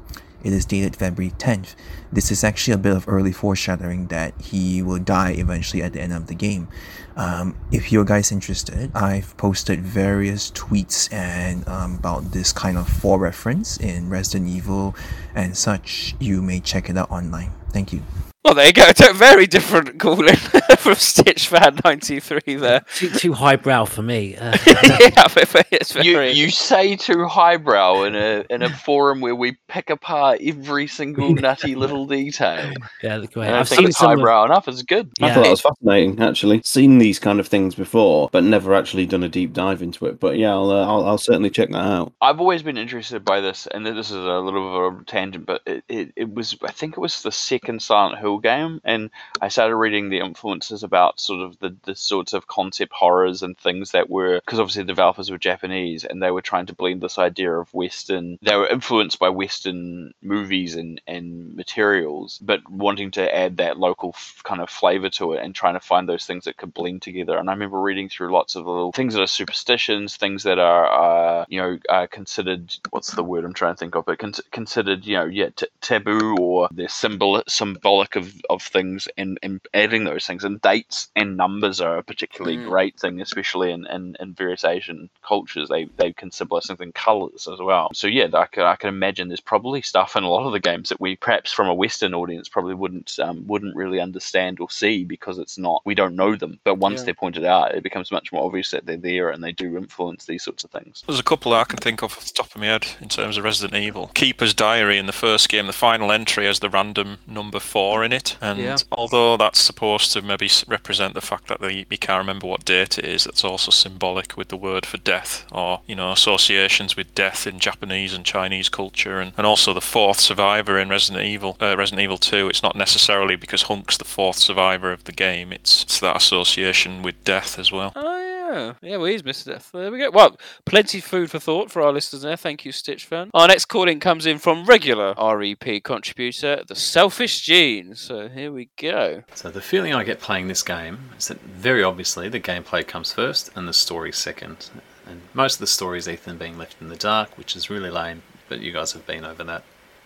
[0.48, 1.76] it is dated February 10th.
[2.11, 6.02] This is actually a bit of early foreshadowing that he will die eventually at the
[6.02, 6.69] end of the game.
[7.18, 12.88] Um, if you guys interested, I've posted various tweets and um, about this kind of
[12.88, 14.95] 4 reference in Resident Evil
[15.36, 16.15] and such.
[16.19, 17.52] You may check it out online.
[17.72, 18.02] Thank you.
[18.48, 18.86] Well, there you go.
[19.10, 20.36] A very different call in
[20.78, 22.80] from Stitchfan93 there.
[22.95, 27.26] too, too highbrow for me uh, yeah, but- but it's You, very- you say too
[27.26, 32.72] highbrow in a in a forum where we pick apart every single nutty little detail.
[33.03, 33.52] yeah go I ahead.
[33.53, 34.68] don't i've think seen it's some of- highbrow enough.
[34.69, 35.11] It's good.
[35.22, 36.61] I thought it was fascinating, actually.
[36.64, 40.19] Seen these kind of things before, but never actually done a deep dive into it.
[40.22, 42.14] But yeah, I'll, uh, I'll, I'll certainly check that out.
[42.22, 45.45] I've always been interested by this, and this is a little bit of a tangent,
[45.45, 49.09] but it, it, it was I think it was the second Silent Hill Game, and
[49.41, 53.57] I started reading the influences about sort of the, the sorts of concept horrors and
[53.57, 57.01] things that were because obviously the developers were Japanese and they were trying to blend
[57.01, 58.38] this idea of Western.
[58.41, 64.11] They were influenced by Western movies and and materials, but wanting to add that local
[64.15, 67.01] f- kind of flavor to it and trying to find those things that could blend
[67.01, 67.38] together.
[67.38, 71.41] And I remember reading through lots of little things that are superstitions, things that are
[71.41, 74.34] uh, you know uh, considered what's the word I'm trying to think of, but con-
[74.51, 79.61] considered you know yeah t- taboo or they're symbol symbolic of, of things and, and
[79.73, 82.67] adding those things and dates and numbers are a particularly Mm.
[82.67, 85.69] great thing, especially in, in, in various Asian cultures.
[85.69, 87.89] They they can symbolize things in colors as well.
[87.93, 90.59] So yeah, I can, I can imagine there's probably stuff in a lot of the
[90.59, 94.69] games that we perhaps from a Western audience probably wouldn't um, wouldn't really understand or
[94.69, 96.59] see because it's not we don't know them.
[96.63, 97.05] But once Yeah.
[97.05, 100.25] they're pointed out, it becomes much more obvious that they're there and they do influence
[100.25, 101.03] these sorts of things.
[101.07, 103.37] There's a couple I can think of off the top of my head in terms
[103.37, 104.11] of Resident Evil.
[104.13, 108.13] Keeper's Diary in the first game, the final entry has the random number four in
[108.13, 108.77] it, and Yeah.
[108.91, 112.98] although that's supposed to maybe represent the fact that the, you can't remember what date
[112.98, 117.14] it is, it's also symbolic with the word for death, or you know associations with
[117.15, 121.57] death in Japanese and Chinese culture, and, and also the fourth survivor in Resident Evil,
[121.61, 122.49] uh, Resident Evil Two.
[122.49, 127.02] It's not necessarily because Hunk's the fourth survivor of the game; it's, it's that association
[127.03, 127.94] with death as well.
[127.95, 128.98] Oh yeah, yeah.
[128.98, 129.45] Well, he's Mr.
[129.45, 129.72] Death.
[129.74, 130.11] There we go.
[130.11, 132.38] Well, plenty of food for thought for our listeners there.
[132.38, 133.30] Thank you, Stitch fan.
[133.34, 137.95] Our next call in comes in from regular REP contributor, the Selfish Gene.
[137.95, 139.24] So here we go.
[139.34, 143.14] So the feeling I get playing this game is that very obviously the gameplay comes
[143.14, 144.69] first and the story second.
[145.06, 147.90] And most of the story is Ethan being left in the dark, which is really
[147.90, 149.64] lame, but you guys have been over that.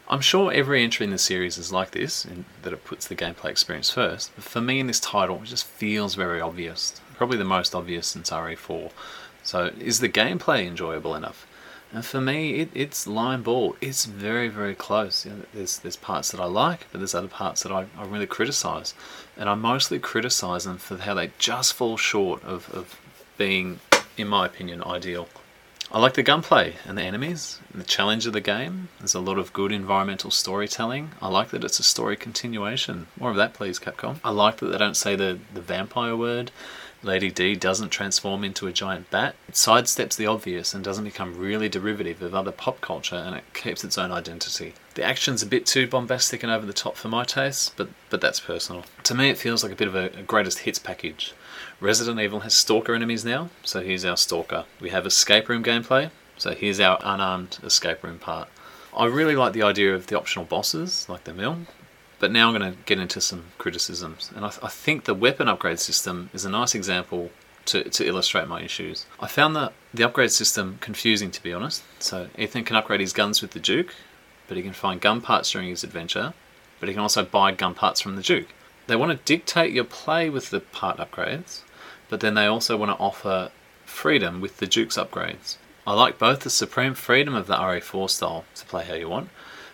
[0.10, 3.16] I'm sure every entry in the series is like this, in that it puts the
[3.16, 4.32] gameplay experience first.
[4.36, 7.00] But for me in this title, it just feels very obvious.
[7.22, 8.90] Probably the most obvious since RE4.
[9.44, 11.46] So is the gameplay enjoyable enough?
[11.94, 13.76] And for me, it, it's line ball.
[13.80, 15.24] It's very, very close.
[15.24, 18.06] You know, there's there's parts that I like, but there's other parts that I, I
[18.06, 18.96] really criticise.
[19.38, 23.00] And I mostly criticise them for how they just fall short of, of
[23.38, 23.82] being,
[24.18, 25.28] in my opinion, ideal.
[25.92, 28.90] I like the gunplay and the enemies and the challenge of the game.
[28.98, 31.12] There's a lot of good environmental storytelling.
[31.22, 33.06] I like that it's a story continuation.
[33.20, 34.20] More of that, please, Capcom.
[34.24, 36.50] I like that they don't say the, the vampire word.
[37.04, 39.36] Lady D doesn't transform into a giant bat.
[39.48, 43.44] It sidesteps the obvious and doesn't become really derivative of other pop culture and it
[43.54, 44.76] keeps its own identity.
[44.94, 48.22] The action's a bit too bombastic and over the top for my taste, but, but
[48.22, 48.86] that's personal.
[49.04, 51.34] To me, it feels like a bit of a, a greatest hits package.
[51.80, 54.66] Resident Evil has stalker enemies now, so here's our stalker.
[54.80, 58.48] We have escape room gameplay, so here's our unarmed escape room part.
[58.96, 61.60] I really like the idea of the optional bosses, like the mill,
[62.22, 64.32] but now I'm going to get into some criticisms.
[64.36, 67.32] And I, I think the weapon upgrade system is a nice example
[67.66, 69.08] to, to illustrate my issues.
[69.20, 71.84] I found the, the upgrade system confusing, to be honest.
[71.98, 73.96] So Ethan can upgrade his guns with the Duke,
[74.48, 76.34] but he can find gun parts during his adventure,
[76.80, 78.50] but he can also buy gun parts from the Duke.
[78.86, 81.62] They want to dictate your play with the part upgrades,
[82.08, 83.50] but then they also want to offer
[83.84, 85.58] freedom with the Duke's upgrades.
[85.88, 89.30] I like both the supreme freedom of the RE4 style to play how you want,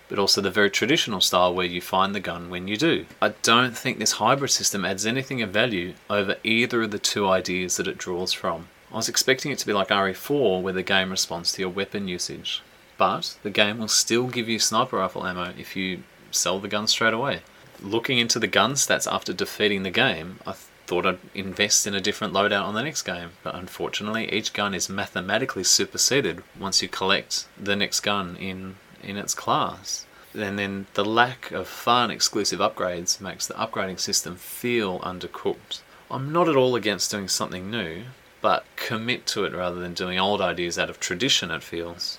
[0.09, 3.05] but also the very traditional style where you find the gun when you do.
[3.21, 7.27] I don't think this hybrid system adds anything of value over either of the two
[7.27, 8.67] ideas that it draws from.
[8.91, 12.07] I was expecting it to be like RE4 where the game responds to your weapon
[12.07, 12.61] usage,
[12.97, 16.88] but the game will still give you sniper rifle ammo if you sell the gun
[16.88, 17.41] straight away.
[17.81, 20.53] Looking into the gun stats after defeating the game, I
[20.88, 24.73] thought I'd invest in a different loadout on the next game, but unfortunately each gun
[24.73, 30.05] is mathematically superseded once you collect the next gun in in its class.
[30.33, 35.81] And then the lack of fun exclusive upgrades makes the upgrading system feel undercooked.
[36.09, 38.03] I'm not at all against doing something new,
[38.41, 42.17] but commit to it rather than doing old ideas out of tradition, it feels.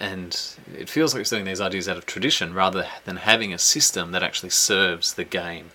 [0.00, 0.36] And
[0.76, 4.10] it feels like it's doing these ideas out of tradition rather than having a system
[4.12, 5.70] that actually serves the game.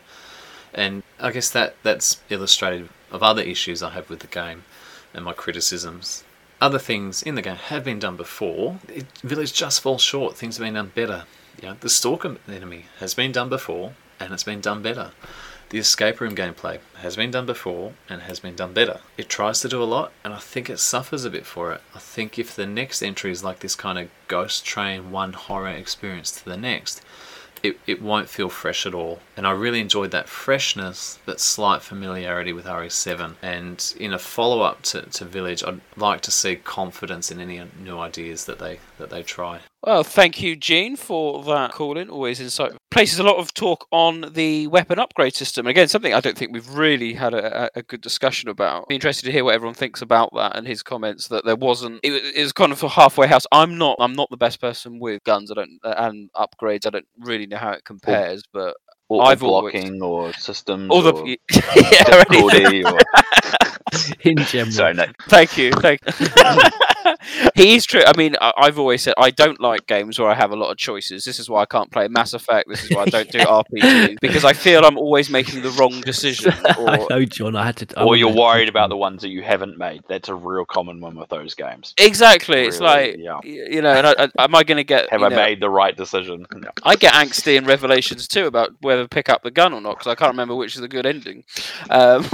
[0.73, 4.65] And I guess that that's illustrative of other issues I have with the game
[5.13, 6.24] and my criticisms.
[6.65, 8.79] Other things in the game have been done before.
[8.87, 10.35] It, Village just falls short.
[10.35, 11.25] Things have been done better.
[11.61, 15.11] You know, the stalker enemy has been done before and it's been done better.
[15.69, 19.01] The escape room gameplay has been done before and has been done better.
[19.15, 21.81] It tries to do a lot, and I think it suffers a bit for it.
[21.93, 25.69] I think if the next entry is like this kind of ghost train one horror
[25.69, 26.99] experience to the next,
[27.65, 29.19] it, it won't feel fresh at all.
[29.35, 33.35] And I really enjoyed that freshness, that slight familiarity with RE7.
[33.41, 37.61] And in a follow up to, to Village, I'd like to see confidence in any
[37.81, 39.61] new ideas that they that they try.
[39.85, 42.09] Well, thank you, Gene, for that call in.
[42.09, 42.77] Always insightful.
[42.89, 45.67] Places a lot of talk on the weapon upgrade system.
[45.67, 48.87] Again, something I don't think we've really had a, a- good discussion about.
[48.87, 51.99] Be interested to hear what everyone thinks about that and his comments that there wasn't.
[52.01, 53.45] It, was- it was kind of a halfway house.
[53.51, 53.97] I'm not.
[53.99, 55.51] I'm not the best person with guns.
[55.51, 56.87] I don't and upgrades.
[56.87, 58.75] I don't really know how it compares, but
[59.07, 62.99] Or, I've always- blocking or systems All the- or Yeah, difficulty or
[64.21, 64.71] in general.
[64.71, 65.05] Sorry, no.
[65.27, 65.71] Thank you.
[65.73, 66.01] Thank
[67.55, 68.01] he is true.
[68.05, 70.71] I mean, I, I've always said I don't like games where I have a lot
[70.71, 71.23] of choices.
[71.23, 72.67] This is why I can't play Mass Effect.
[72.69, 76.01] This is why I don't do RPGs because I feel I'm always making the wrong
[76.01, 76.53] decision.
[76.65, 77.55] I Or know, John.
[77.55, 78.03] I had to.
[78.03, 80.01] Or you're worried about the ones that you haven't made.
[80.07, 81.93] That's a real common one with those games.
[81.99, 83.39] exactly, it's like yeah.
[83.43, 83.93] you know.
[83.93, 85.09] And I, I, am I going to get?
[85.11, 86.45] Have I know, made the right decision?
[86.53, 86.69] No.
[86.83, 90.07] I get angsty in Revelations too about whether pick up the gun or not because
[90.07, 91.43] I can't remember which is the good ending.
[91.89, 92.23] Um,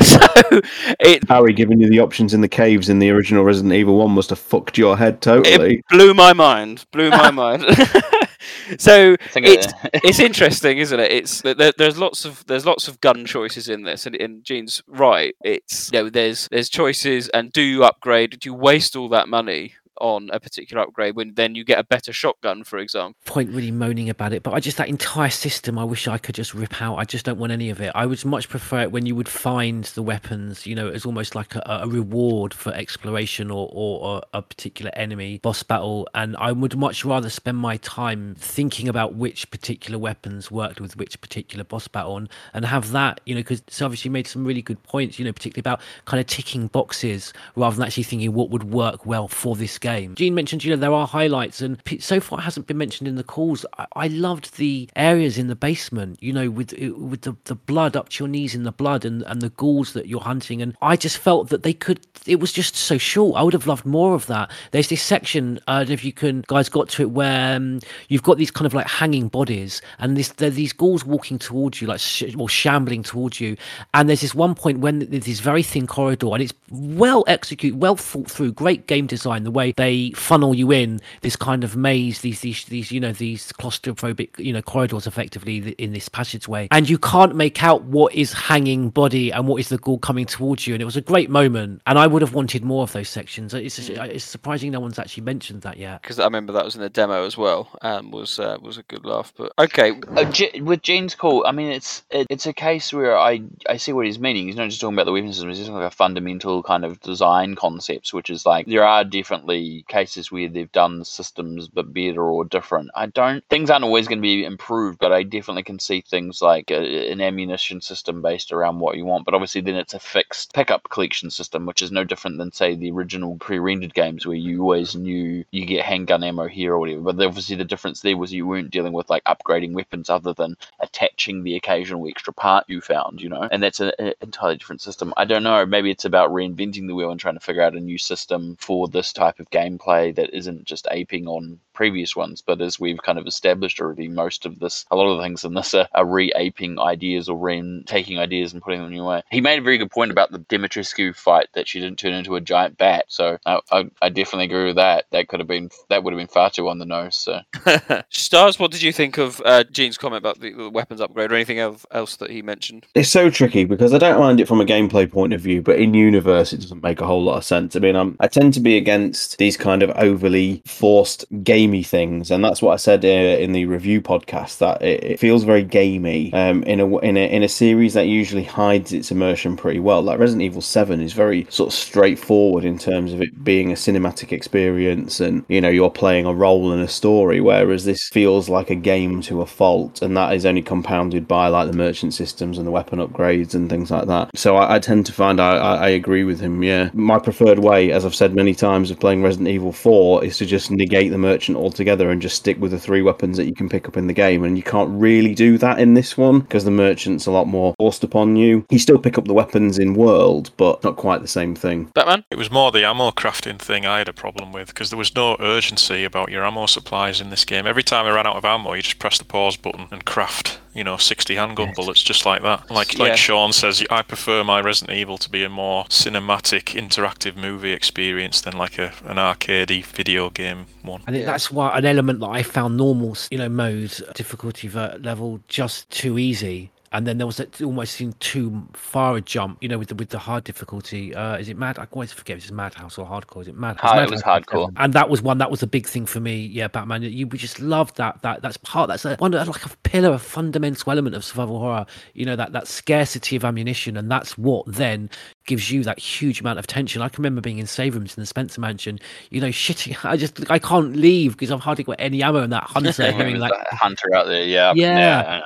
[0.00, 0.60] so
[1.00, 4.10] it Harry giving you the options in the caves in the original Resident Evil 1
[4.10, 5.76] must have fucked your head totally.
[5.78, 6.84] it blew my mind.
[6.92, 7.62] Blew my mind.
[8.78, 11.12] so it's it- it's interesting, isn't it?
[11.12, 14.82] It's there, there's lots of there's lots of gun choices in this, and, and Gene's
[14.86, 15.34] right.
[15.42, 18.38] It's you know there's there's choices, and do you upgrade?
[18.40, 19.74] Do you waste all that money?
[20.02, 23.14] On a particular upgrade, when then you get a better shotgun, for example.
[23.24, 26.34] point really moaning about it, but I just that entire system I wish I could
[26.34, 26.96] just rip out.
[26.96, 27.92] I just don't want any of it.
[27.94, 31.36] I would much prefer it when you would find the weapons, you know, as almost
[31.36, 36.08] like a, a reward for exploration or, or, or a particular enemy boss battle.
[36.16, 40.96] And I would much rather spend my time thinking about which particular weapons worked with
[40.96, 44.62] which particular boss battle and, and have that, you know, because obviously made some really
[44.62, 48.50] good points, you know, particularly about kind of ticking boxes rather than actually thinking what
[48.50, 49.91] would work well for this game.
[50.14, 53.16] Gene mentioned, you know, there are highlights, and so far it hasn't been mentioned in
[53.16, 53.64] the calls.
[53.78, 57.96] I, I loved the areas in the basement, you know, with with the, the blood
[57.96, 60.62] up to your knees in the blood and, and the ghouls that you're hunting.
[60.62, 63.36] And I just felt that they could, it was just so short.
[63.36, 64.50] I would have loved more of that.
[64.70, 68.38] There's this section, uh, if you can, guys, got to it where um, you've got
[68.38, 72.34] these kind of like hanging bodies, and this these ghouls walking towards you, like sh-
[72.38, 73.56] or shambling towards you.
[73.94, 77.80] And there's this one point when there's this very thin corridor, and it's well executed,
[77.80, 79.44] well thought through, great game design.
[79.44, 83.12] The way they funnel you in this kind of maze, these these these you know
[83.12, 88.14] these claustrophobic you know corridors, effectively in this passageway, and you can't make out what
[88.14, 90.74] is hanging body and what is the ghoul coming towards you.
[90.74, 93.54] And it was a great moment, and I would have wanted more of those sections.
[93.54, 96.02] It's it's surprising no one's actually mentioned that yet.
[96.02, 98.82] Because I remember that was in the demo as well, and was uh, was a
[98.84, 99.32] good laugh.
[99.36, 103.16] But okay, Uh, Ge- with Gene's call, I mean, it's it, it's a case where
[103.16, 104.46] I I see what he's meaning.
[104.46, 107.00] He's not just talking about the weapon system; he's just talking about fundamental kind of
[107.00, 112.22] design concepts, which is like there are definitely cases where they've done systems but better
[112.22, 112.90] or different.
[112.94, 116.40] I don't things aren't always going to be improved, but I definitely can see things
[116.42, 119.24] like a, an ammunition system based around what you want.
[119.24, 122.74] But obviously, then it's a fixed pickup collection system, which is no different than say
[122.74, 127.00] the original pre-rendered games where you always knew you get handgun ammo here or whatever.
[127.00, 130.56] But obviously, the difference there was you weren't dealing with like upgrading weapons other than
[130.80, 135.12] attaching the occasional extra part you found, you know, and that's an entirely different system.
[135.16, 135.64] I don't know.
[135.66, 138.88] Maybe it's about reinventing the wheel and trying to figure out a new system for
[138.88, 143.18] this type of gameplay that isn't just aping on previous ones, but as we've kind
[143.18, 146.06] of established already, most of this, a lot of the things in this are, are
[146.06, 147.52] re-aping ideas or re
[147.86, 149.22] taking ideas and putting them in a new way.
[149.30, 152.36] He made a very good point about the Dimitrescu fight that she didn't turn into
[152.36, 153.04] a giant bat.
[153.08, 155.06] So I, I, I definitely agree with that.
[155.10, 157.16] That could have been that would have been far too on the nose.
[157.16, 157.40] So
[158.10, 161.34] Stars, what did you think of uh, Gene's comment about the, the weapons upgrade or
[161.34, 162.86] anything else, else that he mentioned?
[162.94, 165.78] It's so tricky because I don't mind it from a gameplay point of view, but
[165.78, 167.76] in universe, it doesn't make a whole lot of sense.
[167.76, 171.24] I mean, I'm, I tend to be against these kind of overly forced
[171.62, 174.58] gamey things, and that's what I said uh, in the review podcast.
[174.58, 178.06] That it, it feels very gamey um, in a in a in a series that
[178.06, 180.02] usually hides its immersion pretty well.
[180.02, 183.74] Like Resident Evil Seven is very sort of straightforward in terms of it being a
[183.74, 187.40] cinematic experience, and you know you're playing a role in a story.
[187.40, 191.48] Whereas this feels like a game to a fault, and that is only compounded by
[191.48, 194.30] like the merchant systems and the weapon upgrades and things like that.
[194.36, 196.62] So I, I tend to find I, I, I agree with him.
[196.62, 200.38] Yeah, my preferred way, as I've said many times, of playing Resident Evil Four is
[200.38, 203.54] to just negate the merchant altogether and just stick with the three weapons that you
[203.54, 204.44] can pick up in the game.
[204.44, 207.74] And you can't really do that in this one because the merchant's a lot more
[207.78, 208.64] forced upon you.
[208.70, 211.90] You still pick up the weapons in world, but not quite the same thing.
[211.94, 212.24] Batman?
[212.30, 215.14] It was more the ammo crafting thing I had a problem with because there was
[215.14, 217.66] no urgency about your ammo supplies in this game.
[217.66, 220.58] Every time I ran out of ammo, you just press the pause button and craft,
[220.74, 222.70] you know, 60 handgun bullets just like that.
[222.70, 223.04] Like Yeah.
[223.04, 227.72] like Sean says, I prefer my Resident Evil to be a more cinematic, interactive movie
[227.72, 231.02] experience than like a an arcadey video game one.
[231.06, 235.40] I think that's why an element that I found normal, you know, mode difficulty level
[235.48, 236.70] just too easy.
[236.92, 239.94] And then there was that almost seemed too far a jump, you know, with the
[239.94, 241.14] with the hard difficulty.
[241.14, 241.78] Uh, is it mad?
[241.78, 242.36] I always forget.
[242.36, 243.42] Is it Madhouse or Hardcore?
[243.42, 243.90] Is it Madhouse?
[243.90, 244.70] Hard- it was Hardcore.
[244.76, 246.46] And that was one that was a big thing for me.
[246.46, 247.02] Yeah, Batman.
[247.02, 248.20] You would just love that.
[248.22, 248.88] That that's part.
[248.88, 251.86] That's a, one like a pillar, a fundamental element of survival horror.
[252.14, 255.08] You know that that scarcity of ammunition, and that's what then
[255.46, 257.02] gives you that huge amount of tension.
[257.02, 258.98] I can remember being in save rooms in the Spencer Mansion,
[259.30, 259.96] you know, shitting.
[260.04, 263.10] I just I can't leave because I've hardly got any ammo in that hunter.
[263.12, 265.42] hearing like, That hunter out there, yeah, Yeah.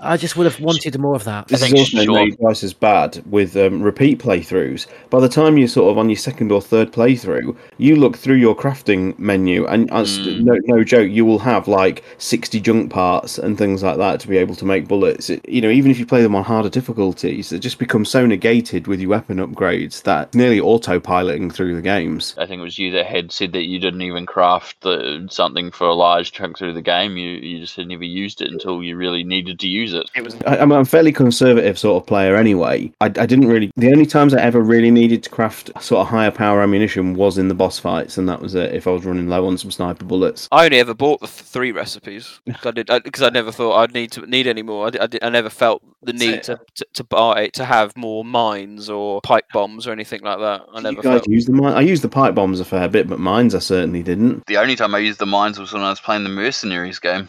[0.00, 1.48] I just would have wanted more of that.
[1.48, 4.86] This is also made twice as bad with um, repeat playthroughs.
[5.10, 8.36] By the time you're sort of on your second or third playthrough, you look through
[8.36, 13.38] your crafting menu, and st- no, no joke, you will have like 60 junk parts
[13.38, 15.30] and things like that to be able to make bullets.
[15.30, 18.26] It- you know, even if you play them on harder difficulties, it just becomes so
[18.26, 22.34] negated with your weapon upgrades that nearly autopiloting through the games.
[22.38, 25.70] I think it was you that had said that you didn't even craft the, something
[25.70, 27.16] for a large chunk through the game.
[27.16, 30.08] You you just had never used it until you really needed to use it.
[30.14, 32.92] It was I, I'm a fairly conservative sort of player anyway.
[33.00, 33.70] I, I didn't really.
[33.76, 37.38] The only times I ever really needed to craft sort of higher power ammunition was
[37.38, 38.74] in the boss fights, and that was it.
[38.74, 40.48] If I was running low on some sniper bullets.
[40.52, 42.40] I only ever bought the three recipes.
[42.48, 44.86] 'Cause I did because I, never thought I'd need to need any more.
[44.86, 48.24] I, di- I, I never felt the need to, to to buy to have more
[48.24, 50.62] mines or pipe bombs or anything like that.
[50.72, 51.28] I You never guys felt.
[51.28, 54.02] use the mi- I used the pipe bombs a fair bit, but mines I certainly
[54.02, 54.46] didn't.
[54.46, 57.28] the only time I used the mines was when I was playing the mercenaries game.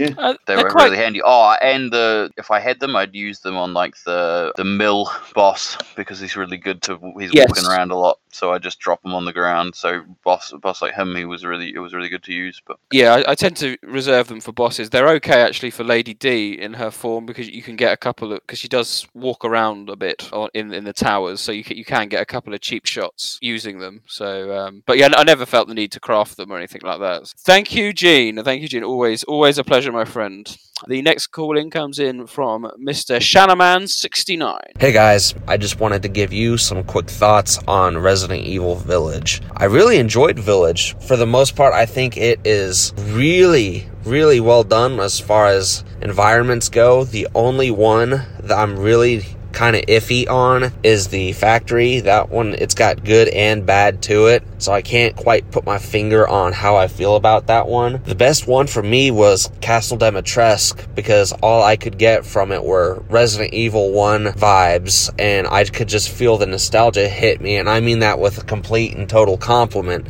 [0.00, 1.20] Yeah, Uh, they were quite- really handy.
[1.24, 5.10] Oh, and the if I had them, I'd use them on like the the mill
[5.34, 6.98] boss because he's really good to.
[7.18, 7.48] He's Yes.
[7.48, 9.74] walking around a lot, so I just drop him on the ground.
[9.74, 12.60] So boss boss like him, he was really it was really good to use.
[12.66, 14.90] But Yeah, I, I tend to reserve them for bosses.
[14.90, 18.32] They're okay actually for Lady D in her form because you can get a couple
[18.32, 21.64] of because she does walk around a bit on, in in the towers, so you
[21.64, 24.00] can, you can get a couple of cheap shots using them.
[24.06, 27.00] So, um, but yeah, I never felt the need to craft them or anything like
[27.00, 27.32] that.
[27.38, 28.42] Thank you, Gene.
[28.42, 28.84] Thank you, Gene.
[28.84, 30.56] Always always a pleasure, my friend.
[30.88, 33.18] The next call in comes in from Mr.
[33.18, 34.80] Shanaman69.
[34.80, 39.42] Hey guys, I just wanted to give you some quick thoughts on Resident Evil Village.
[39.56, 40.96] I really enjoyed Village.
[41.00, 45.84] For the most part, I think it is really, really well done as far as
[46.00, 47.04] environments go.
[47.04, 48.10] The only one
[48.40, 52.00] that I'm really kind of iffy on is the factory.
[52.00, 54.42] That one, it's got good and bad to it.
[54.58, 58.00] So I can't quite put my finger on how I feel about that one.
[58.04, 62.62] The best one for me was Castle Dimitrescu because all I could get from it
[62.62, 67.56] were Resident Evil 1 vibes and I could just feel the nostalgia hit me.
[67.56, 70.06] And I mean that with a complete and total compliment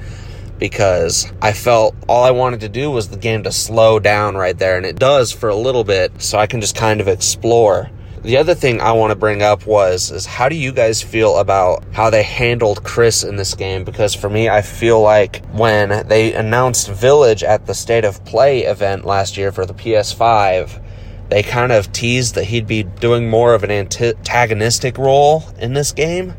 [0.60, 4.56] because I felt all I wanted to do was the game to slow down right
[4.56, 7.90] there, and it does for a little bit, so I can just kind of explore.
[8.22, 11.38] The other thing I want to bring up was is how do you guys feel
[11.38, 13.82] about how they handled Chris in this game?
[13.82, 18.64] Because for me, I feel like when they announced Village at the State of Play
[18.64, 20.82] event last year for the PS5,
[21.30, 25.92] they kind of teased that he'd be doing more of an antagonistic role in this
[25.92, 26.34] game.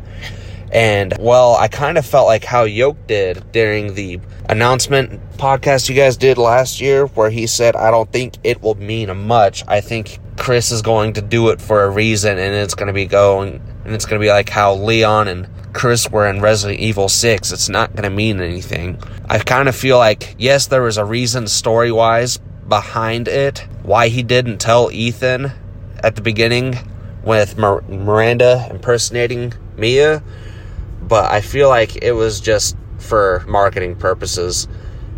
[0.71, 5.95] And well, I kind of felt like how Yoke did during the announcement podcast you
[5.95, 9.63] guys did last year, where he said, I don't think it will mean much.
[9.67, 12.93] I think Chris is going to do it for a reason, and it's going to
[12.93, 16.79] be going, and it's going to be like how Leon and Chris were in Resident
[16.79, 17.51] Evil 6.
[17.51, 19.01] It's not going to mean anything.
[19.29, 24.07] I kind of feel like, yes, there was a reason story wise behind it, why
[24.07, 25.51] he didn't tell Ethan
[26.03, 26.75] at the beginning
[27.23, 30.23] with Mir- Miranda impersonating Mia
[31.11, 34.69] but I feel like it was just for marketing purposes.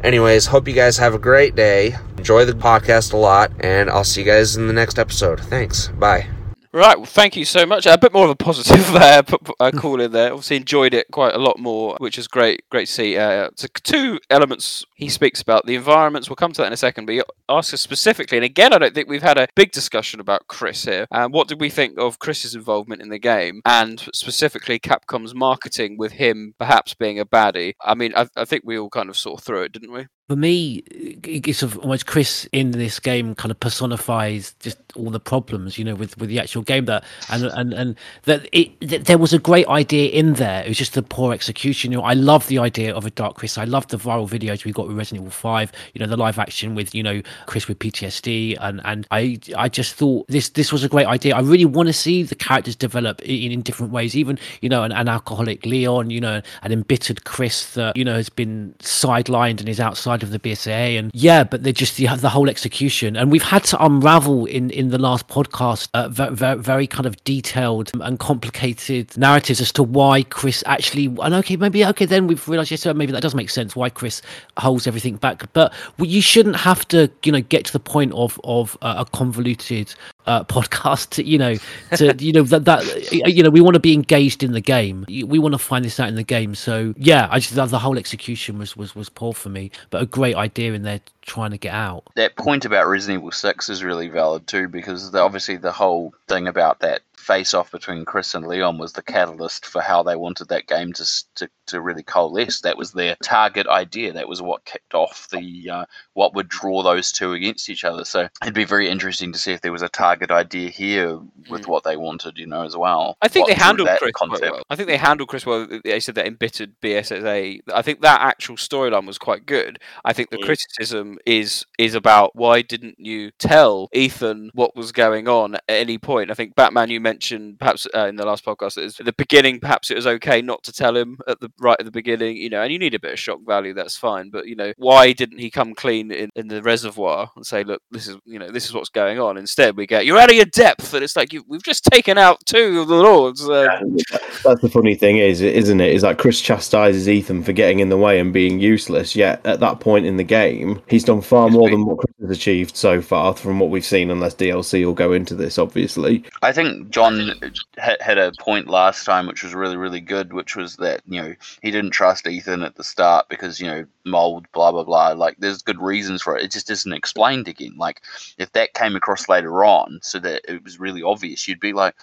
[0.03, 1.95] Anyways, hope you guys have a great day.
[2.23, 5.41] Enjoy the podcast a lot, and I'll see you guys in the next episode.
[5.41, 5.89] Thanks.
[5.89, 6.29] Bye.
[6.71, 7.85] Right, well, thank you so much.
[7.85, 8.95] A bit more of a positive
[9.59, 10.31] uh, call in there.
[10.31, 12.63] Obviously, enjoyed it quite a lot more, which is great.
[12.69, 13.17] Great to see.
[13.17, 16.29] Uh, so two elements he speaks about the environments.
[16.29, 18.77] We'll come to that in a second, but he asks us specifically, and again, I
[18.77, 21.05] don't think we've had a big discussion about Chris here.
[21.11, 25.97] Um, what did we think of Chris's involvement in the game, and specifically Capcom's marketing
[25.97, 27.73] with him perhaps being a baddie?
[27.81, 30.07] I mean, I, I think we all kind of saw through it, didn't we?
[30.29, 30.83] For me,
[31.25, 35.83] it's of almost Chris in this game kind of personifies just all the problems, you
[35.83, 39.33] know, with, with the actual game that and and and that it that there was
[39.33, 40.63] a great idea in there.
[40.63, 41.91] It was just the poor execution.
[41.91, 43.57] You know, I love the idea of a Dark Chris.
[43.57, 45.73] I love the viral videos we got with Resident Evil Five.
[45.93, 49.67] You know, the live action with you know Chris with PTSD, and and I I
[49.67, 51.35] just thought this this was a great idea.
[51.35, 54.15] I really want to see the characters develop in, in different ways.
[54.15, 58.15] Even you know, an, an alcoholic Leon, you know, an embittered Chris that you know
[58.15, 62.07] has been sidelined and is outside of the BSAA, and yeah, but they're just the
[62.17, 63.15] the whole execution.
[63.15, 67.05] And we've had to unravel in in the last podcast uh, very, very very kind
[67.05, 71.05] of detailed and complicated narratives as to why Chris actually.
[71.05, 74.21] And okay, maybe okay, then we've realised yes, maybe that does make sense why Chris
[74.57, 75.51] holds everything back.
[75.53, 79.17] But you shouldn't have to you know get to the point of of uh, a
[79.17, 79.95] convoluted
[80.25, 81.55] uh, podcast to, you know
[81.95, 85.05] to you know that that you know we want to be engaged in the game
[85.07, 87.97] we want to find this out in the game so yeah i just the whole
[87.97, 91.57] execution was was was poor for me but a great idea and they're trying to
[91.57, 92.03] get out.
[92.15, 96.47] That point about Resident Evil 6 is really valid too because obviously the whole thing
[96.47, 100.49] about that face off between Chris and Leon was the catalyst for how they wanted
[100.49, 101.05] that game to
[101.35, 102.61] to, to really coalesce.
[102.61, 104.13] That was their target idea.
[104.13, 108.03] That was what kicked off the uh, what would draw those two against each other.
[108.05, 111.19] So it'd be very interesting to see if there was a target idea here
[111.49, 113.17] with what they wanted, you know, as well.
[113.21, 114.51] I think What they handled Chris quite concept.
[114.51, 114.63] well.
[114.69, 115.67] I think they handled Chris well.
[115.83, 117.61] They said that embittered BSAA.
[117.73, 119.79] I think that actual storyline was quite good.
[120.03, 120.45] I think the Yeah.
[120.45, 125.97] criticism is is about why didn't you tell Ethan what was going on at any
[125.97, 126.29] point?
[126.31, 127.12] I think Batman, you mentioned
[127.59, 129.59] perhaps uh, in the last podcast that is at the beginning.
[129.59, 132.49] Perhaps it was okay not to tell him at the right at the beginning, you
[132.49, 133.73] know, and you need a bit of shock value.
[133.73, 137.45] That's fine, but you know, why didn't he come clean in, in the reservoir and
[137.45, 139.37] say, look, this is you know this is what's going on?
[139.37, 142.17] Instead, we get you're out of your depth, and it's like you, we've just taken
[142.17, 143.47] out two of the lords.
[143.47, 143.97] Um,
[144.43, 145.93] That's the funny thing, is isn't it?
[145.93, 149.15] Is that Chris chastises Ethan for getting in the way and being useless.
[149.15, 152.31] Yet at that point in the game, he's done far more than what Chris has
[152.31, 154.09] achieved so far, from what we've seen.
[154.09, 156.23] Unless DLC will go into this, obviously.
[156.41, 157.33] I think John
[157.77, 161.35] had, a point last time, which was really, really good, which was that, you know,
[161.61, 165.09] he didn't trust Ethan at the start because, you know, mold, blah, blah, blah.
[165.09, 166.43] Like, there's good reasons for it.
[166.45, 167.75] It just isn't explained again.
[167.77, 168.01] Like,
[168.37, 171.95] if that came across later on so that it was really obvious, you'd be like,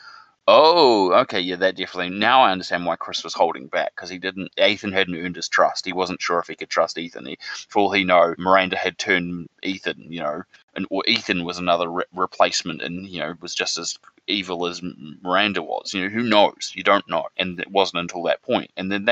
[0.53, 2.11] Oh, okay, yeah, that definitely.
[2.11, 4.51] Now I understand why Chris was holding back because he didn't.
[4.59, 5.85] Ethan hadn't earned his trust.
[5.87, 7.27] He wasn't sure if he could trust Ethan.
[7.27, 10.43] He, for all he know, Miranda had turned Ethan, you know,
[10.75, 13.99] and or Ethan was another re- replacement, and you know was just as
[14.31, 14.81] evil as
[15.23, 15.93] Miranda was.
[15.93, 16.73] You know, who knows?
[16.75, 18.71] You don't know, and it wasn't until that point.
[18.77, 19.09] And then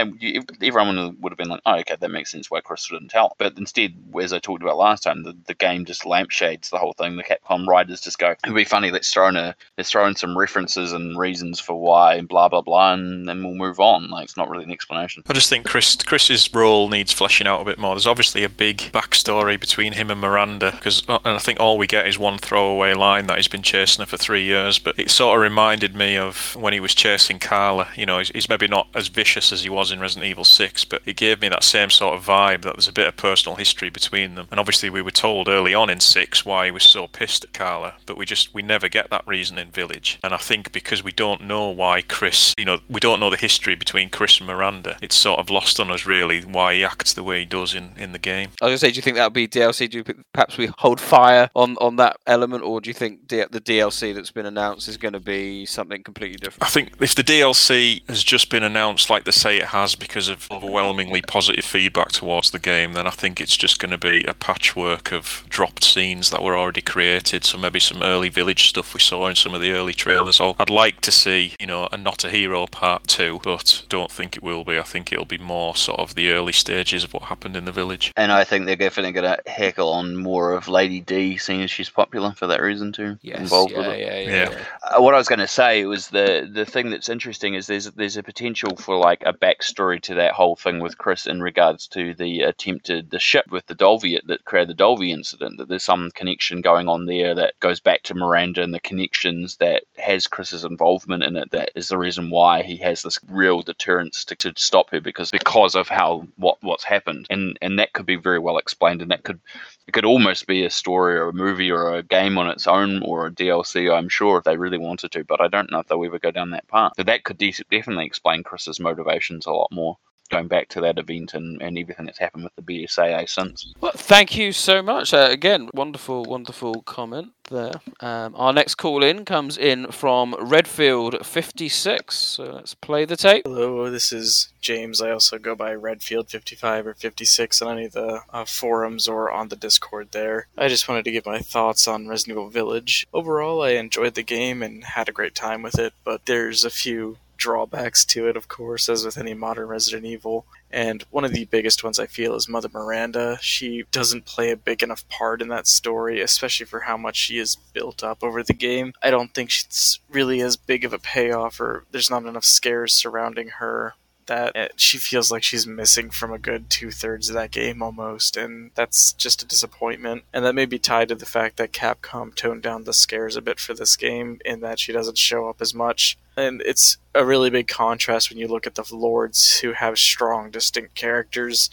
[0.62, 3.58] everyone would have been like, "Oh, okay, that makes sense why Chris didn't tell." But
[3.58, 7.16] instead, as I talked about last time, the, the game just lampshades the whole thing.
[7.16, 8.90] The Capcom writers just go, "It'd be funny.
[8.90, 12.48] Let's throw in a let's throw in some references and reasons for why, and blah
[12.48, 15.22] blah blah, and then we'll move on." Like it's not really an explanation.
[15.28, 17.94] I just think Chris Chris's role needs fleshing out a bit more.
[17.94, 21.78] There's obviously a big backstory between him and Miranda, because uh, and I think all
[21.78, 24.78] we get is one throwaway line that he's been chasing her for three years.
[24.78, 27.88] But it sort of reminded me of when he was chasing Carla.
[27.96, 30.84] You know, he's, he's maybe not as vicious as he was in Resident Evil Six,
[30.84, 33.56] but it gave me that same sort of vibe that there's a bit of personal
[33.56, 34.48] history between them.
[34.50, 37.52] And obviously, we were told early on in Six why he was so pissed at
[37.52, 40.18] Carla, but we just we never get that reason in Village.
[40.22, 43.36] And I think because we don't know why Chris, you know, we don't know the
[43.36, 47.12] history between Chris and Miranda, it's sort of lost on us really why he acts
[47.14, 48.50] the way he does in, in the game.
[48.60, 49.88] I was gonna say, do you think that would be DLC?
[49.88, 53.46] Do you, perhaps we hold fire on, on that element, or do you think the
[53.46, 56.62] DLC that's been announced is going to be something completely different?
[56.62, 60.28] I think if the DLC has just been announced like they say it has because
[60.28, 64.24] of overwhelmingly positive feedback towards the game, then I think it's just going to be
[64.24, 67.44] a patchwork of dropped scenes that were already created.
[67.44, 70.36] So maybe some early village stuff we saw in some of the early trailers.
[70.36, 74.10] So I'd like to see, you know, a not a hero part two, but don't
[74.10, 74.78] think it will be.
[74.78, 77.72] I think it'll be more sort of the early stages of what happened in the
[77.72, 78.12] village.
[78.16, 81.70] And I think they're definitely going to heckle on more of Lady D, seeing as
[81.70, 83.18] she's popular for that reason too.
[83.22, 84.00] involved with yeah, it.
[84.00, 84.58] yeah, yeah, yeah.
[84.82, 87.66] Uh, Uh, what I was going to say was the the thing that's interesting is
[87.66, 91.42] there's there's a potential for like a backstory to that whole thing with Chris in
[91.42, 95.58] regards to the attempted the ship with the Dulvey that created the Dulvey incident.
[95.58, 99.56] That there's some connection going on there that goes back to Miranda and the connections
[99.56, 101.50] that has Chris's involvement in it.
[101.50, 105.30] That is the reason why he has this real deterrence to, to stop her because
[105.30, 109.10] because of how what what's happened and and that could be very well explained and
[109.10, 109.40] that could
[109.88, 113.02] it could almost be a story or a movie or a game on its own
[113.02, 115.86] or a DLC, I'm sure, if they really wanted to, but I don't know if
[115.86, 116.92] they'll ever go down that path.
[116.96, 119.96] But that could de- definitely explain Chris's motivations a lot more,
[120.28, 123.72] going back to that event and, and everything that's happened with the BSAA since.
[123.80, 125.12] Well, thank you so much.
[125.12, 127.72] Uh, again, wonderful, wonderful comment there.
[128.00, 132.14] Um, our next call in comes in from Redfield 56.
[132.14, 133.44] So let's play the tape.
[133.46, 135.00] Hello, this is James.
[135.00, 139.30] I also go by Redfield 55 or 56 on any of the uh, forums or
[139.30, 140.46] on the Discord there.
[140.56, 143.06] I just wanted to give my thoughts on Resident Evil Village.
[143.12, 146.70] Overall, I enjoyed the game and had a great time with it, but there's a
[146.70, 150.44] few drawbacks to it, of course, as with any modern Resident Evil.
[150.70, 153.38] And one of the biggest ones I feel is Mother Miranda.
[153.40, 157.38] She doesn't play a big enough part in that story, especially for how much she
[157.38, 158.92] is built up over the game.
[159.02, 162.92] I don't think she's really as big of a payoff, or there's not enough scares
[162.92, 163.94] surrounding her
[164.28, 167.82] that uh, she feels like she's missing from a good two thirds of that game
[167.82, 170.22] almost, and that's just a disappointment.
[170.32, 173.42] And that may be tied to the fact that Capcom toned down the scares a
[173.42, 176.16] bit for this game, in that she doesn't show up as much.
[176.36, 180.50] And it's a really big contrast when you look at the Lords who have strong,
[180.50, 181.68] distinct characters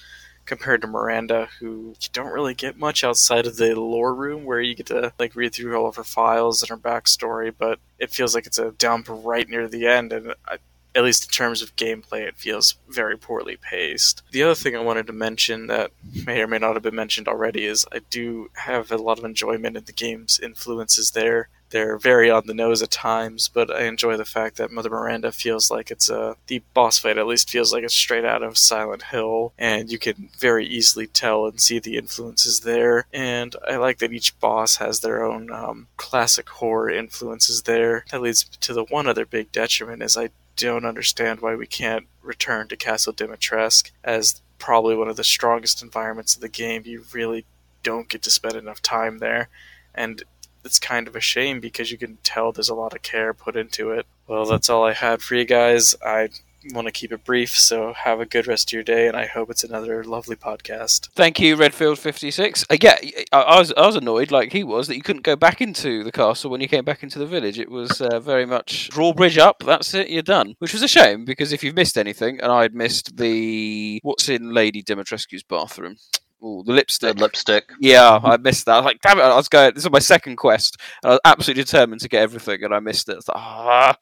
[0.46, 4.62] compared to Miranda, who you don't really get much outside of the lore room where
[4.62, 8.12] you get to like read through all of her files and her backstory, but it
[8.12, 10.58] feels like it's a dump right near the end, and I,
[10.96, 14.24] at least in terms of gameplay, it feels very poorly paced.
[14.32, 15.92] The other thing I wanted to mention that
[16.26, 19.26] may or may not have been mentioned already is I do have a lot of
[19.26, 21.50] enjoyment in the game's influences there.
[21.72, 25.32] they're very on the nose at times, but I enjoy the fact that Mother Miranda
[25.32, 28.58] feels like it's a the boss fight at least feels like it's straight out of
[28.58, 33.08] Silent Hill, and you can very easily tell and see the influences there.
[33.12, 38.06] And I like that each boss has their own um, classic horror influences there.
[38.12, 42.08] That leads to the one other big detriment is I don't understand why we can't
[42.22, 46.84] return to Castle Dimitrescu as probably one of the strongest environments of the game.
[46.86, 47.46] You really
[47.84, 49.50] don't get to spend enough time there,
[49.94, 50.24] and
[50.64, 53.56] it's kind of a shame because you can tell there's a lot of care put
[53.56, 54.06] into it.
[54.28, 55.94] Well, that's all I had for you guys.
[56.04, 56.30] I
[56.74, 59.26] want to keep it brief, so have a good rest of your day, and I
[59.26, 61.10] hope it's another lovely podcast.
[61.16, 62.66] Thank you, Redfield fifty six.
[62.70, 62.98] Uh, yeah,
[63.32, 66.04] I, I was I was annoyed, like he was, that you couldn't go back into
[66.04, 67.60] the castle when you came back into the village.
[67.60, 69.64] It was uh, very much drawbridge up.
[69.66, 70.56] That's it, you're done.
[70.60, 74.54] Which was a shame because if you've missed anything, and I'd missed the what's in
[74.54, 75.98] Lady Dimitrescu's bathroom.
[76.46, 77.18] Ooh, the lipstick.
[77.20, 77.72] lipstick.
[77.80, 78.74] Yeah, I missed that.
[78.74, 79.24] I was like, damn it!
[79.24, 79.74] I was going.
[79.74, 80.78] This is my second quest.
[81.02, 83.16] And I was absolutely determined to get everything, and I missed it.
[83.16, 83.98] I, like, ah.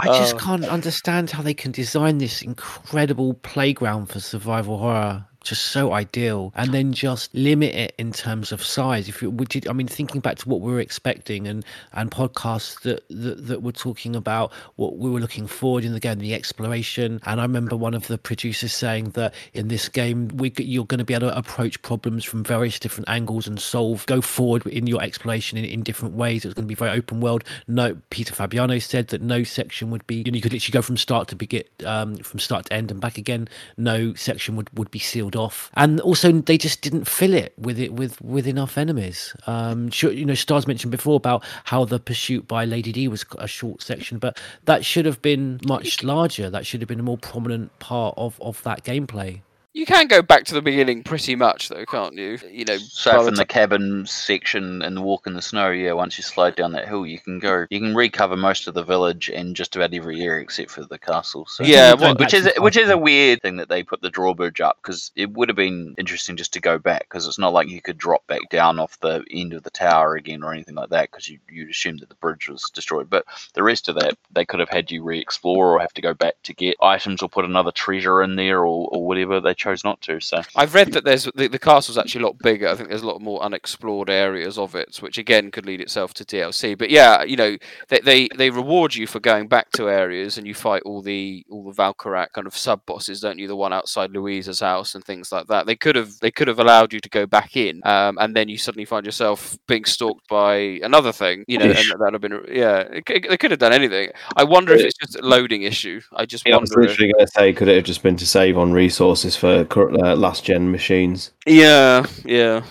[0.00, 5.26] I just Uh, can't understand how they can design this incredible playground for survival horror.
[5.44, 9.08] Just so ideal, and then just limit it in terms of size.
[9.08, 12.80] If you you, I mean, thinking back to what we were expecting, and and podcasts
[12.82, 16.34] that, that that were talking about what we were looking forward in the game, the
[16.34, 17.20] exploration.
[17.26, 20.98] And I remember one of the producers saying that in this game, we you're going
[20.98, 24.86] to be able to approach problems from various different angles and solve, go forward in
[24.86, 26.44] your exploration in, in different ways.
[26.44, 27.44] It's going to be very open world.
[27.66, 30.16] No, Peter Fabiano said that no section would be.
[30.16, 32.90] You, know, you could literally go from start to begin, um, from start to end
[32.90, 33.48] and back again.
[33.76, 37.78] No section would would be sealed off, and also they just didn't fill it with
[37.78, 39.34] it with with enough enemies.
[39.46, 43.24] Um, sure, you know, Stars mentioned before about how the pursuit by Lady D was
[43.38, 46.50] a short section, but that should have been much larger.
[46.50, 49.40] That should have been a more prominent part of of that gameplay.
[49.74, 52.38] You can go back to the beginning pretty much, though, can't you?
[52.50, 55.70] You know, So by from the ti- cabin section and the walk in the snow,
[55.70, 58.74] yeah, once you slide down that hill, you can go, you can recover most of
[58.74, 61.46] the village and just about every area except for the castle.
[61.46, 64.60] So Yeah, well- which is which is a weird thing that they put the drawbridge
[64.60, 67.68] up because it would have been interesting just to go back because it's not like
[67.68, 70.90] you could drop back down off the end of the tower again or anything like
[70.90, 73.08] that because you you'd assume that the bridge was destroyed.
[73.08, 73.24] But
[73.54, 76.34] the rest of that, they could have had you re-explore or have to go back
[76.42, 79.40] to get items or put another treasure in there or, or whatever.
[79.40, 80.20] They chose not to.
[80.20, 82.68] So I've read that there's the, the castle's actually a lot bigger.
[82.68, 86.12] I think there's a lot more unexplored areas of it, which again could lead itself
[86.14, 86.76] to DLC.
[86.76, 87.56] But yeah, you know,
[87.88, 91.44] they they, they reward you for going back to areas and you fight all the
[91.50, 93.46] all the Varcolac kind of sub bosses, don't you?
[93.46, 95.66] The one outside Louisa's house and things like that.
[95.66, 98.48] They could have they could have allowed you to go back in, um, and then
[98.48, 101.44] you suddenly find yourself being stalked by another thing.
[101.46, 102.80] You know, and that'd have been yeah.
[102.80, 104.10] It, c- they could have done anything.
[104.36, 106.00] I wonder if it's just a loading issue.
[106.14, 106.84] I just Yeah, I was wonder.
[106.84, 109.51] If, literally going to say, could it have just been to save on resources for
[109.68, 111.30] cur- uh, last gen machines?
[111.46, 112.62] yeah, yeah,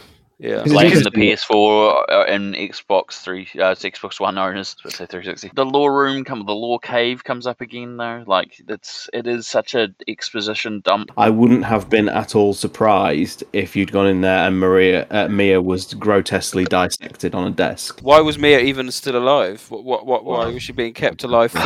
[0.42, 0.64] yeah.
[0.66, 5.06] Like in the PS4 uh, and Xbox Three, uh, it's Xbox One owners, let's say
[5.06, 5.52] 360.
[5.54, 8.24] The lore room, come the lore cave comes up again though.
[8.26, 11.12] Like it's it is such a exposition dump.
[11.16, 15.28] I wouldn't have been at all surprised if you'd gone in there and Maria uh,
[15.28, 18.00] Mia was grotesquely dissected on a desk.
[18.02, 19.70] Why was Mia even still alive?
[19.70, 21.60] What, what, what why was she being kept alive for?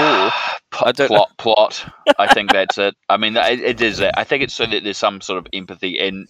[0.83, 1.93] I don't plot plot.
[2.19, 2.95] I think that's it.
[3.07, 4.01] I mean, it, it is.
[4.01, 4.11] It.
[4.17, 6.27] I think it's so that there's some sort of empathy, and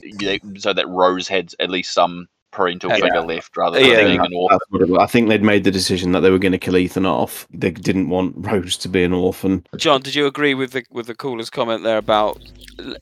[0.62, 2.96] so that Rose had at least some parental Yeah.
[2.98, 4.58] figure left, rather than I think being that- an orphan.
[4.60, 5.00] that's what it was.
[5.02, 7.48] I think they'd made the decision that they were going to kill Ethan off.
[7.54, 9.66] They didn't want Rose to be an orphan.
[9.78, 12.42] John, did you agree with the with the caller's comment there about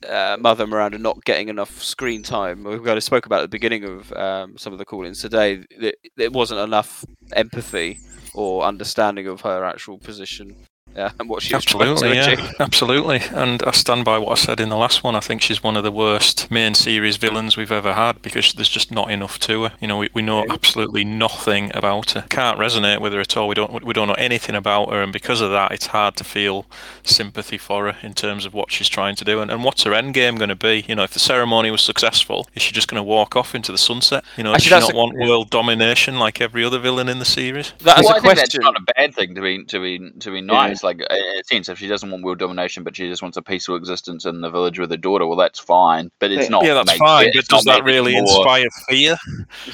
[0.09, 2.63] uh, Mother Miranda not getting enough screen time?
[2.63, 5.63] We kind of spoke about at the beginning of um, some of the call-ins today.
[5.79, 7.05] That there wasn't enough
[7.35, 7.99] empathy
[8.33, 10.55] or understanding of her actual position
[10.95, 13.21] uh, and what she was to Absolutely, yeah, absolutely.
[13.31, 15.15] And I stand by what I said in the last one.
[15.15, 18.69] I think she's one of the worst main series villains we've ever had because there's
[18.69, 19.71] just not enough to her.
[19.79, 22.25] You know, we, we know absolutely nothing about her.
[22.29, 23.47] Can't resonate with her at all.
[23.47, 26.23] We don't we don't know anything about her, and because of that, it's hard to
[26.23, 26.65] feel
[27.03, 29.93] sympathy for her in terms of what she's trying to do and, and what's her
[29.93, 30.85] end game going to be.
[30.87, 33.71] You know, if the ceremony was successful, is she just going to walk off into
[33.71, 34.23] the sunset?
[34.37, 37.09] You know, Actually, does that's she a- not want world domination like every other villain
[37.09, 37.73] in the series?
[37.79, 38.61] That's well, a I think question.
[38.61, 40.82] that's not a bad thing to be to be to be nice.
[40.83, 43.41] Like in a sense, if she doesn't want world domination, but she just wants a
[43.41, 46.09] peaceful existence in the village with her daughter, well, that's fine.
[46.19, 46.65] But it's not.
[46.65, 47.27] yeah, that's made- fine.
[47.33, 49.17] it's But does not that really more- inspire fear?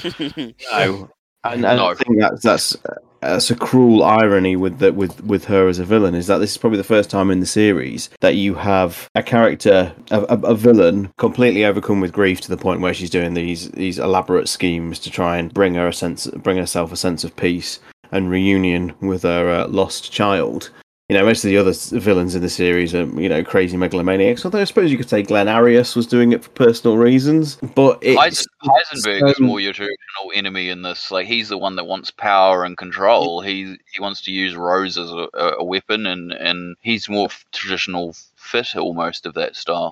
[0.72, 1.10] No,
[1.44, 1.88] and, and No.
[1.88, 2.78] I think that's that's
[3.22, 6.52] that's a cruel irony with that with with her as a villain is that this
[6.52, 10.38] is probably the first time in the series that you have a character a, a,
[10.40, 14.48] a villain completely overcome with grief to the point where she's doing these these elaborate
[14.48, 17.80] schemes to try and bring her a sense bring herself a sense of peace
[18.12, 20.70] and reunion with her uh, lost child
[21.10, 24.46] You know, most of the other villains in the series are, you know, crazy megalomaniacs.
[24.46, 27.56] Although I suppose you could say Glenn Arias was doing it for personal reasons.
[27.56, 31.10] But it's Heisen- Heisenberg is um, more your traditional enemy in this.
[31.10, 33.42] Like he's the one that wants power and control.
[33.42, 38.16] He he wants to use Rose as a, a weapon, and and he's more traditional
[38.36, 39.92] fit almost of that style.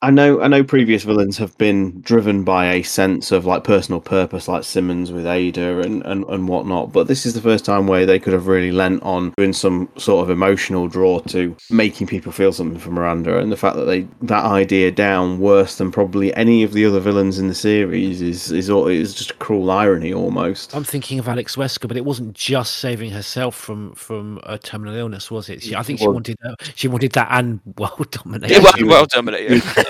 [0.00, 4.00] I know I know previous villains have been driven by a sense of like personal
[4.00, 7.88] purpose, like Simmons with Ada and, and, and whatnot, but this is the first time
[7.88, 12.06] where they could have really lent on doing some sort of emotional draw to making
[12.06, 15.90] people feel something for Miranda and the fact that they that idea down worse than
[15.90, 19.34] probably any of the other villains in the series is is, al- is just a
[19.34, 20.76] cruel irony almost.
[20.76, 24.94] I'm thinking of Alex Wesker, but it wasn't just saving herself from from a terminal
[24.94, 25.60] illness, was it?
[25.60, 28.62] She, I think she Well- wanted uh, she wanted that and world domination.
[28.62, 29.60] Yeah, well, well dominated.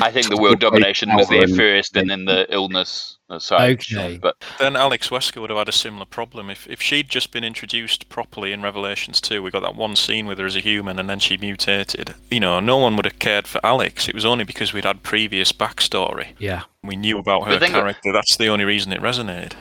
[0.00, 3.80] I think the world domination was there first, and then the illness uh, aside.
[3.80, 4.18] Okay.
[4.20, 7.44] But Then Alex Wesker would have had a similar problem if if she'd just been
[7.44, 9.42] introduced properly in Revelations 2.
[9.42, 12.14] We got that one scene with her as a human, and then she mutated.
[12.30, 14.08] You know, no one would have cared for Alex.
[14.08, 16.28] It was only because we'd had previous backstory.
[16.38, 16.62] Yeah.
[16.82, 18.12] We knew about her character.
[18.12, 19.54] That's the only reason it resonated.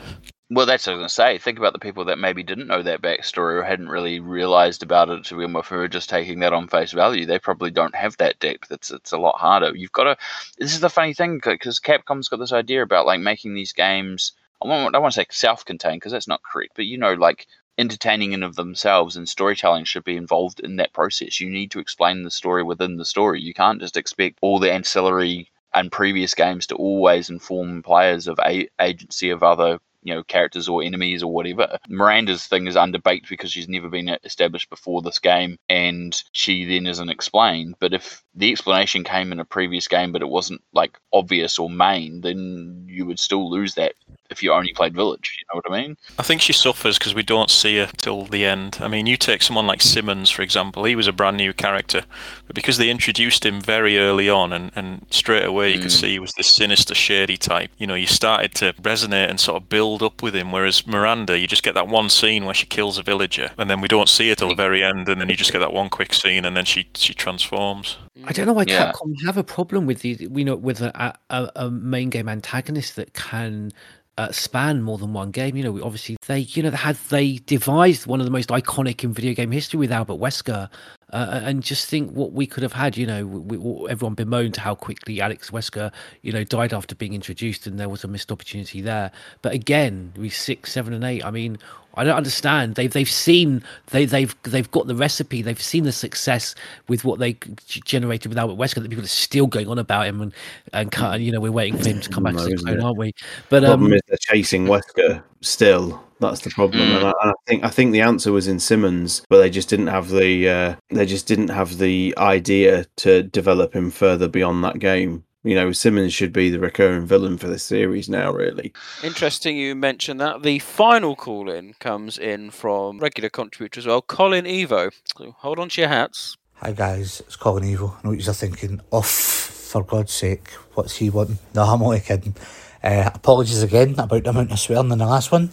[0.49, 1.37] Well, that's what I was going to say.
[1.37, 5.09] Think about the people that maybe didn't know that backstory or hadn't really realized about
[5.09, 7.25] it to begin with, who are just taking that on face value.
[7.25, 8.71] They probably don't have that depth.
[8.71, 9.75] It's it's a lot harder.
[9.75, 10.17] You've got to.
[10.57, 14.33] This is the funny thing because Capcom's got this idea about like making these games.
[14.61, 17.47] I don't, I want to say self-contained because that's not correct, but you know, like
[17.77, 21.39] entertaining in of themselves and storytelling should be involved in that process.
[21.41, 23.41] You need to explain the story within the story.
[23.41, 28.39] You can't just expect all the ancillary and previous games to always inform players of
[28.45, 31.77] a- agency of other you know characters or enemies or whatever.
[31.89, 36.87] Miranda's thing is underbaked because she's never been established before this game, and she then
[36.87, 37.75] isn't explained.
[37.79, 41.69] But if the explanation came in a previous game, but it wasn't like obvious or
[41.69, 43.95] main, then you would still lose that
[44.29, 45.37] if you only played Village.
[45.39, 45.97] You know what I mean?
[46.17, 48.77] I think she suffers because we don't see her till the end.
[48.81, 50.83] I mean, you take someone like Simmons, for example.
[50.83, 52.03] He was a brand new character,
[52.45, 55.99] but because they introduced him very early on, and, and straight away you could mm.
[55.99, 57.71] see he was this sinister, shady type.
[57.77, 60.51] You know, you started to resonate and sort of build up with him.
[60.51, 63.81] Whereas Miranda, you just get that one scene where she kills a villager, and then
[63.81, 65.89] we don't see her till the very end, and then you just get that one
[65.89, 67.97] quick scene, and then she she transforms.
[68.25, 68.91] I don't know why Yeah.
[68.91, 72.95] Capcom have a problem with the you know with a, a, a main game antagonist
[72.95, 73.71] that can
[74.17, 75.55] uh, span more than one game.
[75.55, 78.49] You know, we obviously they you know they had they devised one of the most
[78.49, 80.69] iconic in video game history with Albert Wesker,
[81.13, 82.97] uh, and just think what we could have had.
[82.97, 87.13] You know, we, we, everyone bemoaned how quickly Alex Wesker you know died after being
[87.13, 89.11] introduced, and there was a missed opportunity there.
[89.41, 91.23] But again, we six, seven, and eight.
[91.25, 91.57] I mean.
[91.99, 92.75] I don't understand.
[92.75, 95.41] They've they've seen they they've they've got the recipe.
[95.41, 96.53] They've seen the success
[96.87, 97.33] with what they
[97.65, 98.83] generated with Albert Wesker.
[98.83, 100.31] That people are still going on about him and
[100.73, 102.79] and you know, we're waiting for him to come back to No, the isn't clone,
[102.79, 102.83] it?
[102.83, 103.13] aren't we?
[103.49, 106.06] But the problem um, is they're chasing Wesker still.
[106.19, 106.95] That's the problem, Mm.
[106.97, 109.69] and, I, and I think I think the answer was in Simmons, but they just
[109.69, 114.63] didn't have the uh, they just didn't have the idea to develop him further beyond
[114.63, 115.23] that game.
[115.43, 118.31] You know, Simmons should be the recurring villain for this series now.
[118.33, 118.73] Really,
[119.03, 120.41] Interesting you mentioned that.
[120.41, 124.91] The final call in comes in from regular contributor as well, Colin Evo.
[125.15, 126.35] So hold on to your hats.
[126.55, 127.91] Hi guys, it's Colin Evo.
[127.93, 128.81] I know what you're thinking.
[128.91, 131.37] Off, for God's sake, what's he wanting?
[131.53, 132.35] No, I'm only kidding.
[132.83, 135.51] Uh, apologies again about the amount of swearing in the last one.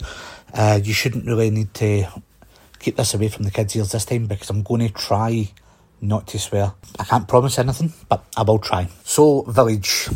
[0.55, 2.07] Uh, you shouldn't really need to
[2.79, 5.51] keep this away from the kids' ears this time because I'm going to try
[6.01, 6.73] not to swear.
[6.99, 8.89] I can't promise anything, but I will try.
[9.05, 10.09] So, Village.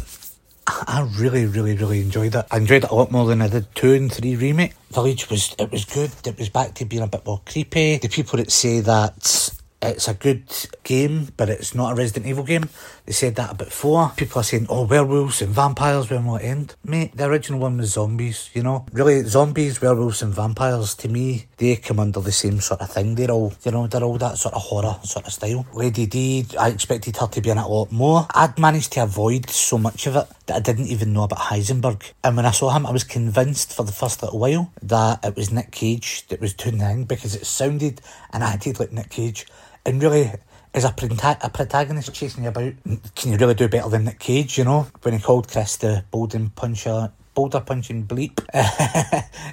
[0.68, 2.46] I really, really, really enjoyed it.
[2.50, 4.74] I enjoyed it a lot more than I did two and three remake.
[4.90, 6.10] Village was it was good.
[6.26, 7.96] It was back to being a bit more creepy.
[7.96, 9.50] The people that say that
[9.80, 10.44] it's a good
[10.82, 12.68] game, but it's not a Resident Evil game,
[13.08, 14.12] they said that about four.
[14.16, 17.78] People are saying, "Oh, werewolves and vampires, when will it end?" Mate, the original one
[17.78, 18.50] was zombies.
[18.52, 20.94] You know, really, zombies, werewolves, and vampires.
[20.96, 23.14] To me, they come under the same sort of thing.
[23.14, 25.64] They're all, you know, they're all that sort of horror sort of style.
[25.72, 28.26] Lady D, I expected her to be in it a lot more.
[28.34, 32.12] I'd managed to avoid so much of it that I didn't even know about Heisenberg.
[32.22, 35.34] And when I saw him, I was convinced for the first little while that it
[35.34, 38.02] was Nick Cage that was doing the thing because it sounded
[38.34, 39.46] and acted like Nick Cage.
[39.86, 40.30] And really,
[40.74, 42.72] as a, a protagonist chasing you about,
[43.14, 44.86] can you really do better than Nick Cage, you know?
[45.02, 48.34] When he called Chris the Bolden Puncher, boulder punching bleep,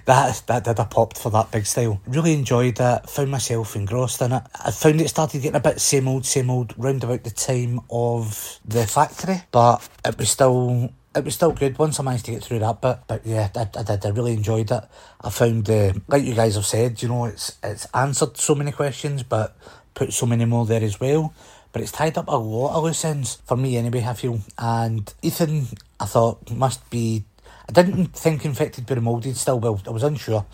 [0.05, 2.01] that, that did a popped for that big style.
[2.07, 4.43] Really enjoyed it, found myself engrossed in it.
[4.63, 7.81] I found it started getting a bit same old, same old round about the time
[7.91, 12.31] of the factory, but it was still it was still good once I managed to
[12.31, 12.97] get through that bit.
[13.07, 14.05] But yeah, I, I did.
[14.05, 14.83] I really enjoyed it.
[15.21, 18.71] I found, uh, like you guys have said, you know, it's it's answered so many
[18.71, 19.55] questions, but
[19.95, 21.33] put so many more there as well.
[21.71, 24.03] But it's tied up a lot of loose ends for me anyway.
[24.05, 24.39] I feel.
[24.57, 25.67] And Ethan,
[25.99, 27.23] I thought must be.
[27.67, 29.59] I didn't think infected but molded still.
[29.59, 30.45] Well, I was unsure.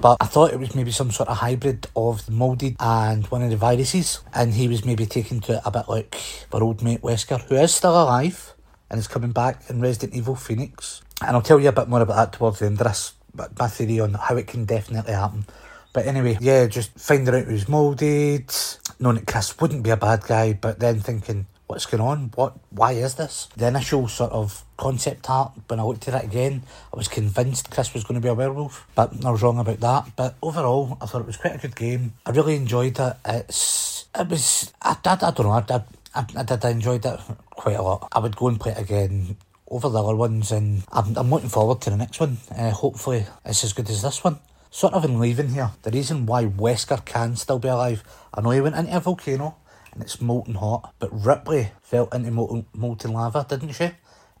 [0.00, 3.42] but I thought it was maybe some sort of hybrid of the molded and one
[3.42, 6.20] of the viruses, and he was maybe taken to it a bit like
[6.52, 8.54] our old mate Wesker, who is still alive
[8.90, 11.02] and is coming back in Resident Evil Phoenix.
[11.20, 13.58] And I'll tell you a bit more about that towards the end of this, but
[13.58, 15.46] my theory on how it can definitely happen.
[15.92, 18.52] But anyway, yeah, just finding out who's moulded,
[18.98, 22.30] knowing that Chris wouldn't be a bad guy, but then thinking, what's going on?
[22.34, 22.56] What?
[22.70, 23.48] Why is this?
[23.56, 26.62] The initial sort of concept art, when I looked at it again,
[26.92, 29.80] I was convinced Chris was going to be a werewolf, but I was wrong about
[29.80, 30.12] that.
[30.16, 32.14] But overall, I thought it was quite a good game.
[32.26, 33.16] I really enjoyed it.
[33.24, 35.82] It's, it was, I, I, I don't know, I,
[36.14, 38.08] I, I did, I enjoyed it quite a lot.
[38.12, 39.36] I would go and play it again
[39.68, 42.38] over the other ones, and I'm, I'm looking forward to the next one.
[42.56, 44.38] Uh, hopefully, it's as good as this one.
[44.74, 48.02] Sort of in leaving here, the reason why Wesker can still be alive,
[48.34, 49.54] I know he went into a volcano
[49.92, 53.92] and it's molten hot, but Ripley fell into molten, molten lava, didn't she?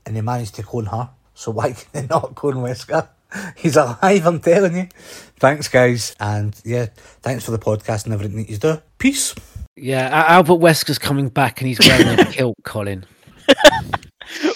[0.04, 1.10] And they managed to clone her.
[1.34, 3.06] So why can they not clone Wesker?
[3.56, 4.88] He's alive, I'm telling you.
[5.38, 6.16] Thanks, guys.
[6.18, 6.86] And yeah,
[7.22, 8.82] thanks for the podcast and everything that you do.
[8.98, 9.36] Peace.
[9.76, 13.06] Yeah, Albert Wesker's coming back and he's wearing a kilt, Colin.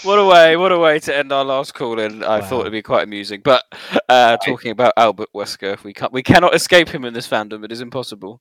[0.02, 0.56] What a way!
[0.56, 2.22] What a way to end our last call in.
[2.22, 3.40] I thought it'd be quite amusing.
[3.42, 3.64] But
[4.08, 7.64] uh, talking about Albert Wesker, we can't, we cannot escape him in this fandom.
[7.64, 8.40] It is impossible.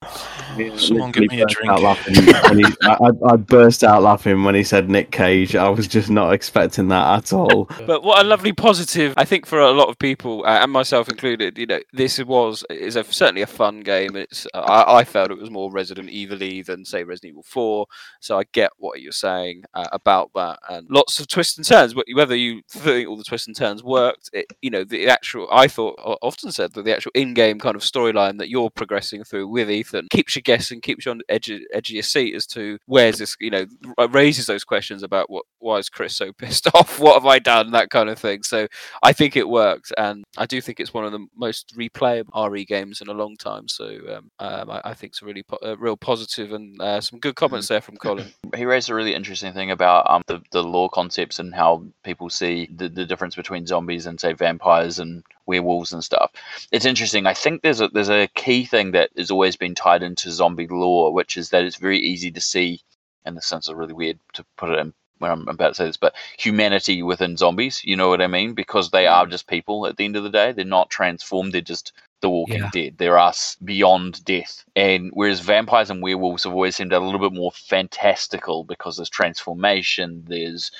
[0.77, 1.69] Someone get me a drink.
[1.71, 2.15] out laughing
[2.49, 5.55] when he- I, I- I burst out laughing when he said Nick Cage.
[5.55, 7.69] I was just not expecting that at all.
[7.85, 9.13] But what a lovely positive!
[9.17, 12.63] I think for a lot of people, uh, and myself included, you know, this was
[12.69, 14.15] is a, certainly a fun game.
[14.15, 17.87] It's I, I felt it was more Resident Evil-y than say Resident Evil Four.
[18.21, 21.95] So I get what you're saying uh, about that, and lots of twists and turns.
[22.13, 25.67] Whether you think all the twists and turns worked, it, you know, the actual I
[25.67, 29.69] thought often said that the actual in-game kind of storyline that you're progressing through with
[29.69, 32.47] Ethan keeps you guessing, keeps you on the edge of, edge of your seat as
[32.47, 33.65] to where's this, you know,
[34.09, 36.99] raises those questions about what why is Chris so pissed off?
[36.99, 37.71] What have I done?
[37.71, 38.43] That kind of thing.
[38.43, 38.67] So
[39.03, 42.65] I think it worked, and I do think it's one of the most replayable RE
[42.65, 43.67] games in a long time.
[43.67, 47.01] So um, um, I, I think it's a really po- a real positive and uh,
[47.01, 48.33] some good comments there from Colin.
[48.55, 52.29] he raised a really interesting thing about um, the, the lore concepts and how people
[52.29, 56.31] see the, the difference between zombies and say vampires and werewolves and stuff.
[56.71, 57.25] It's interesting.
[57.25, 60.67] I think there's a there's a key thing that has always been tied into zombie
[60.67, 62.81] lore, which is that it's very easy to see,
[63.25, 65.97] and this sounds really weird to put it in when I'm about to say this,
[65.97, 67.81] but humanity within zombies.
[67.83, 68.53] You know what I mean?
[68.53, 69.31] Because they are mm.
[69.31, 70.51] just people at the end of the day.
[70.51, 71.53] They're not transformed.
[71.53, 71.91] They're just
[72.21, 72.69] the Walking Yeah.
[72.71, 72.97] Dead.
[72.97, 74.63] They're us beyond death.
[74.75, 79.09] And whereas vampires and werewolves have always seemed a little bit more fantastical because there's
[79.09, 80.71] transformation, there's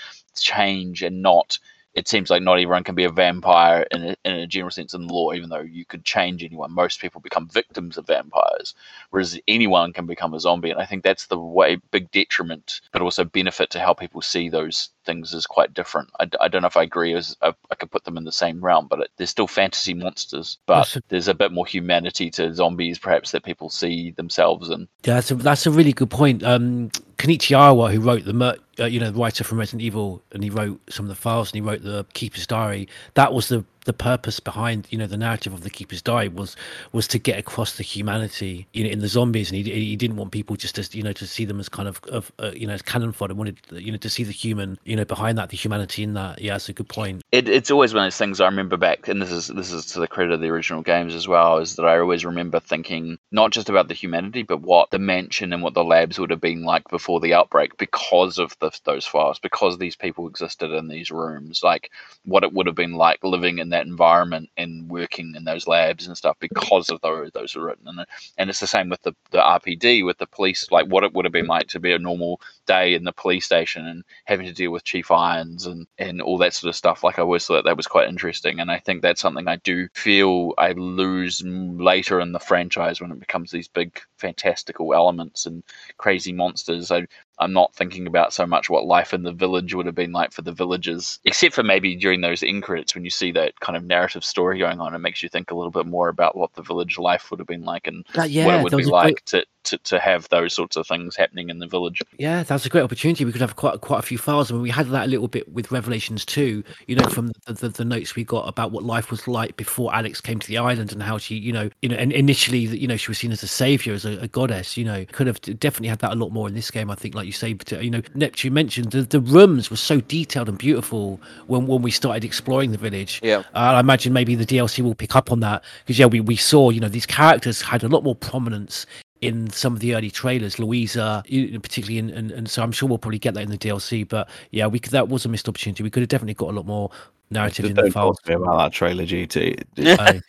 [0.42, 1.58] change, and not.
[1.94, 4.94] It seems like not everyone can be a vampire in a, in a general sense
[4.94, 6.72] in lore, even though you could change anyone.
[6.72, 8.76] Most people become victims of vampires,
[9.10, 10.70] whereas anyone can become a zombie.
[10.70, 14.48] And I think that's the way big detriment, but also benefit to how people see
[14.48, 16.10] those things is quite different.
[16.20, 17.16] I don't know if I agree.
[17.16, 19.96] As I, I could put them in the same realm, but it, they're still fantasy
[19.96, 20.60] monsters.
[20.68, 24.88] But a- there's a bit more humanity to zombies, perhaps that people see themselves in.
[25.04, 26.44] Yeah, that's a, that's a really good point.
[26.44, 30.22] Um, Kenichi Iwao, who wrote the, mer- uh, you know, the writer from Resident Evil,
[30.32, 32.88] and he wrote some of the files, and he wrote the Keeper's Diary.
[33.16, 36.56] That was the the purpose behind, you know, the narrative of the Keeper's Diary was
[36.92, 40.18] was to get across the humanity, you know, in the zombies, and he he didn't
[40.18, 42.68] want people just to, you know, to see them as kind of, of uh, you
[42.68, 43.34] know, as cannon fodder.
[43.34, 46.14] He wanted, you know, to see the human, you know, behind that, the humanity in
[46.16, 46.42] that.
[46.42, 47.24] Yeah, that's a good point.
[47.32, 49.86] It, it's always one of those things I remember back, and this is this is
[49.88, 53.18] to the credit of the original games as well, is that I always remember thinking
[53.32, 56.42] not just about the humanity, but what the mansion and what the labs would have
[56.42, 60.90] been like before the outbreak, because of the, those files, because these people existed in
[60.90, 61.90] these rooms, like
[62.26, 66.08] what it would have been like living in that environment and working in those labs
[66.08, 67.88] and stuff, because of those those were written.
[67.88, 68.06] And
[68.38, 71.26] and it's the same with the the RPD, with the police, like what it would
[71.26, 74.54] have been like to be a normal day in the police station and having to
[74.54, 77.04] deal with Chief Irons and, and all that sort of stuff.
[77.04, 79.88] Like I always thought that was quite interesting, and I think that's something I do
[79.94, 85.64] feel I lose later in the franchise when it becomes these big fantastical elements and
[85.98, 86.92] crazy monsters.
[86.92, 87.08] I
[87.40, 90.32] I'm not thinking about so much what life in the village would have been like
[90.32, 93.78] for the villagers, except for maybe during those end credits when you see that kind
[93.78, 94.96] of narrative story going on.
[94.96, 97.48] It makes you think a little bit more about what the village life would have
[97.48, 100.76] been like and Uh, what it would be like to, to, to have those sorts
[100.76, 102.02] of things happening in the village.
[102.18, 103.26] Yeah, that's a great opportunity.
[103.26, 104.50] We could have quite quite a few files.
[104.50, 106.64] I mean, we had that a little bit with Revelations too.
[106.88, 109.94] You know, from the, the, the notes we got about what life was like before
[109.94, 112.88] Alex came to the island and how she, you know, you know, and initially, you
[112.88, 114.78] know, she was seen as a savior, as a, a goddess.
[114.78, 116.90] You know, could have definitely had that a lot more in this game.
[116.90, 120.02] I think, like you say, uh, you know, Neptune mentioned the, the rooms were so
[120.02, 123.20] detailed and beautiful when when we started exploring the village.
[123.24, 123.40] Yeah.
[123.54, 126.36] Uh, I imagine maybe the DLC will pick up on that because yeah, we, we
[126.36, 128.86] saw you know these characters had a lot more prominence
[129.22, 130.60] in some of the early trailers.
[130.60, 134.08] Louisa, particularly, in, and, and so I'm sure we'll probably get that in the DLC.
[134.08, 135.84] But yeah, we could, that was a missed opportunity.
[135.84, 136.92] We could have definitely got a lot more
[137.30, 138.20] narrative Just in the don't talk fold.
[138.26, 139.64] to me about that trailer, GT.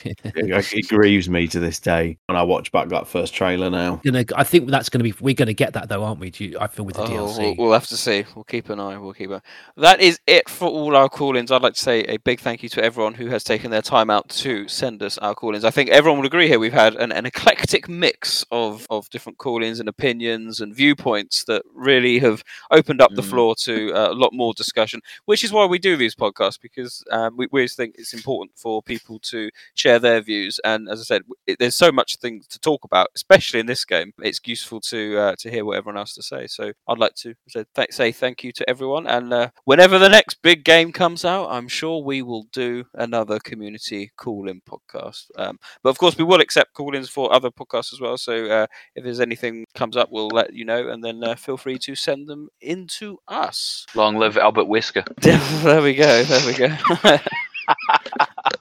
[0.08, 3.70] It, it, it grieves me to this day when I watch back that first trailer
[3.70, 4.00] now.
[4.04, 5.14] Gonna, I think that's going to be.
[5.20, 6.30] We're going to get that though, aren't we?
[6.30, 7.38] Do you, I feel with the Oh, DLC.
[7.38, 8.24] we'll, we'll have to see.
[8.34, 8.96] We'll keep an eye.
[8.98, 9.40] We'll keep an eye.
[9.76, 11.50] That is it for all our call-ins.
[11.52, 14.10] I'd like to say a big thank you to everyone who has taken their time
[14.10, 15.64] out to send us our call-ins.
[15.64, 16.58] I think everyone would agree here.
[16.58, 21.62] We've had an, an eclectic mix of, of different call-ins and opinions and viewpoints that
[21.74, 23.30] really have opened up the Mm.
[23.30, 25.00] floor to uh, a lot more discussion.
[25.26, 28.52] Which is why we do these podcasts because um, we, we always think it's important
[28.56, 30.60] for people to share their views.
[30.64, 33.84] And as I said, it, there's so much things to talk about, especially in this
[33.84, 34.12] game.
[34.20, 36.46] It's useful to uh, to hear what everyone else to say.
[36.46, 39.06] So I'd like to say, th- say thank you to everyone.
[39.06, 43.38] And uh, whenever the next big game comes out, I'm sure we will do another
[43.38, 45.26] community call-in podcast.
[45.36, 48.18] Um, but of course, we will accept call-ins for other podcasts as well.
[48.18, 51.56] So uh, if there's anything comes up, we'll let you know, and then uh, feel
[51.56, 53.86] free to send them into us.
[53.94, 55.04] Long live Albert Wesker.
[55.62, 56.22] there we go.
[56.24, 56.68] There we go.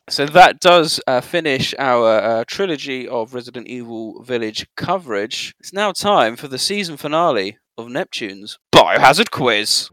[0.09, 5.55] so that does uh, finish our uh, trilogy of Resident Evil Village coverage.
[5.59, 9.89] It's now time for the season finale of Neptune's Biohazard Quiz.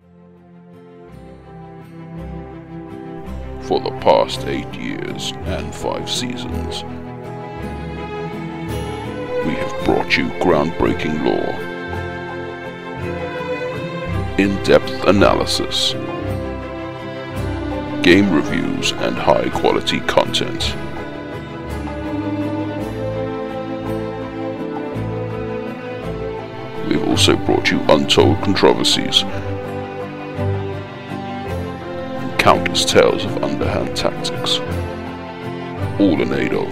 [3.63, 6.83] For the past eight years and five seasons,
[9.47, 11.55] we have brought you groundbreaking lore,
[14.39, 15.95] in depth analysis,
[18.05, 20.77] game reviews, and high quality content.
[26.87, 29.23] We've also brought you untold controversies
[32.13, 34.59] and countless tales of underhand tactics,
[35.99, 36.69] all in aid of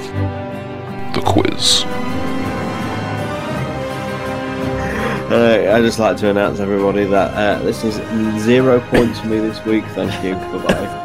[1.15, 1.85] the quiz.
[5.33, 7.95] Uh, I just like to announce everybody that uh, this is
[8.43, 9.87] zero points for me this week.
[9.95, 10.35] Thank you.
[10.53, 11.02] Goodbye.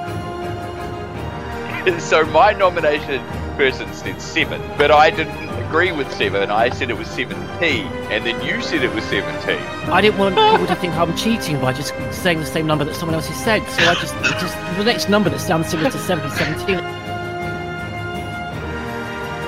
[1.99, 6.51] so my nomination person said seven, but I didn't agree with seven.
[6.51, 9.63] I said it was seventeen, and then you said it was seventeen.
[9.89, 12.95] I didn't want people to think I'm cheating by just saying the same number that
[12.95, 13.67] someone else has said.
[13.69, 16.75] So I just, just the next number that sounds similar to 70, 17.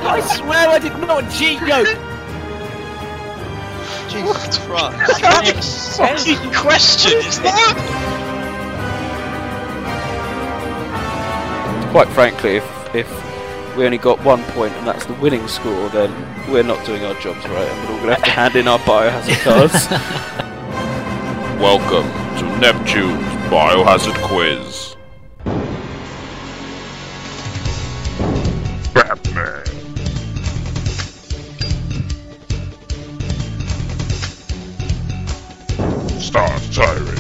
[0.02, 1.84] I swear I did not cheat, yo.
[4.10, 5.22] Jesus Christ.
[6.00, 8.39] What fucking question is that?
[11.92, 16.12] Quite frankly, if, if we only got one point and that's the winning score, then
[16.52, 18.68] we're not doing our jobs right, and we're all going to have to hand in
[18.68, 19.90] our biohazard cards.
[21.60, 22.06] Welcome
[22.38, 24.96] to Neptune's Biohazard Quiz.
[28.94, 29.66] Batman.
[36.22, 37.19] Star Tyrants.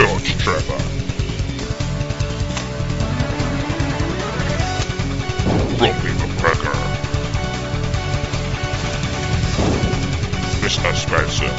[0.00, 0.72] George Trevor.
[5.78, 6.80] Robbie McGregor.
[10.62, 10.94] Mr.
[10.96, 11.52] Spencer.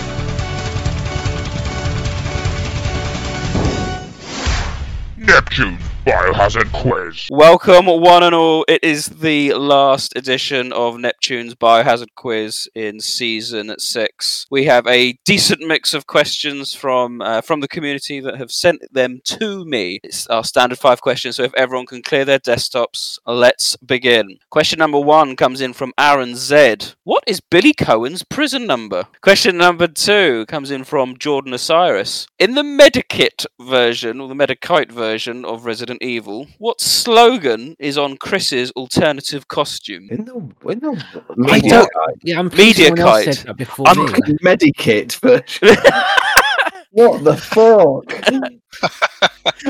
[5.17, 7.27] Neptune's Biohazard Quiz.
[7.29, 8.65] Welcome, one and all.
[8.67, 14.47] It is the last edition of Neptune's Biohazard Quiz in season six.
[14.49, 18.81] We have a decent mix of questions from uh, from the community that have sent
[18.91, 19.99] them to me.
[20.03, 21.35] It's our standard five questions.
[21.35, 24.39] So if everyone can clear their desktops, let's begin.
[24.49, 26.77] Question number one comes in from Aaron Z.
[27.11, 29.05] What is Billy Coen's prison number?
[29.19, 32.25] Question number two comes in from Jordan Osiris.
[32.39, 38.15] In the Medikit version or the Medikite version of Resident Evil, what slogan is on
[38.15, 40.07] Chris's alternative costume?
[40.09, 40.35] In the,
[40.71, 41.05] in the
[41.49, 42.15] I don't- kite.
[42.23, 44.13] yeah, I'm pretty sure someone said that before I'm me.
[44.41, 45.83] Medikit version.
[46.91, 48.07] what the fuck?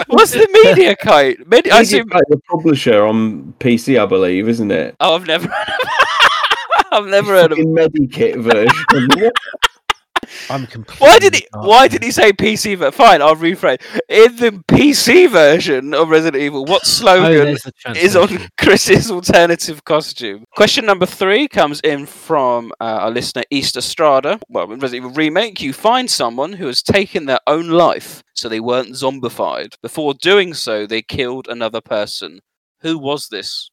[0.09, 1.39] What's the media kite?
[1.47, 2.09] Medi- I Media assume.
[2.09, 4.95] Kite, the publisher on PC, I believe, isn't it?
[4.99, 5.51] Oh, I've never.
[6.91, 7.57] I've never heard of.
[7.57, 9.31] Fucking Medikit version.
[10.49, 11.05] I'm completely.
[11.05, 11.47] Why did he?
[11.53, 12.77] Why did he say PC?
[12.77, 13.81] Ver- Fine, I'll rephrase.
[14.07, 18.47] In the PC version of Resident Evil, what slogan there's the is on.
[18.57, 20.45] Chris's alternative costume?
[20.55, 24.39] Question number three comes in from uh, our listener East Estrada.
[24.47, 28.47] Well, in Resident Evil remake, you find someone who has taken their own life, so
[28.47, 29.75] they weren't zombified.
[29.81, 32.39] Before doing so, they killed another person.
[32.81, 33.69] Who was this?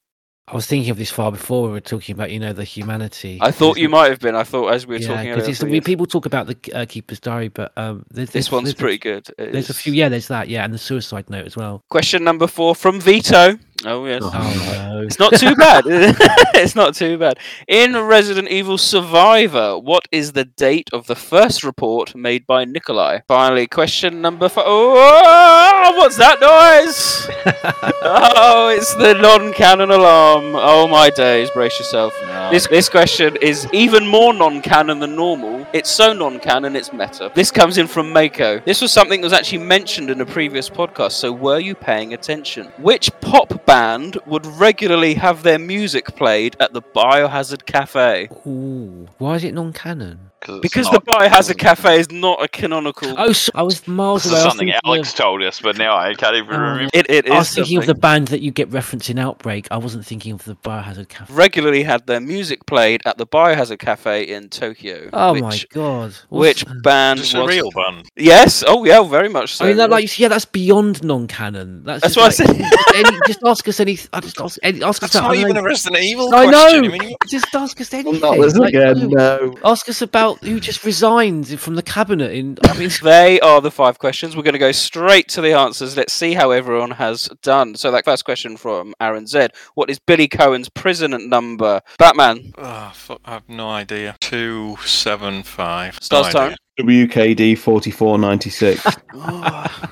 [0.50, 3.38] I was thinking of this far before we were talking about, you know, the humanity.
[3.42, 4.34] I thought you might have been.
[4.34, 5.50] I thought as we were yeah, talking earlier.
[5.50, 8.64] it's we, people talk about the uh, Keeper's Diary, but um, there's, This there's- one's
[8.64, 9.28] there's pretty good.
[9.36, 10.08] There's a few, yeah.
[10.08, 11.82] There's that, yeah, and the suicide note as well.
[11.90, 13.58] Question number four from Vito.
[13.84, 14.22] Oh yes.
[14.24, 15.02] Oh, no.
[15.02, 15.84] It's not too bad.
[15.86, 17.38] it's not too bad.
[17.68, 23.20] In Resident Evil Survivor, what is the date of the first report made by Nikolai?
[23.28, 24.64] Finally, question number four.
[24.66, 27.28] Oh, what's that noise?
[28.02, 30.56] oh, it's the non-canon alarm.
[30.56, 32.12] Oh my days, brace yourself.
[32.50, 35.57] This this question is even more non-canon than normal.
[35.74, 37.30] It's so non-canon, it's meta.
[37.34, 38.60] This comes in from Mako.
[38.60, 41.12] This was something that was actually mentioned in a previous podcast.
[41.12, 42.68] So were you paying attention?
[42.78, 48.30] Which pop band would regularly have their music played at the Biohazard Cafe?
[48.46, 50.27] Ooh, why is it non-canon?
[50.62, 53.14] Because the bar has a Cafe is not a canonical.
[53.18, 54.38] Oh, so I was miles This away.
[54.40, 56.58] is something Alex of- told us, but now I can't even Oh.
[56.58, 56.90] remember.
[56.94, 57.32] It, it is.
[57.32, 59.66] I was thinking of the band that you get referenced in Outbreak.
[59.70, 61.32] I wasn't thinking of the Biohazard Cafe.
[61.34, 65.10] regularly had their music played at the Biohazard Cafe in Tokyo.
[65.12, 66.14] Oh which, my god!
[66.28, 68.06] Which band It's was a real band.
[68.16, 68.62] Yes.
[68.66, 69.64] Oh yeah, very much so.
[69.64, 71.84] I mean, that, like, yeah, that's beyond non-canon.
[71.84, 73.98] That's, That's just what I like, just, any, just ask us any.
[74.12, 75.22] I just ask, any, ask us That's about.
[75.28, 75.60] not I don't even know.
[75.60, 76.82] a Resident Evil I question.
[76.82, 76.88] know.
[76.94, 78.20] I mean, just ask us anything.
[78.20, 79.54] Not this Like, again, no.
[79.64, 82.32] Ask us about who just resigned from the cabinet.
[82.32, 84.36] In I mean, They are the five questions.
[84.36, 85.96] We're going to go straight to the answers.
[85.96, 87.74] Let's see how everyone has done.
[87.74, 89.48] So, that first question from Aaron Z.
[89.74, 91.80] What is Billy Coen's prison number?
[91.98, 92.52] Batman.
[92.58, 94.16] Ah, oh, fuck, I have no idea.
[94.20, 95.98] Two seven five.
[96.02, 96.56] Stars no time.
[96.78, 97.06] Idea.
[97.06, 98.84] WKD forty four ninety six.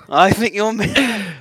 [0.08, 0.72] I think you're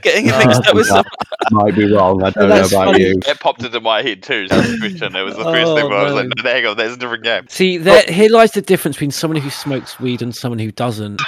[0.02, 1.06] getting it mixed up with some.
[1.52, 2.24] Might be wrong.
[2.24, 3.04] I don't know about funny.
[3.04, 3.20] you.
[3.22, 4.48] That popped into my head too.
[4.48, 4.56] So.
[4.58, 4.82] It
[5.24, 6.44] was the first Oh, thing where I was like, no.
[6.44, 7.46] no, hang on, that's a different game.
[7.50, 11.22] see, there, here lies the difference between someone who smokes weed and someone who doesn't.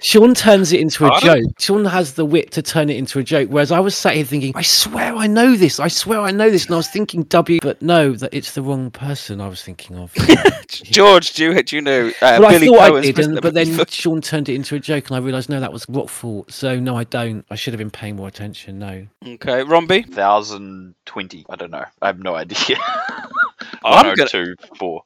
[0.00, 1.42] Sean turns it into a Pardon?
[1.44, 1.60] joke.
[1.60, 4.24] Sean has the wit to turn it into a joke, whereas I was sat here
[4.24, 5.80] thinking, I swear I know this.
[5.80, 8.62] I swear I know this, and I was thinking W, but no, that it's the
[8.62, 10.14] wrong person I was thinking of.
[10.68, 13.32] George, do you, do you know uh, well, Billy I thought I Coen's did, prison
[13.32, 13.84] and, but number?
[13.84, 16.50] then Sean turned it into a joke, and I realised no, that was what fault.
[16.52, 17.44] So no, I don't.
[17.50, 18.78] I should have been paying more attention.
[18.78, 19.06] No.
[19.26, 20.12] Okay, Romby.
[20.12, 21.44] Thousand twenty.
[21.48, 21.84] I don't know.
[22.02, 22.76] I have no idea.
[23.86, 25.02] Oh, I'm gonna- oh two four.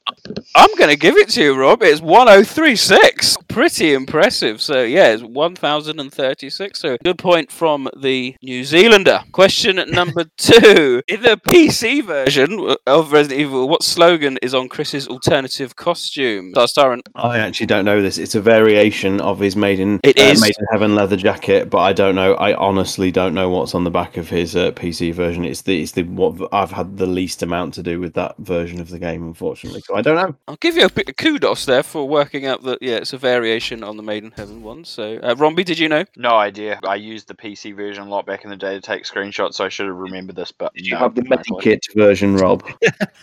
[0.54, 1.82] I'm going to give it to you, Rob.
[1.82, 3.36] It's 1036.
[3.48, 4.60] Pretty impressive.
[4.60, 6.78] So, yeah, it's 1036.
[6.78, 9.20] So, good point from the New Zealander.
[9.32, 11.02] Question number two.
[11.08, 16.50] In the PC version of Resident Evil, what slogan is on Chris's alternative costume?
[16.52, 17.08] Stars Tyrant.
[17.14, 18.07] I actually don't know this.
[18.16, 20.40] It's a variation of his made in It uh, is.
[20.40, 22.35] made in heaven leather jacket, but I don't know.
[22.35, 25.44] I honestly don't know what's on the back of his uh, PC version.
[25.44, 28.80] It's the it's the what I've had the least amount to do with that version
[28.80, 29.82] of the game, unfortunately.
[29.82, 30.36] So I don't know.
[30.47, 33.18] I'll give you a bit of kudos there for working out that, yeah, it's a
[33.18, 34.85] variation on the Made in Heaven one.
[34.85, 36.05] So, uh, Romby, did you know?
[36.16, 36.78] No idea.
[36.86, 39.64] I used the PC version a lot back in the day to take screenshots, so
[39.64, 40.52] I should have remembered this.
[40.52, 41.76] But Did you no, have the no idea.
[41.76, 42.64] Medikit version, Rob?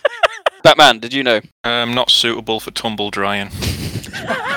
[0.64, 1.41] Batman, did you know?
[1.64, 3.49] Um, not suitable for tumble drying.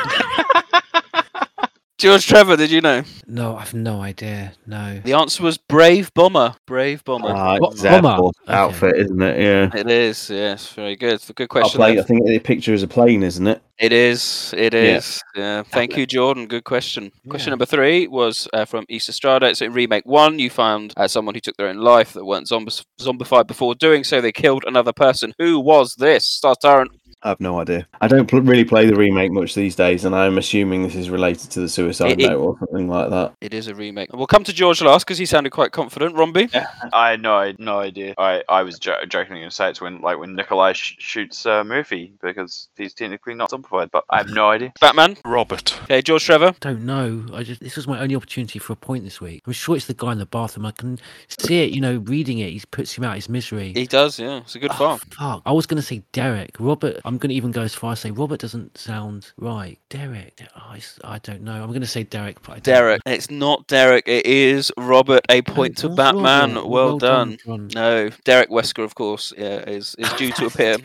[1.99, 3.03] George Trevor, did you know?
[3.27, 4.53] No, I've no idea.
[4.67, 5.01] No.
[5.05, 6.55] The answer was Brave Bomber.
[6.65, 7.33] Brave Bomber.
[7.35, 8.19] Ah, What- it's Air Bomber?
[8.19, 8.53] Force Okay.
[8.57, 9.41] outfit, isn't it?
[9.41, 9.71] Yeah.
[9.81, 11.15] It is, yes, very good.
[11.15, 11.77] It's a good question.
[11.77, 12.05] plane, there.
[12.05, 13.61] I think the picture is a plane, isn't it?
[13.81, 14.55] It is.
[14.57, 15.21] It is.
[15.37, 15.43] Yeah.
[15.43, 15.63] Yeah.
[15.65, 16.47] Thank you, Jordan.
[16.47, 17.11] Good question.
[17.29, 19.55] Question number three was uh, from East Estrada.
[19.55, 22.49] So in remake one, you found uh, someone who took their own life that weren't
[22.49, 24.21] zombis- zombified before doing so.
[24.21, 25.33] They killed another person.
[25.39, 26.27] Who was this?
[26.27, 26.91] Star Tyrant.
[27.23, 27.87] I have no idea.
[28.01, 31.11] I don't pl- really play the remake much these days, and I'm assuming this is
[31.11, 33.33] related to the Suicide It- it- Note or something like that.
[33.41, 34.13] It is a remake.
[34.13, 36.15] We'll come to George last because he sounded quite confident.
[36.15, 36.49] Romby.
[36.93, 38.15] I had no, I no idea.
[38.19, 41.45] I, I was jo- jokingly going to say it's when like when Nikolai sh- shoots
[41.45, 44.73] uh, Murphy because he's technically not zombified, but I have no idea.
[44.81, 45.17] Batman.
[45.25, 45.77] Robert.
[45.85, 46.55] Okay, George Trevor.
[46.61, 47.27] Don't know.
[47.35, 49.43] I just this was my only opportunity for a point this week.
[49.45, 50.67] I'm sure it's the guy in the bathroom.
[50.67, 51.01] I can
[51.41, 51.73] see it.
[51.73, 53.73] You know, reading it, he puts him out his misery.
[53.75, 54.39] He does, yeah.
[54.39, 55.01] It's a good farm.
[55.19, 55.43] Fuck.
[55.45, 56.55] I was going to say Derek.
[56.61, 57.01] Robert.
[57.09, 59.79] I'm going to even go as far as say Robert doesn't sound right.
[59.89, 60.43] Derek.
[60.55, 61.55] Oh, it's- I don't know.
[61.63, 62.43] I'm going to say Derek.
[62.43, 63.03] But I don't Derek.
[63.07, 64.07] It's not Derek.
[64.07, 65.23] It is Robert.
[65.31, 66.55] A point to Batman.
[66.55, 67.39] Well, Well done.
[67.47, 70.77] done, No, Derek Wesker, of course, yeah, is, is due to appear.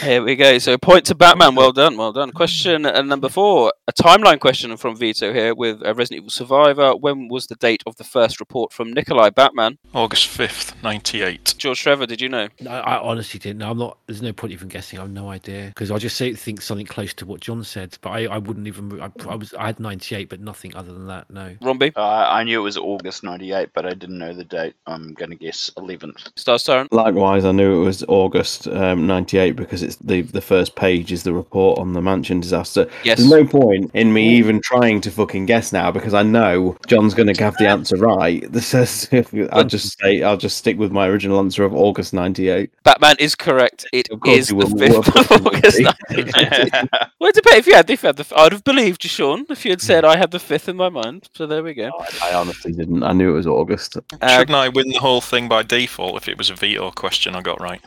[0.00, 0.58] Here we go.
[0.58, 1.54] So point to Batman.
[1.54, 1.96] Well done.
[1.96, 2.30] Well done.
[2.30, 3.72] Question uh, number four.
[3.88, 6.92] A timeline question from Vito here with uh, Resident Evil Survivor.
[6.94, 9.78] When was the date of the first report from Nikolai Batman?
[9.94, 11.54] August 5th, 98.
[11.58, 12.48] George Trevor, did you know?
[12.60, 13.58] No, I honestly didn't.
[13.58, 13.70] know.
[13.70, 13.98] I'm not.
[14.06, 14.98] There's no point even guessing.
[14.98, 17.96] I have no idea because I just say, think something close to what John said,
[18.00, 19.00] but I, I wouldn't even.
[19.00, 19.54] I, I was.
[19.54, 21.30] I had 98, but nothing other than that.
[21.30, 21.56] No.
[21.62, 21.92] Romby?
[21.96, 24.74] Uh, I knew it was August '98, but I didn't know the date.
[24.86, 26.30] I'm going to guess 11th.
[26.36, 26.92] Star Tyrant?
[26.92, 31.22] Likewise, I knew it was August um, '98 because it's the the first page is
[31.22, 32.88] the report on the mansion disaster.
[33.04, 33.18] Yes.
[33.18, 37.14] There's no point in me even trying to fucking guess now because I know John's
[37.14, 38.44] going to have the answer right.
[38.58, 39.08] This is,
[39.52, 42.70] I'll just say I'll just stick with my original answer of August '98.
[42.82, 43.86] Batman is correct.
[43.92, 45.02] It Of course is the will.
[45.38, 46.88] 5th of August 1990.
[47.18, 47.58] well, it depends.
[47.58, 49.80] If you had, if you had the, I'd have believed you, Sean, if you had
[49.80, 50.10] said hmm.
[50.10, 51.28] I had the fifth in my mind.
[51.34, 51.90] So there we go.
[51.92, 53.02] Oh, I honestly didn't.
[53.02, 53.96] I knew it was August.
[53.96, 57.34] Uh, Shouldn't I win the whole thing by default if it was a veto question
[57.34, 57.80] I got right?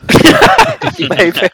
[1.10, 1.48] Maybe.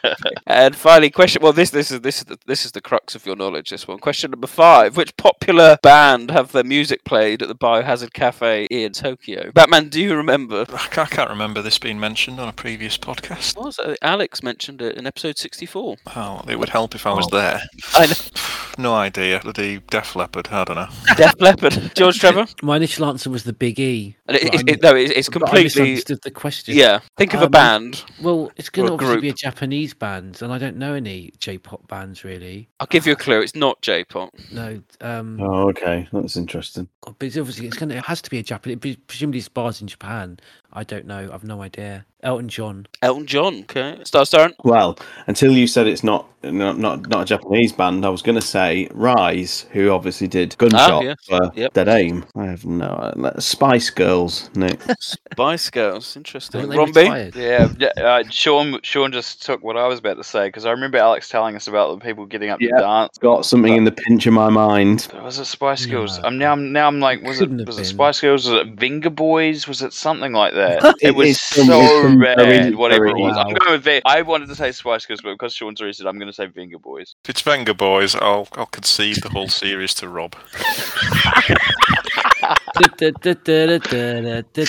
[0.47, 1.41] and finally, question.
[1.41, 3.69] Well, this this is this is the, this is the crux of your knowledge.
[3.69, 3.99] This one.
[3.99, 8.93] Question number five: Which popular band have their music played at the Biohazard Cafe in
[8.93, 9.51] Tokyo?
[9.51, 10.65] Batman, do you remember?
[10.69, 13.55] I can't, I can't remember this being mentioned on a previous podcast.
[13.55, 13.97] What was it?
[14.01, 15.88] Alex mentioned it in episode sixty-four.
[16.15, 17.35] Oh, it would help if I was Oh.
[17.37, 17.61] there.
[17.95, 18.13] I know.
[18.77, 19.41] No idea.
[19.43, 20.47] The Def Leppard.
[20.51, 20.87] I don't know.
[21.17, 21.91] Def Leppard.
[21.95, 22.45] George Trevor.
[22.63, 24.15] My initial answer was the Big E.
[24.25, 26.77] And it- it- it- no, it's- it's I completely- misunderstood the question.
[26.77, 29.33] Yeah, think of a Um, band Well, it's going to a obviously be a.
[29.33, 32.69] Japanese band, and I don't know any J-pop bands really.
[32.79, 33.41] I'll give you a clue.
[33.41, 34.29] It's not J-pop.
[34.49, 36.87] No, um, Oh, okay, that's interesting.
[37.01, 38.95] but it's obviously it's going to it has to be a Japanese.
[39.07, 40.39] Presumably, it's bars in Japan.
[40.71, 41.29] I don't know.
[41.33, 42.05] I've no idea.
[42.21, 42.85] Elton John.
[43.01, 43.61] Elton John.
[43.61, 43.97] Okay.
[44.03, 44.51] Star Star.
[44.65, 48.35] Well, until you said it's not not not, not a Japanese band, I was going
[48.35, 51.15] to say Rise, who obviously did Gunshot Ah, yes.
[51.25, 51.73] for Yep.
[51.73, 52.25] Dead Aim.
[52.35, 54.81] I have no uh, Spice Girls, Nick.
[54.99, 56.17] Spice Girls.
[56.17, 56.59] Interesting.
[56.61, 57.03] Haven't they Romby.
[57.09, 57.35] retired?
[57.37, 58.79] Yeah, yeah uh, Sean.
[58.83, 61.69] Sean just took what I was about to say because I remember Alex telling us
[61.69, 63.17] about the people getting up to dance.
[63.17, 65.07] Got something in the pinch of my mind.
[65.23, 66.19] Was it Spice Girls?
[66.19, 66.51] I'm now.
[66.51, 66.87] I'm now.
[66.87, 67.67] I'm like, was Couldn't it?
[67.67, 67.85] Was it.
[67.85, 68.47] Spice Girls?
[68.49, 69.69] Was it Venga Boys?
[69.69, 70.58] Was it something like that?
[70.59, 73.83] It it was so it's some very, whatever very it was, I'm going with.
[73.83, 76.33] Vi- I wanted to say Spice Girls, but because Sean's already said, I'm going to
[76.33, 77.15] say Venga Boys.
[77.23, 80.35] If it's Venga Boys, I'll I'll concede the whole series to Rob.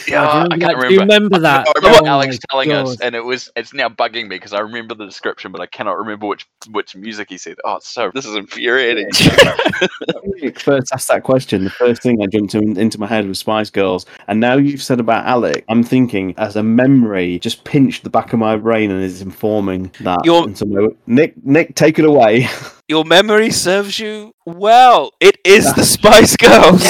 [0.09, 0.89] Yeah, I remember can't that?
[0.89, 1.69] do you remember that?
[1.69, 4.53] I remember Oh Alex my telling us, and it was it's now bugging me because
[4.53, 7.57] I remember the description, but I cannot remember which which music he said.
[7.65, 9.09] Oh, so this is infuriating.
[10.59, 13.71] First asked that question, the first thing that jumped in, into my head was Spice
[13.71, 14.07] Girls.
[14.29, 18.33] And now you've said about Alex, I'm thinking as a memory just pinched the back
[18.33, 20.21] of my brain and is informing that.
[20.25, 22.49] You're- into my- Nick, Nick, take it away.
[22.91, 25.13] Your memory serves you well.
[25.21, 26.83] It is the Spice Girls.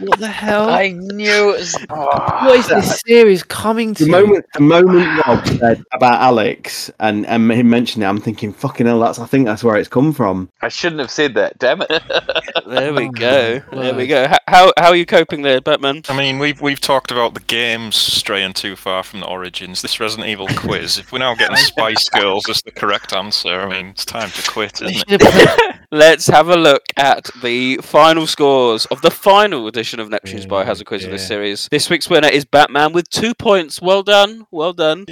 [0.00, 0.70] what the hell?
[0.70, 1.74] I knew it was.
[1.88, 4.06] what ah, is this series coming to?
[4.06, 8.54] The moment, the moment Rob said about Alex and, and him mentioned it, I'm thinking,
[8.54, 10.48] fucking hell, that's I think that's where it's come from.
[10.62, 11.58] I shouldn't have said that.
[11.58, 11.88] Damn it.
[12.66, 13.60] There Oh we go.
[13.72, 14.34] There we oh go.
[14.48, 16.02] How how are you coping there, Batman?
[16.08, 19.82] I mean, we've we've talked about the games straying too far from the origins.
[19.82, 20.96] This Resident Evil quiz.
[20.96, 24.50] If we're now getting Spice Girls as the correct answer, I mean, it's time to
[24.50, 25.01] quit, isn't it?
[25.90, 30.48] Let's have a look at the final scores of the final edition of Neptune's oh,
[30.48, 31.68] Biohazard Quiz of this series.
[31.70, 33.82] This week's winner is Batman with two points.
[33.82, 34.46] Well done.
[34.50, 35.06] Well done.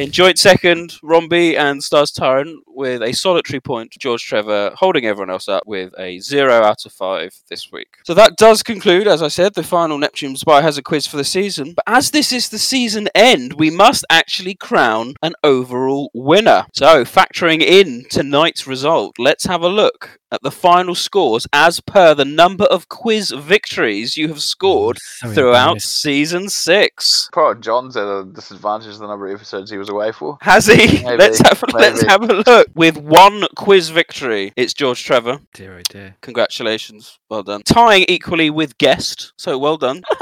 [0.00, 3.94] In joint second, Romby and Stars Tyrant with a solitary point.
[3.98, 7.98] George Trevor holding everyone else up with a zero out of five this week.
[8.06, 11.74] So that does conclude, as I said, the final Neptune's a Quiz for the season.
[11.74, 16.64] But as this is the season end, we must actually crown an overall winner.
[16.72, 22.14] So factoring in tonight's result, let's have a look at the final scores as per
[22.14, 27.28] the number of quiz victories you have scored so throughout season six.
[27.32, 30.38] Poor John's at a disadvantage the number of episodes he was away for.
[30.42, 31.02] Has he?
[31.04, 32.68] Maybe, let's have let's have a look.
[32.74, 35.40] With one quiz victory, it's George Trevor.
[35.54, 36.16] Dear, oh dear.
[36.22, 37.62] Congratulations, well done.
[37.62, 40.02] Tying equally with guest, so well done.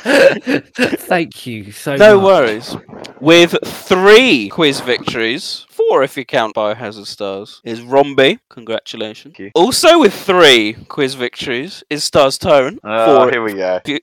[0.02, 2.24] Thank you so no much.
[2.24, 2.76] worries.
[3.20, 8.38] With three quiz victories, four if you count Biohazard Stars, is Romby.
[8.48, 9.34] Congratulations.
[9.54, 12.78] Also with three quiz victories is Stars Tyrant.
[12.84, 13.80] Oh, here we go.
[13.84, 14.00] if you-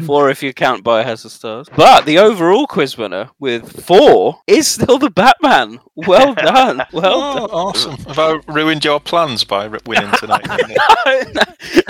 [0.06, 1.68] four if you count Biohazard Stars.
[1.76, 5.80] But the overall quiz winner with four is still the Batman.
[5.94, 6.82] Well done.
[6.92, 7.50] Well Oh, done.
[7.50, 7.96] awesome.
[8.06, 10.46] Have I ruined your plans by winning tonight?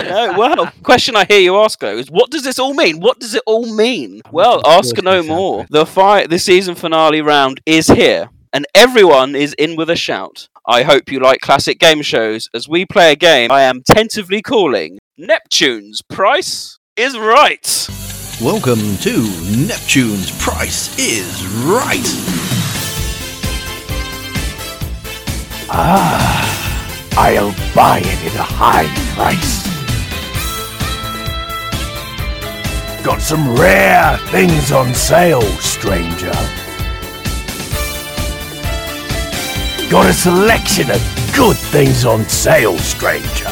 [0.01, 2.99] no, well, question I hear you ask though is what does this all mean?
[2.99, 4.21] What does it all mean?
[4.31, 5.65] Well, ask no more.
[5.69, 10.47] The fight, the season finale round is here, and everyone is in with a shout.
[10.65, 14.41] I hope you like classic game shows as we play a game I am tentatively
[14.41, 17.89] calling Neptune's Price is Right.
[18.41, 19.11] Welcome to
[19.67, 22.07] Neptune's Price is Right.
[25.69, 29.65] Ah, I'll buy it at a high price.
[33.03, 36.31] Got some rare things on sale, stranger.
[39.89, 40.99] Got a selection of
[41.35, 43.47] good things on sale, stranger.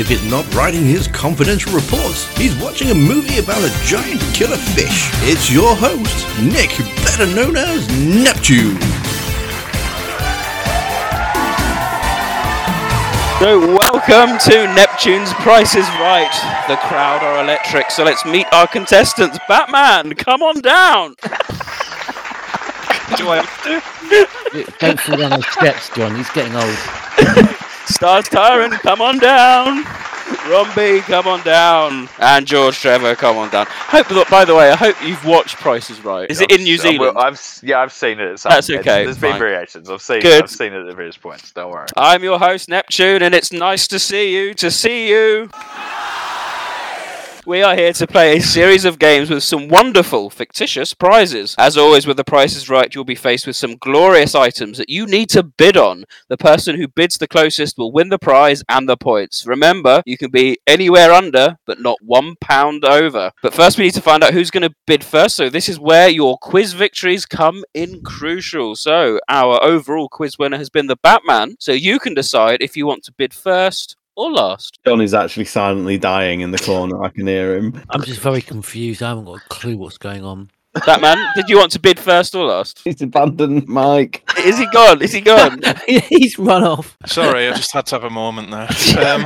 [0.00, 4.56] If he's not writing his confidential reports, he's watching a movie about a giant killer
[4.56, 5.10] fish.
[5.22, 6.70] It's your host, Nick,
[7.04, 8.80] better known as Neptune.
[13.38, 16.64] So Welcome to Neptune's Price is Right.
[16.66, 19.38] The crowd are electric, so let's meet our contestants.
[19.46, 21.14] Batman, come on down.
[23.16, 24.76] Do I have to?
[24.78, 26.14] Don't fall down those steps, John.
[26.16, 26.76] He's getting old.
[27.86, 29.84] Stars Tyrant, come on down.
[30.48, 32.08] Romby, come on down.
[32.18, 33.66] And George Trevor, come on down.
[33.68, 36.30] Hope, look, by the way, I hope you've watched Price is Right.
[36.30, 37.18] Is it in New I've- Zealand?
[37.18, 38.38] I've yeah, I've seen it.
[38.38, 39.32] Some That's it's- okay, There's fine.
[39.32, 39.90] been variations.
[39.90, 40.20] I've seen.
[40.20, 40.42] Good.
[40.44, 41.50] I've seen it at various points.
[41.52, 41.86] Don't worry.
[41.96, 44.54] I'm your host, Neptune, and it's nice to see you.
[44.54, 45.50] To see you.
[47.48, 51.54] We are here to play a series of games with some wonderful, fictitious prizes.
[51.56, 54.90] As always, with the Price is Right, you'll be faced with some glorious items that
[54.90, 56.04] you need to bid on.
[56.28, 59.46] The person who bids the closest will win the prize and the points.
[59.46, 63.32] Remember, you can be anywhere under, but not one pound over.
[63.42, 65.34] But first, we need to find out who's going to bid first.
[65.34, 68.76] So, this is where your quiz victories come in crucial.
[68.76, 71.56] So, our overall quiz winner has been the Batman.
[71.60, 74.80] So, you can decide if you want to bid first or last.
[74.84, 77.02] John is actually silently dying in the corner.
[77.02, 77.80] I can hear him.
[77.90, 79.02] I'm just very confused.
[79.02, 80.50] I haven't got a clue what's going on.
[80.84, 82.80] Batman, did you want to bid first or last?
[82.84, 84.28] He's abandoned Mike.
[84.38, 85.02] Is he gone?
[85.02, 85.60] Is he gone?
[85.86, 86.96] He's run off.
[87.06, 88.68] Sorry, I just had to have a moment there.
[89.08, 89.24] Um,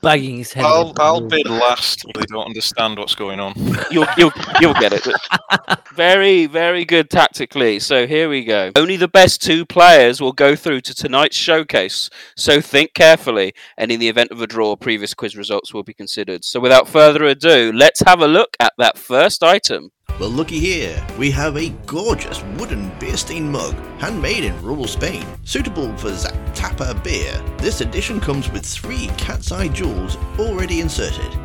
[0.00, 0.64] Bagging his head.
[0.64, 2.04] I'll, I'll bid last.
[2.14, 3.54] They don't understand what's going on.
[3.90, 5.06] You'll you'll you'll get it.
[5.94, 7.78] very very good tactically.
[7.78, 8.72] So here we go.
[8.76, 12.08] Only the best two players will go through to tonight's showcase.
[12.36, 15.94] So think carefully, and in the event of a draw, previous quiz results will be
[15.94, 16.44] considered.
[16.44, 19.90] So without further ado, let's have a look at that first item.
[20.20, 21.04] Well, looky here.
[21.18, 27.02] We have a gorgeous wooden beer stein mug, handmade in rural Spain, suitable for Zaptapa
[27.02, 27.42] beer.
[27.58, 31.36] This edition comes with three cat's eye jewels already inserted.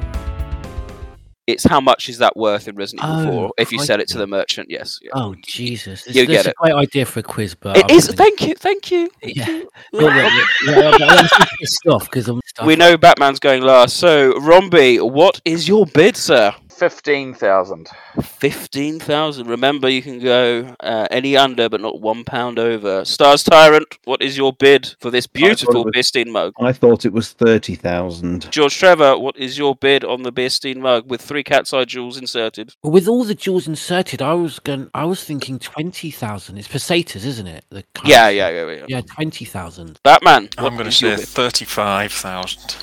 [1.47, 4.09] It's how much is that worth in Resident Evil Oh, 4 if you sell it
[4.09, 4.69] to the merchant?
[4.69, 4.99] Yes.
[5.01, 5.11] yeah.
[5.15, 6.03] Oh Jesus!
[6.03, 6.49] This, You this get is it.
[6.49, 8.07] a great idea for a quiz, but It I'm is.
[8.07, 8.55] gonna- Thank you.
[8.55, 9.09] Thank you.
[9.23, 9.45] Yeah.
[9.93, 12.41] Look, look, look, yeah, but I'm just pissed off because I'm.
[12.65, 13.95] We know Batman's going last.
[13.95, 16.53] So Romby, what is your bid, sir?
[16.77, 17.89] Fifteen thousand.
[18.21, 19.47] Fifteen thousand.
[19.47, 23.03] Remember, you can go uh, any under, but not one pound over.
[23.03, 26.53] Stars Tyrant, what is your bid for this beautiful was- Beerstein mug?
[26.59, 28.51] I thought it was 30,000.
[28.51, 32.15] George Trevor, what is your bid on the Beerstein mug with three cat's eye jewels
[32.17, 32.75] inserted?
[32.83, 34.91] Well, with all the jewels inserted, I was going.
[34.93, 36.59] I was thinking twenty thousand.
[36.59, 37.65] It's pesetas, isn't it?
[37.71, 38.85] The Yeah, yeah, yeah, yeah.
[38.87, 39.99] Yeah, twenty thousand.
[40.03, 41.25] Batman, I'm going to say 35,000.
[41.25, 42.75] thirty-five thousand.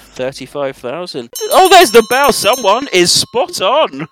[1.51, 2.32] Oh, there's the bell.
[2.32, 4.07] Someone is spot on.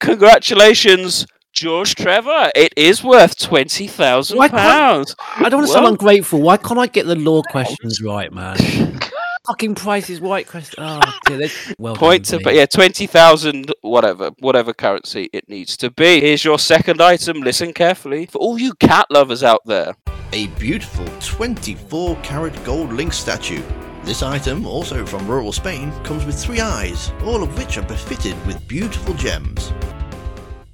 [0.00, 1.26] Congratulations.
[1.52, 5.16] George Trevor, it is worth twenty thousand pounds.
[5.36, 6.42] I don't want to sound ungrateful.
[6.42, 8.56] Why can't I get the lore questions right, man?
[9.46, 10.82] Fucking Price is Right question.
[10.84, 15.76] Oh, dear, that's- well done, to, but yeah, twenty thousand, whatever, whatever currency it needs
[15.78, 16.20] to be.
[16.20, 17.40] Here's your second item.
[17.40, 19.94] Listen carefully for all you cat lovers out there.
[20.32, 23.62] A beautiful 24 carat gold lynx statue.
[24.06, 28.36] This item, also from rural Spain, comes with three eyes, all of which are befitted
[28.46, 29.72] with beautiful gems.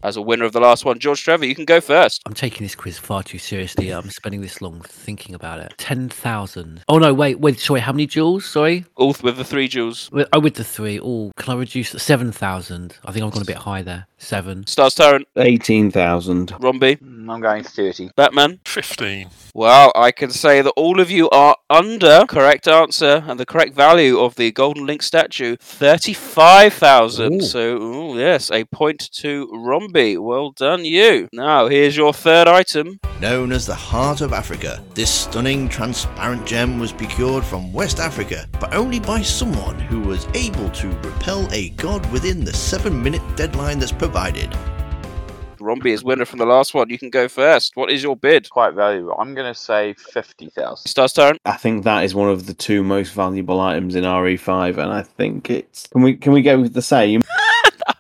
[0.02, 2.20] As a winner of the last one, George Trevor, you can go first.
[2.26, 3.88] I'm taking this quiz far too seriously.
[3.88, 5.72] I'm spending this long thinking about it.
[5.78, 6.82] Ten thousand.
[6.88, 7.59] Oh no, wait, wait.
[7.59, 8.44] Sorry, how many jewels?
[8.44, 8.84] Sorry.
[8.96, 10.10] All with the three jewels.
[10.12, 11.00] With, oh, with the three.
[11.00, 12.98] Oh, can I reduce seven thousand?
[13.04, 14.09] I think I've gone a bit high there.
[14.18, 14.66] Seven.
[14.68, 16.48] Stars Tyrant, 18,000.
[16.52, 18.10] Romby, Mm, I'm going thirty.
[18.16, 18.60] Batman.
[18.64, 19.28] 15.
[19.54, 23.74] Well, I can say that all of you are under correct answer and the correct
[23.74, 27.42] value of the golden lynx statue, thirty-five thousand.
[27.42, 30.18] So, ooh, yes, a point to Romby.
[30.18, 31.28] Well done, you.
[31.32, 32.98] Now, here's your third item.
[33.20, 38.48] Known as the Heart of Africa, this stunning transparent gem was procured from West Africa,
[38.58, 43.22] but only by someone who was able to repel a god within the seven minute
[43.36, 44.52] deadline that's provided.
[45.62, 46.90] Romby is winner from the last one.
[46.90, 47.72] You can go first.
[47.76, 48.51] What is your bid?
[48.51, 49.14] Quite valuable.
[49.18, 50.89] I'm going to say fifty thousand.
[50.89, 51.40] Stars Tyrant.
[51.44, 55.02] I think that is one of the two most valuable items in RE5, and I
[55.02, 55.86] think it's.
[55.89, 57.22] Can we can we go with the same?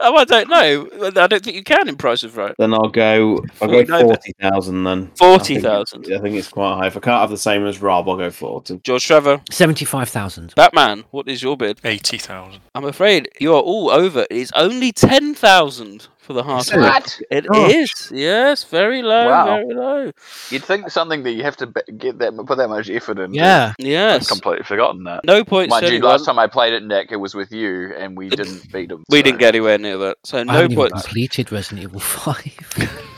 [0.04, 0.88] Oh, I don't know.
[1.16, 2.54] I don't think you can in Price is Right.
[2.58, 3.40] Then I'll go.
[3.60, 4.84] I'll go forty thousand.
[4.84, 6.06] Then 40,000.
[6.12, 6.86] I I think it's quite high.
[6.86, 8.80] If I can't have the same as Rob, I'll go forty.
[8.82, 9.40] George Trevor.
[9.50, 10.54] Seventy-five thousand.
[10.54, 11.80] Batman, what is your bid?
[11.84, 12.60] 80,000.
[12.74, 14.26] I'm afraid you are all over.
[14.30, 16.62] It's only 10,000 for the heart.
[16.68, 16.78] Is it?
[16.78, 17.20] What?
[17.30, 17.68] It Oh.
[17.68, 18.10] is.
[18.14, 19.44] Yes, very low, Wow.
[19.46, 20.12] very low.
[20.50, 23.34] You'd think something that you have to be- get that put that much effort in.
[23.34, 23.74] Yeah.
[23.78, 25.24] I've completely forgotten that.
[25.24, 25.70] No point.
[25.70, 28.28] Mind to you, last time I played it, Nick, it was with you, and we
[28.30, 29.02] didn't beat him.
[29.10, 30.18] We so- didn't get anywhere near that.
[30.24, 31.02] So no haven't even points.
[31.02, 32.56] completed Resident Evil Five.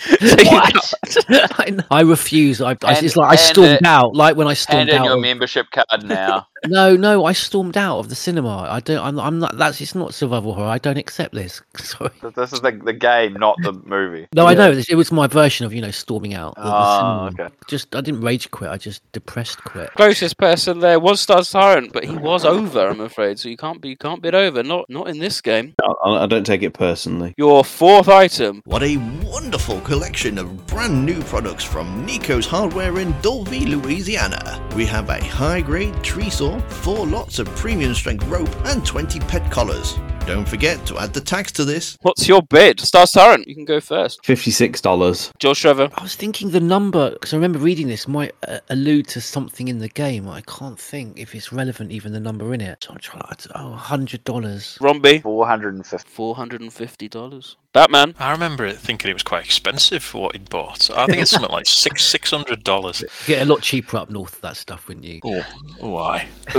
[0.20, 0.94] what?
[1.28, 2.60] I, I refuse.
[2.60, 4.96] I, I, And- it's like I stormed it- out, like when I stormed Hand in
[4.96, 5.04] out.
[5.06, 6.46] your membership card now.
[6.66, 8.66] No, no, I stormed out of the cinema.
[8.70, 9.04] I don't.
[9.04, 9.56] I'm, I'm not.
[9.56, 10.68] That's it's not survival horror.
[10.68, 11.62] I don't accept this.
[11.78, 12.10] Sorry.
[12.34, 14.28] This is the, the game, not the movie.
[14.34, 14.70] No, I know.
[14.70, 16.54] It was my version of you know storming out.
[16.56, 17.44] of the Ah, cinema.
[17.46, 17.54] okay.
[17.68, 18.70] Just I didn't rage quit.
[18.70, 19.90] I just depressed quit.
[19.94, 23.38] Closest person there was Star Tyrant, but he was over, I'm afraid.
[23.38, 24.62] So you can't be you can't bid over.
[24.62, 25.74] Not not in this game.
[25.82, 27.34] I, I don't take it personally.
[27.36, 28.62] Your fourth item.
[28.64, 34.60] What a wonderful collection of brand new products from Nico's Hardware in Dulvey, Louisiana.
[34.76, 39.20] We have a high grade tree saw, 4 lots of premium strength rope, and 20
[39.20, 39.98] pet collars.
[40.26, 41.96] Don't forget to add the tax to this.
[42.02, 42.78] What's your bid?
[42.78, 43.42] Star Siren?
[43.46, 44.22] you can go first.
[44.22, 45.32] $56.
[45.38, 45.88] George Trevor.
[45.94, 49.68] I was thinking the number, because I remember reading this, might uh, allude to something
[49.68, 50.28] in the game.
[50.28, 52.84] I can't think if it's relevant, even the number in it.
[52.84, 53.22] So I'm trying
[53.54, 54.22] oh, $100.
[54.22, 55.22] Romby.
[55.22, 55.80] $450.
[56.04, 57.56] $450.
[57.72, 58.16] Batman.
[58.18, 60.90] I remember it thinking it was quite expensive for what he'd bought.
[60.90, 63.04] I think it's something like six six hundred dollars.
[63.26, 65.20] Get a lot cheaper up north of that stuff, wouldn't you?
[65.24, 65.46] Oh,
[65.78, 66.28] why?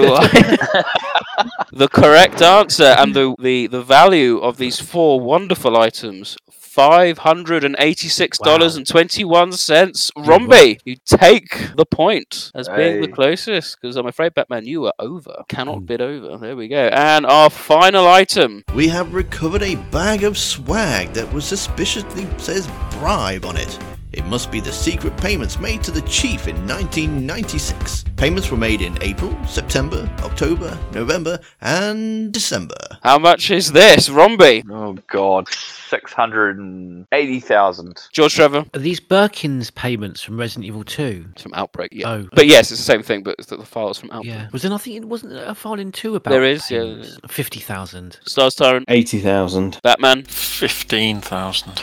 [1.73, 6.37] the correct answer and the, the, the value of these four wonderful items.
[6.71, 10.09] Five hundred and eighty-six dollars and twenty-one cents.
[10.15, 13.77] Romby, you take the point as being the closest.
[13.81, 15.43] Because I'm afraid, Batman, you are over.
[15.49, 15.85] Cannot hmm.
[15.85, 16.37] bid over.
[16.37, 16.87] There we go.
[16.87, 18.63] And our final item.
[18.73, 23.77] We have recovered a bag of swag that was suspiciously says bribe on it.
[24.13, 28.03] It must be the secret payments made to the chief in 1996.
[28.17, 32.75] Payments were made in April, September, October, November, and December.
[33.03, 34.63] How much is this, Romby?
[34.69, 37.99] Oh God, six hundred and eighty thousand.
[38.11, 38.65] George Trevor.
[38.73, 41.25] Are these Birkins payments from Resident Evil Two?
[41.39, 42.09] From Outbreak, yeah.
[42.11, 44.33] Oh, But yes, it's the same thing, but it's the the files from Outbreak.
[44.33, 44.47] yeah.
[44.51, 44.93] Was there nothing?
[44.95, 46.31] It wasn't a file in two about.
[46.31, 46.79] There is, yeah.
[46.79, 47.17] payments?
[47.29, 48.19] Fifty thousand.
[48.25, 48.85] Stars Tyrant.
[48.89, 49.79] Eighty thousand.
[49.83, 50.23] Batman.
[50.25, 51.81] Fifteen thousand.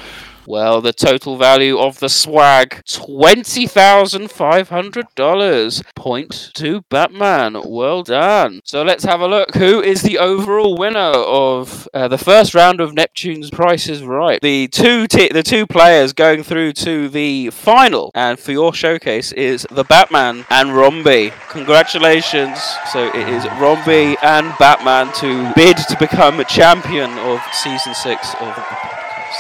[0.49, 5.83] Well, the total value of the swag twenty thousand five hundred dollars.
[5.95, 7.61] Point to Batman.
[7.67, 8.63] Well done.
[8.65, 9.57] So let's have a look.
[9.57, 14.41] Who is the overall winner of uh, the first round of Neptune's Price is Right?
[14.41, 19.33] The two t- the two players going through to the final, and for your showcase
[19.33, 21.31] is the Batman and Romby.
[21.51, 22.59] Congratulations.
[22.91, 28.35] So it is Romby and Batman to bid to become a champion of season six
[28.41, 28.88] of.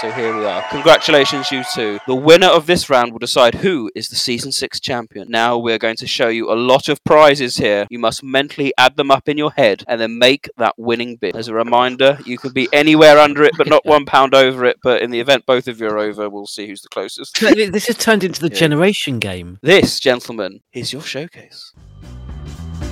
[0.00, 0.62] So here we are.
[0.70, 1.99] Congratulations, you two.
[2.07, 5.28] The winner of this round will decide who is the season six champion.
[5.28, 7.86] Now we're going to show you a lot of prizes here.
[7.91, 11.34] You must mentally add them up in your head and then make that winning bid.
[11.34, 14.76] As a reminder, you could be anywhere under it, but not one pound over it.
[14.83, 17.41] But in the event both of you are over, we'll see who's the closest.
[17.41, 19.58] This has turned into the generation game.
[19.62, 21.73] This, gentlemen, is your showcase.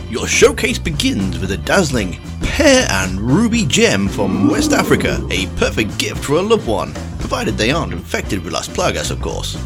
[0.08, 5.98] Your showcase begins with a dazzling pear and ruby gem from West Africa, a perfect
[5.98, 9.56] gift for a loved one, provided they aren't infected with Las Plagas, of course.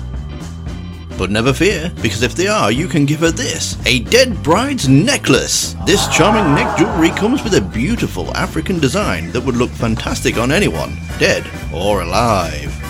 [1.19, 4.89] But never fear, because if they are, you can give her this a dead bride's
[4.89, 5.77] necklace.
[5.85, 10.51] This charming neck jewelry comes with a beautiful African design that would look fantastic on
[10.51, 11.45] anyone, dead
[11.75, 12.90] or alive.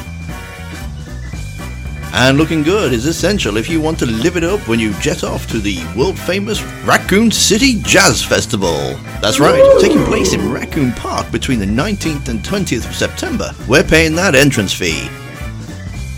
[2.12, 5.22] And looking good is essential if you want to live it up when you jet
[5.22, 8.94] off to the world famous Raccoon City Jazz Festival.
[9.22, 13.52] That's right, taking place in Raccoon Park between the 19th and 20th of September.
[13.68, 15.08] We're paying that entrance fee.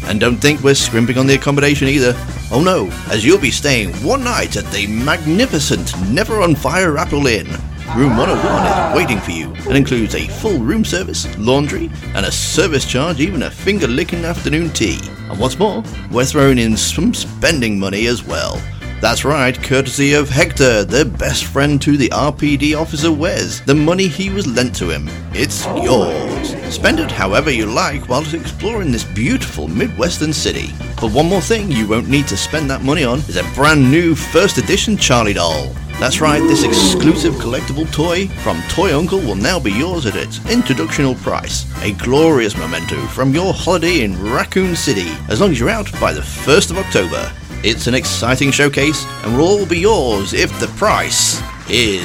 [0.04, 2.14] And don't think we're scrimping on the accommodation either.
[2.50, 7.26] Oh no, as you'll be staying one night at the magnificent Never on Fire Apple
[7.26, 7.48] Inn.
[7.96, 12.32] Room 101 is waiting for you and includes a full room service, laundry, and a
[12.32, 14.98] service charge, even a finger licking afternoon tea.
[15.28, 18.62] And what's more, we're throwing in some spending money as well.
[19.02, 24.06] That's right, courtesy of Hector, the best friend to the RPD officer Wes, the money
[24.06, 25.08] he was lent to him.
[25.34, 26.54] It's yours.
[26.72, 30.72] Spend it however you like whilst exploring this beautiful Midwestern city.
[31.00, 33.90] But one more thing you won't need to spend that money on is a brand
[33.90, 35.74] new first edition Charlie doll.
[36.02, 40.40] That's right, this exclusive collectible toy from Toy Uncle will now be yours at its
[40.40, 41.64] introductional price.
[41.80, 46.12] A glorious memento from your holiday in Raccoon City, as long as you're out by
[46.12, 47.32] the 1st of October.
[47.62, 51.40] It's an exciting showcase and will all be yours if the price
[51.70, 52.02] is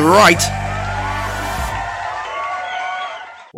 [0.00, 0.67] right.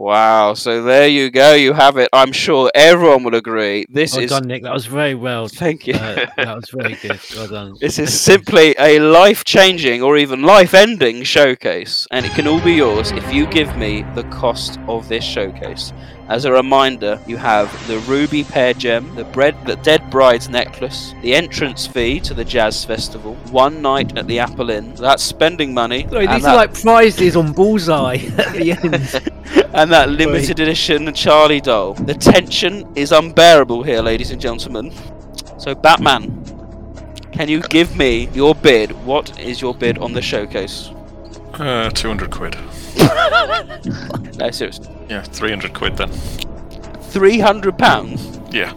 [0.01, 2.09] Wow, so there you go, you have it.
[2.15, 3.85] I'm sure everyone will agree.
[3.91, 4.63] This Well is done, Nick.
[4.63, 5.47] That was very well.
[5.47, 5.93] Thank you.
[5.93, 7.21] Uh, that was very good.
[7.37, 7.77] Well done.
[7.81, 12.63] This is simply a life changing or even life ending showcase, and it can all
[12.63, 15.93] be yours if you give me the cost of this showcase.
[16.31, 21.13] As a reminder, you have the ruby pear gem, the bread, the dead bride's necklace,
[21.23, 24.95] the entrance fee to the jazz festival, one night at the Apple Inn.
[24.95, 26.07] That's spending money.
[26.09, 29.65] Sorry, these that- are like prizes on bullseye at the end.
[29.75, 31.95] and that limited edition Charlie doll.
[31.95, 34.93] The tension is unbearable here, ladies and gentlemen.
[35.59, 36.45] So, Batman,
[37.33, 38.93] Can you give me your bid?
[39.05, 40.91] What is your bid on the showcase?
[41.55, 42.57] Uh, 200 quid.
[44.39, 44.89] No, seriously.
[45.09, 46.11] Yeah, 300 quid then.
[47.11, 48.39] Three hundred pounds.
[48.53, 48.73] Yeah.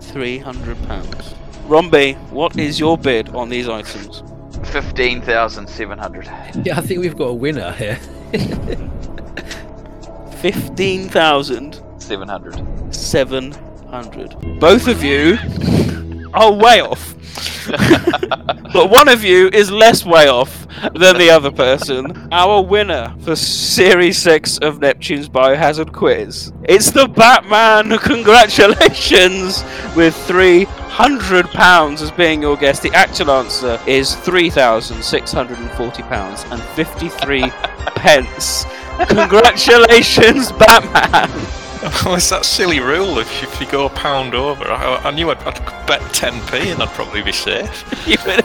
[0.00, 1.34] Three hundred pounds.
[1.66, 4.22] Romby, what is your bid on these items?
[4.70, 6.26] Fifteen thousand seven hundred.
[6.64, 7.96] Yeah, I think we've got a winner here.
[10.42, 12.94] Fifteen thousand Seven hundred.
[12.94, 13.52] seven
[13.88, 14.34] hundred.
[14.60, 15.36] Both of you
[16.32, 17.14] are way off.
[18.72, 22.28] but one of you is less way off than the other person.
[22.32, 26.52] Our winner for Series 6 of Neptune's Biohazard Quiz.
[26.64, 27.98] It's the Batman!
[27.98, 29.62] Congratulations!
[29.94, 32.82] With £300 as being your guest.
[32.82, 37.42] The actual answer is £3,640 and 53
[37.94, 38.64] pence.
[39.08, 41.30] Congratulations, Batman!
[42.04, 44.64] Well, it's that silly rule if, if you go a pound over.
[44.70, 47.84] I, I knew I'd, I'd bet 10p and I'd probably be safe.
[48.06, 48.44] You would-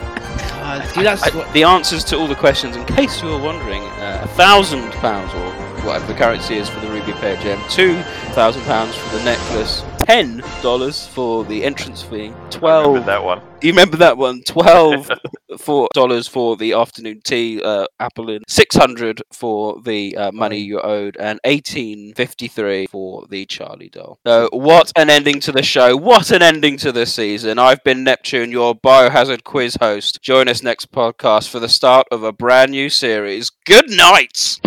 [1.24, 4.92] I- the answers to all the questions, in case you were wondering, uh, a thousand
[4.94, 5.52] pounds or
[5.86, 8.02] whatever the currency is for the ruby pear gem, two
[8.34, 13.06] thousand pounds for the necklace, ten dollars for the entrance fee, twelve.
[13.06, 13.42] that one.
[13.62, 14.42] You remember that one?
[14.44, 15.10] Twelve
[15.58, 20.60] for dollars for the afternoon tea, uh, Apple Inn six hundred for the uh, money
[20.60, 24.20] you owed, and eighteen fifty three for the Charlie doll.
[24.26, 25.96] So what an ending to the show!
[25.98, 27.58] What an ending to the season!
[27.58, 30.22] I've been Neptune, your biohazard quiz host.
[30.22, 33.50] Join us next podcast for the start of a brand new series.
[33.66, 34.60] Good night.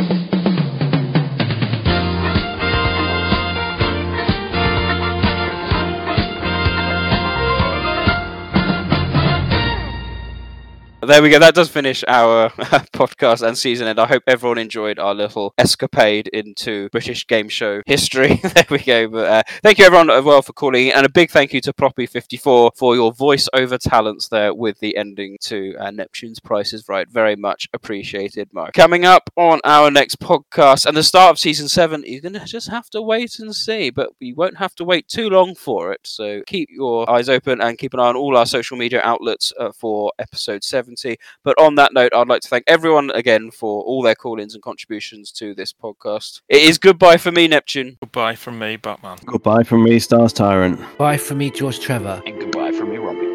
[11.08, 11.38] There we go.
[11.38, 13.98] That does finish our podcast and season end.
[13.98, 18.34] I hope everyone enjoyed our little escapade into British game show history.
[18.54, 19.08] there we go.
[19.08, 21.72] But uh, thank you everyone as well for calling, and a big thank you to
[21.72, 27.08] Proppy54 for your voiceover talents there with the ending to uh, Neptune's Price is Right.
[27.08, 28.74] Very much appreciated, Mark.
[28.74, 32.68] Coming up on our next podcast and the start of season seven, you're gonna just
[32.68, 36.00] have to wait and see, but you won't have to wait too long for it.
[36.04, 39.54] So keep your eyes open and keep an eye on all our social media outlets
[39.58, 40.62] uh, for episode
[40.98, 41.18] 70.
[41.44, 44.54] But on that note, I'd like to thank everyone again for all their call ins
[44.54, 46.42] and contributions to this podcast.
[46.48, 47.98] It is goodbye for me, Neptune.
[48.00, 49.18] Goodbye from me, Batman.
[49.24, 50.80] Goodbye from me, Stars Tyrant.
[50.98, 52.22] Bye from me, George Trevor.
[52.26, 53.27] And goodbye from me, Romby.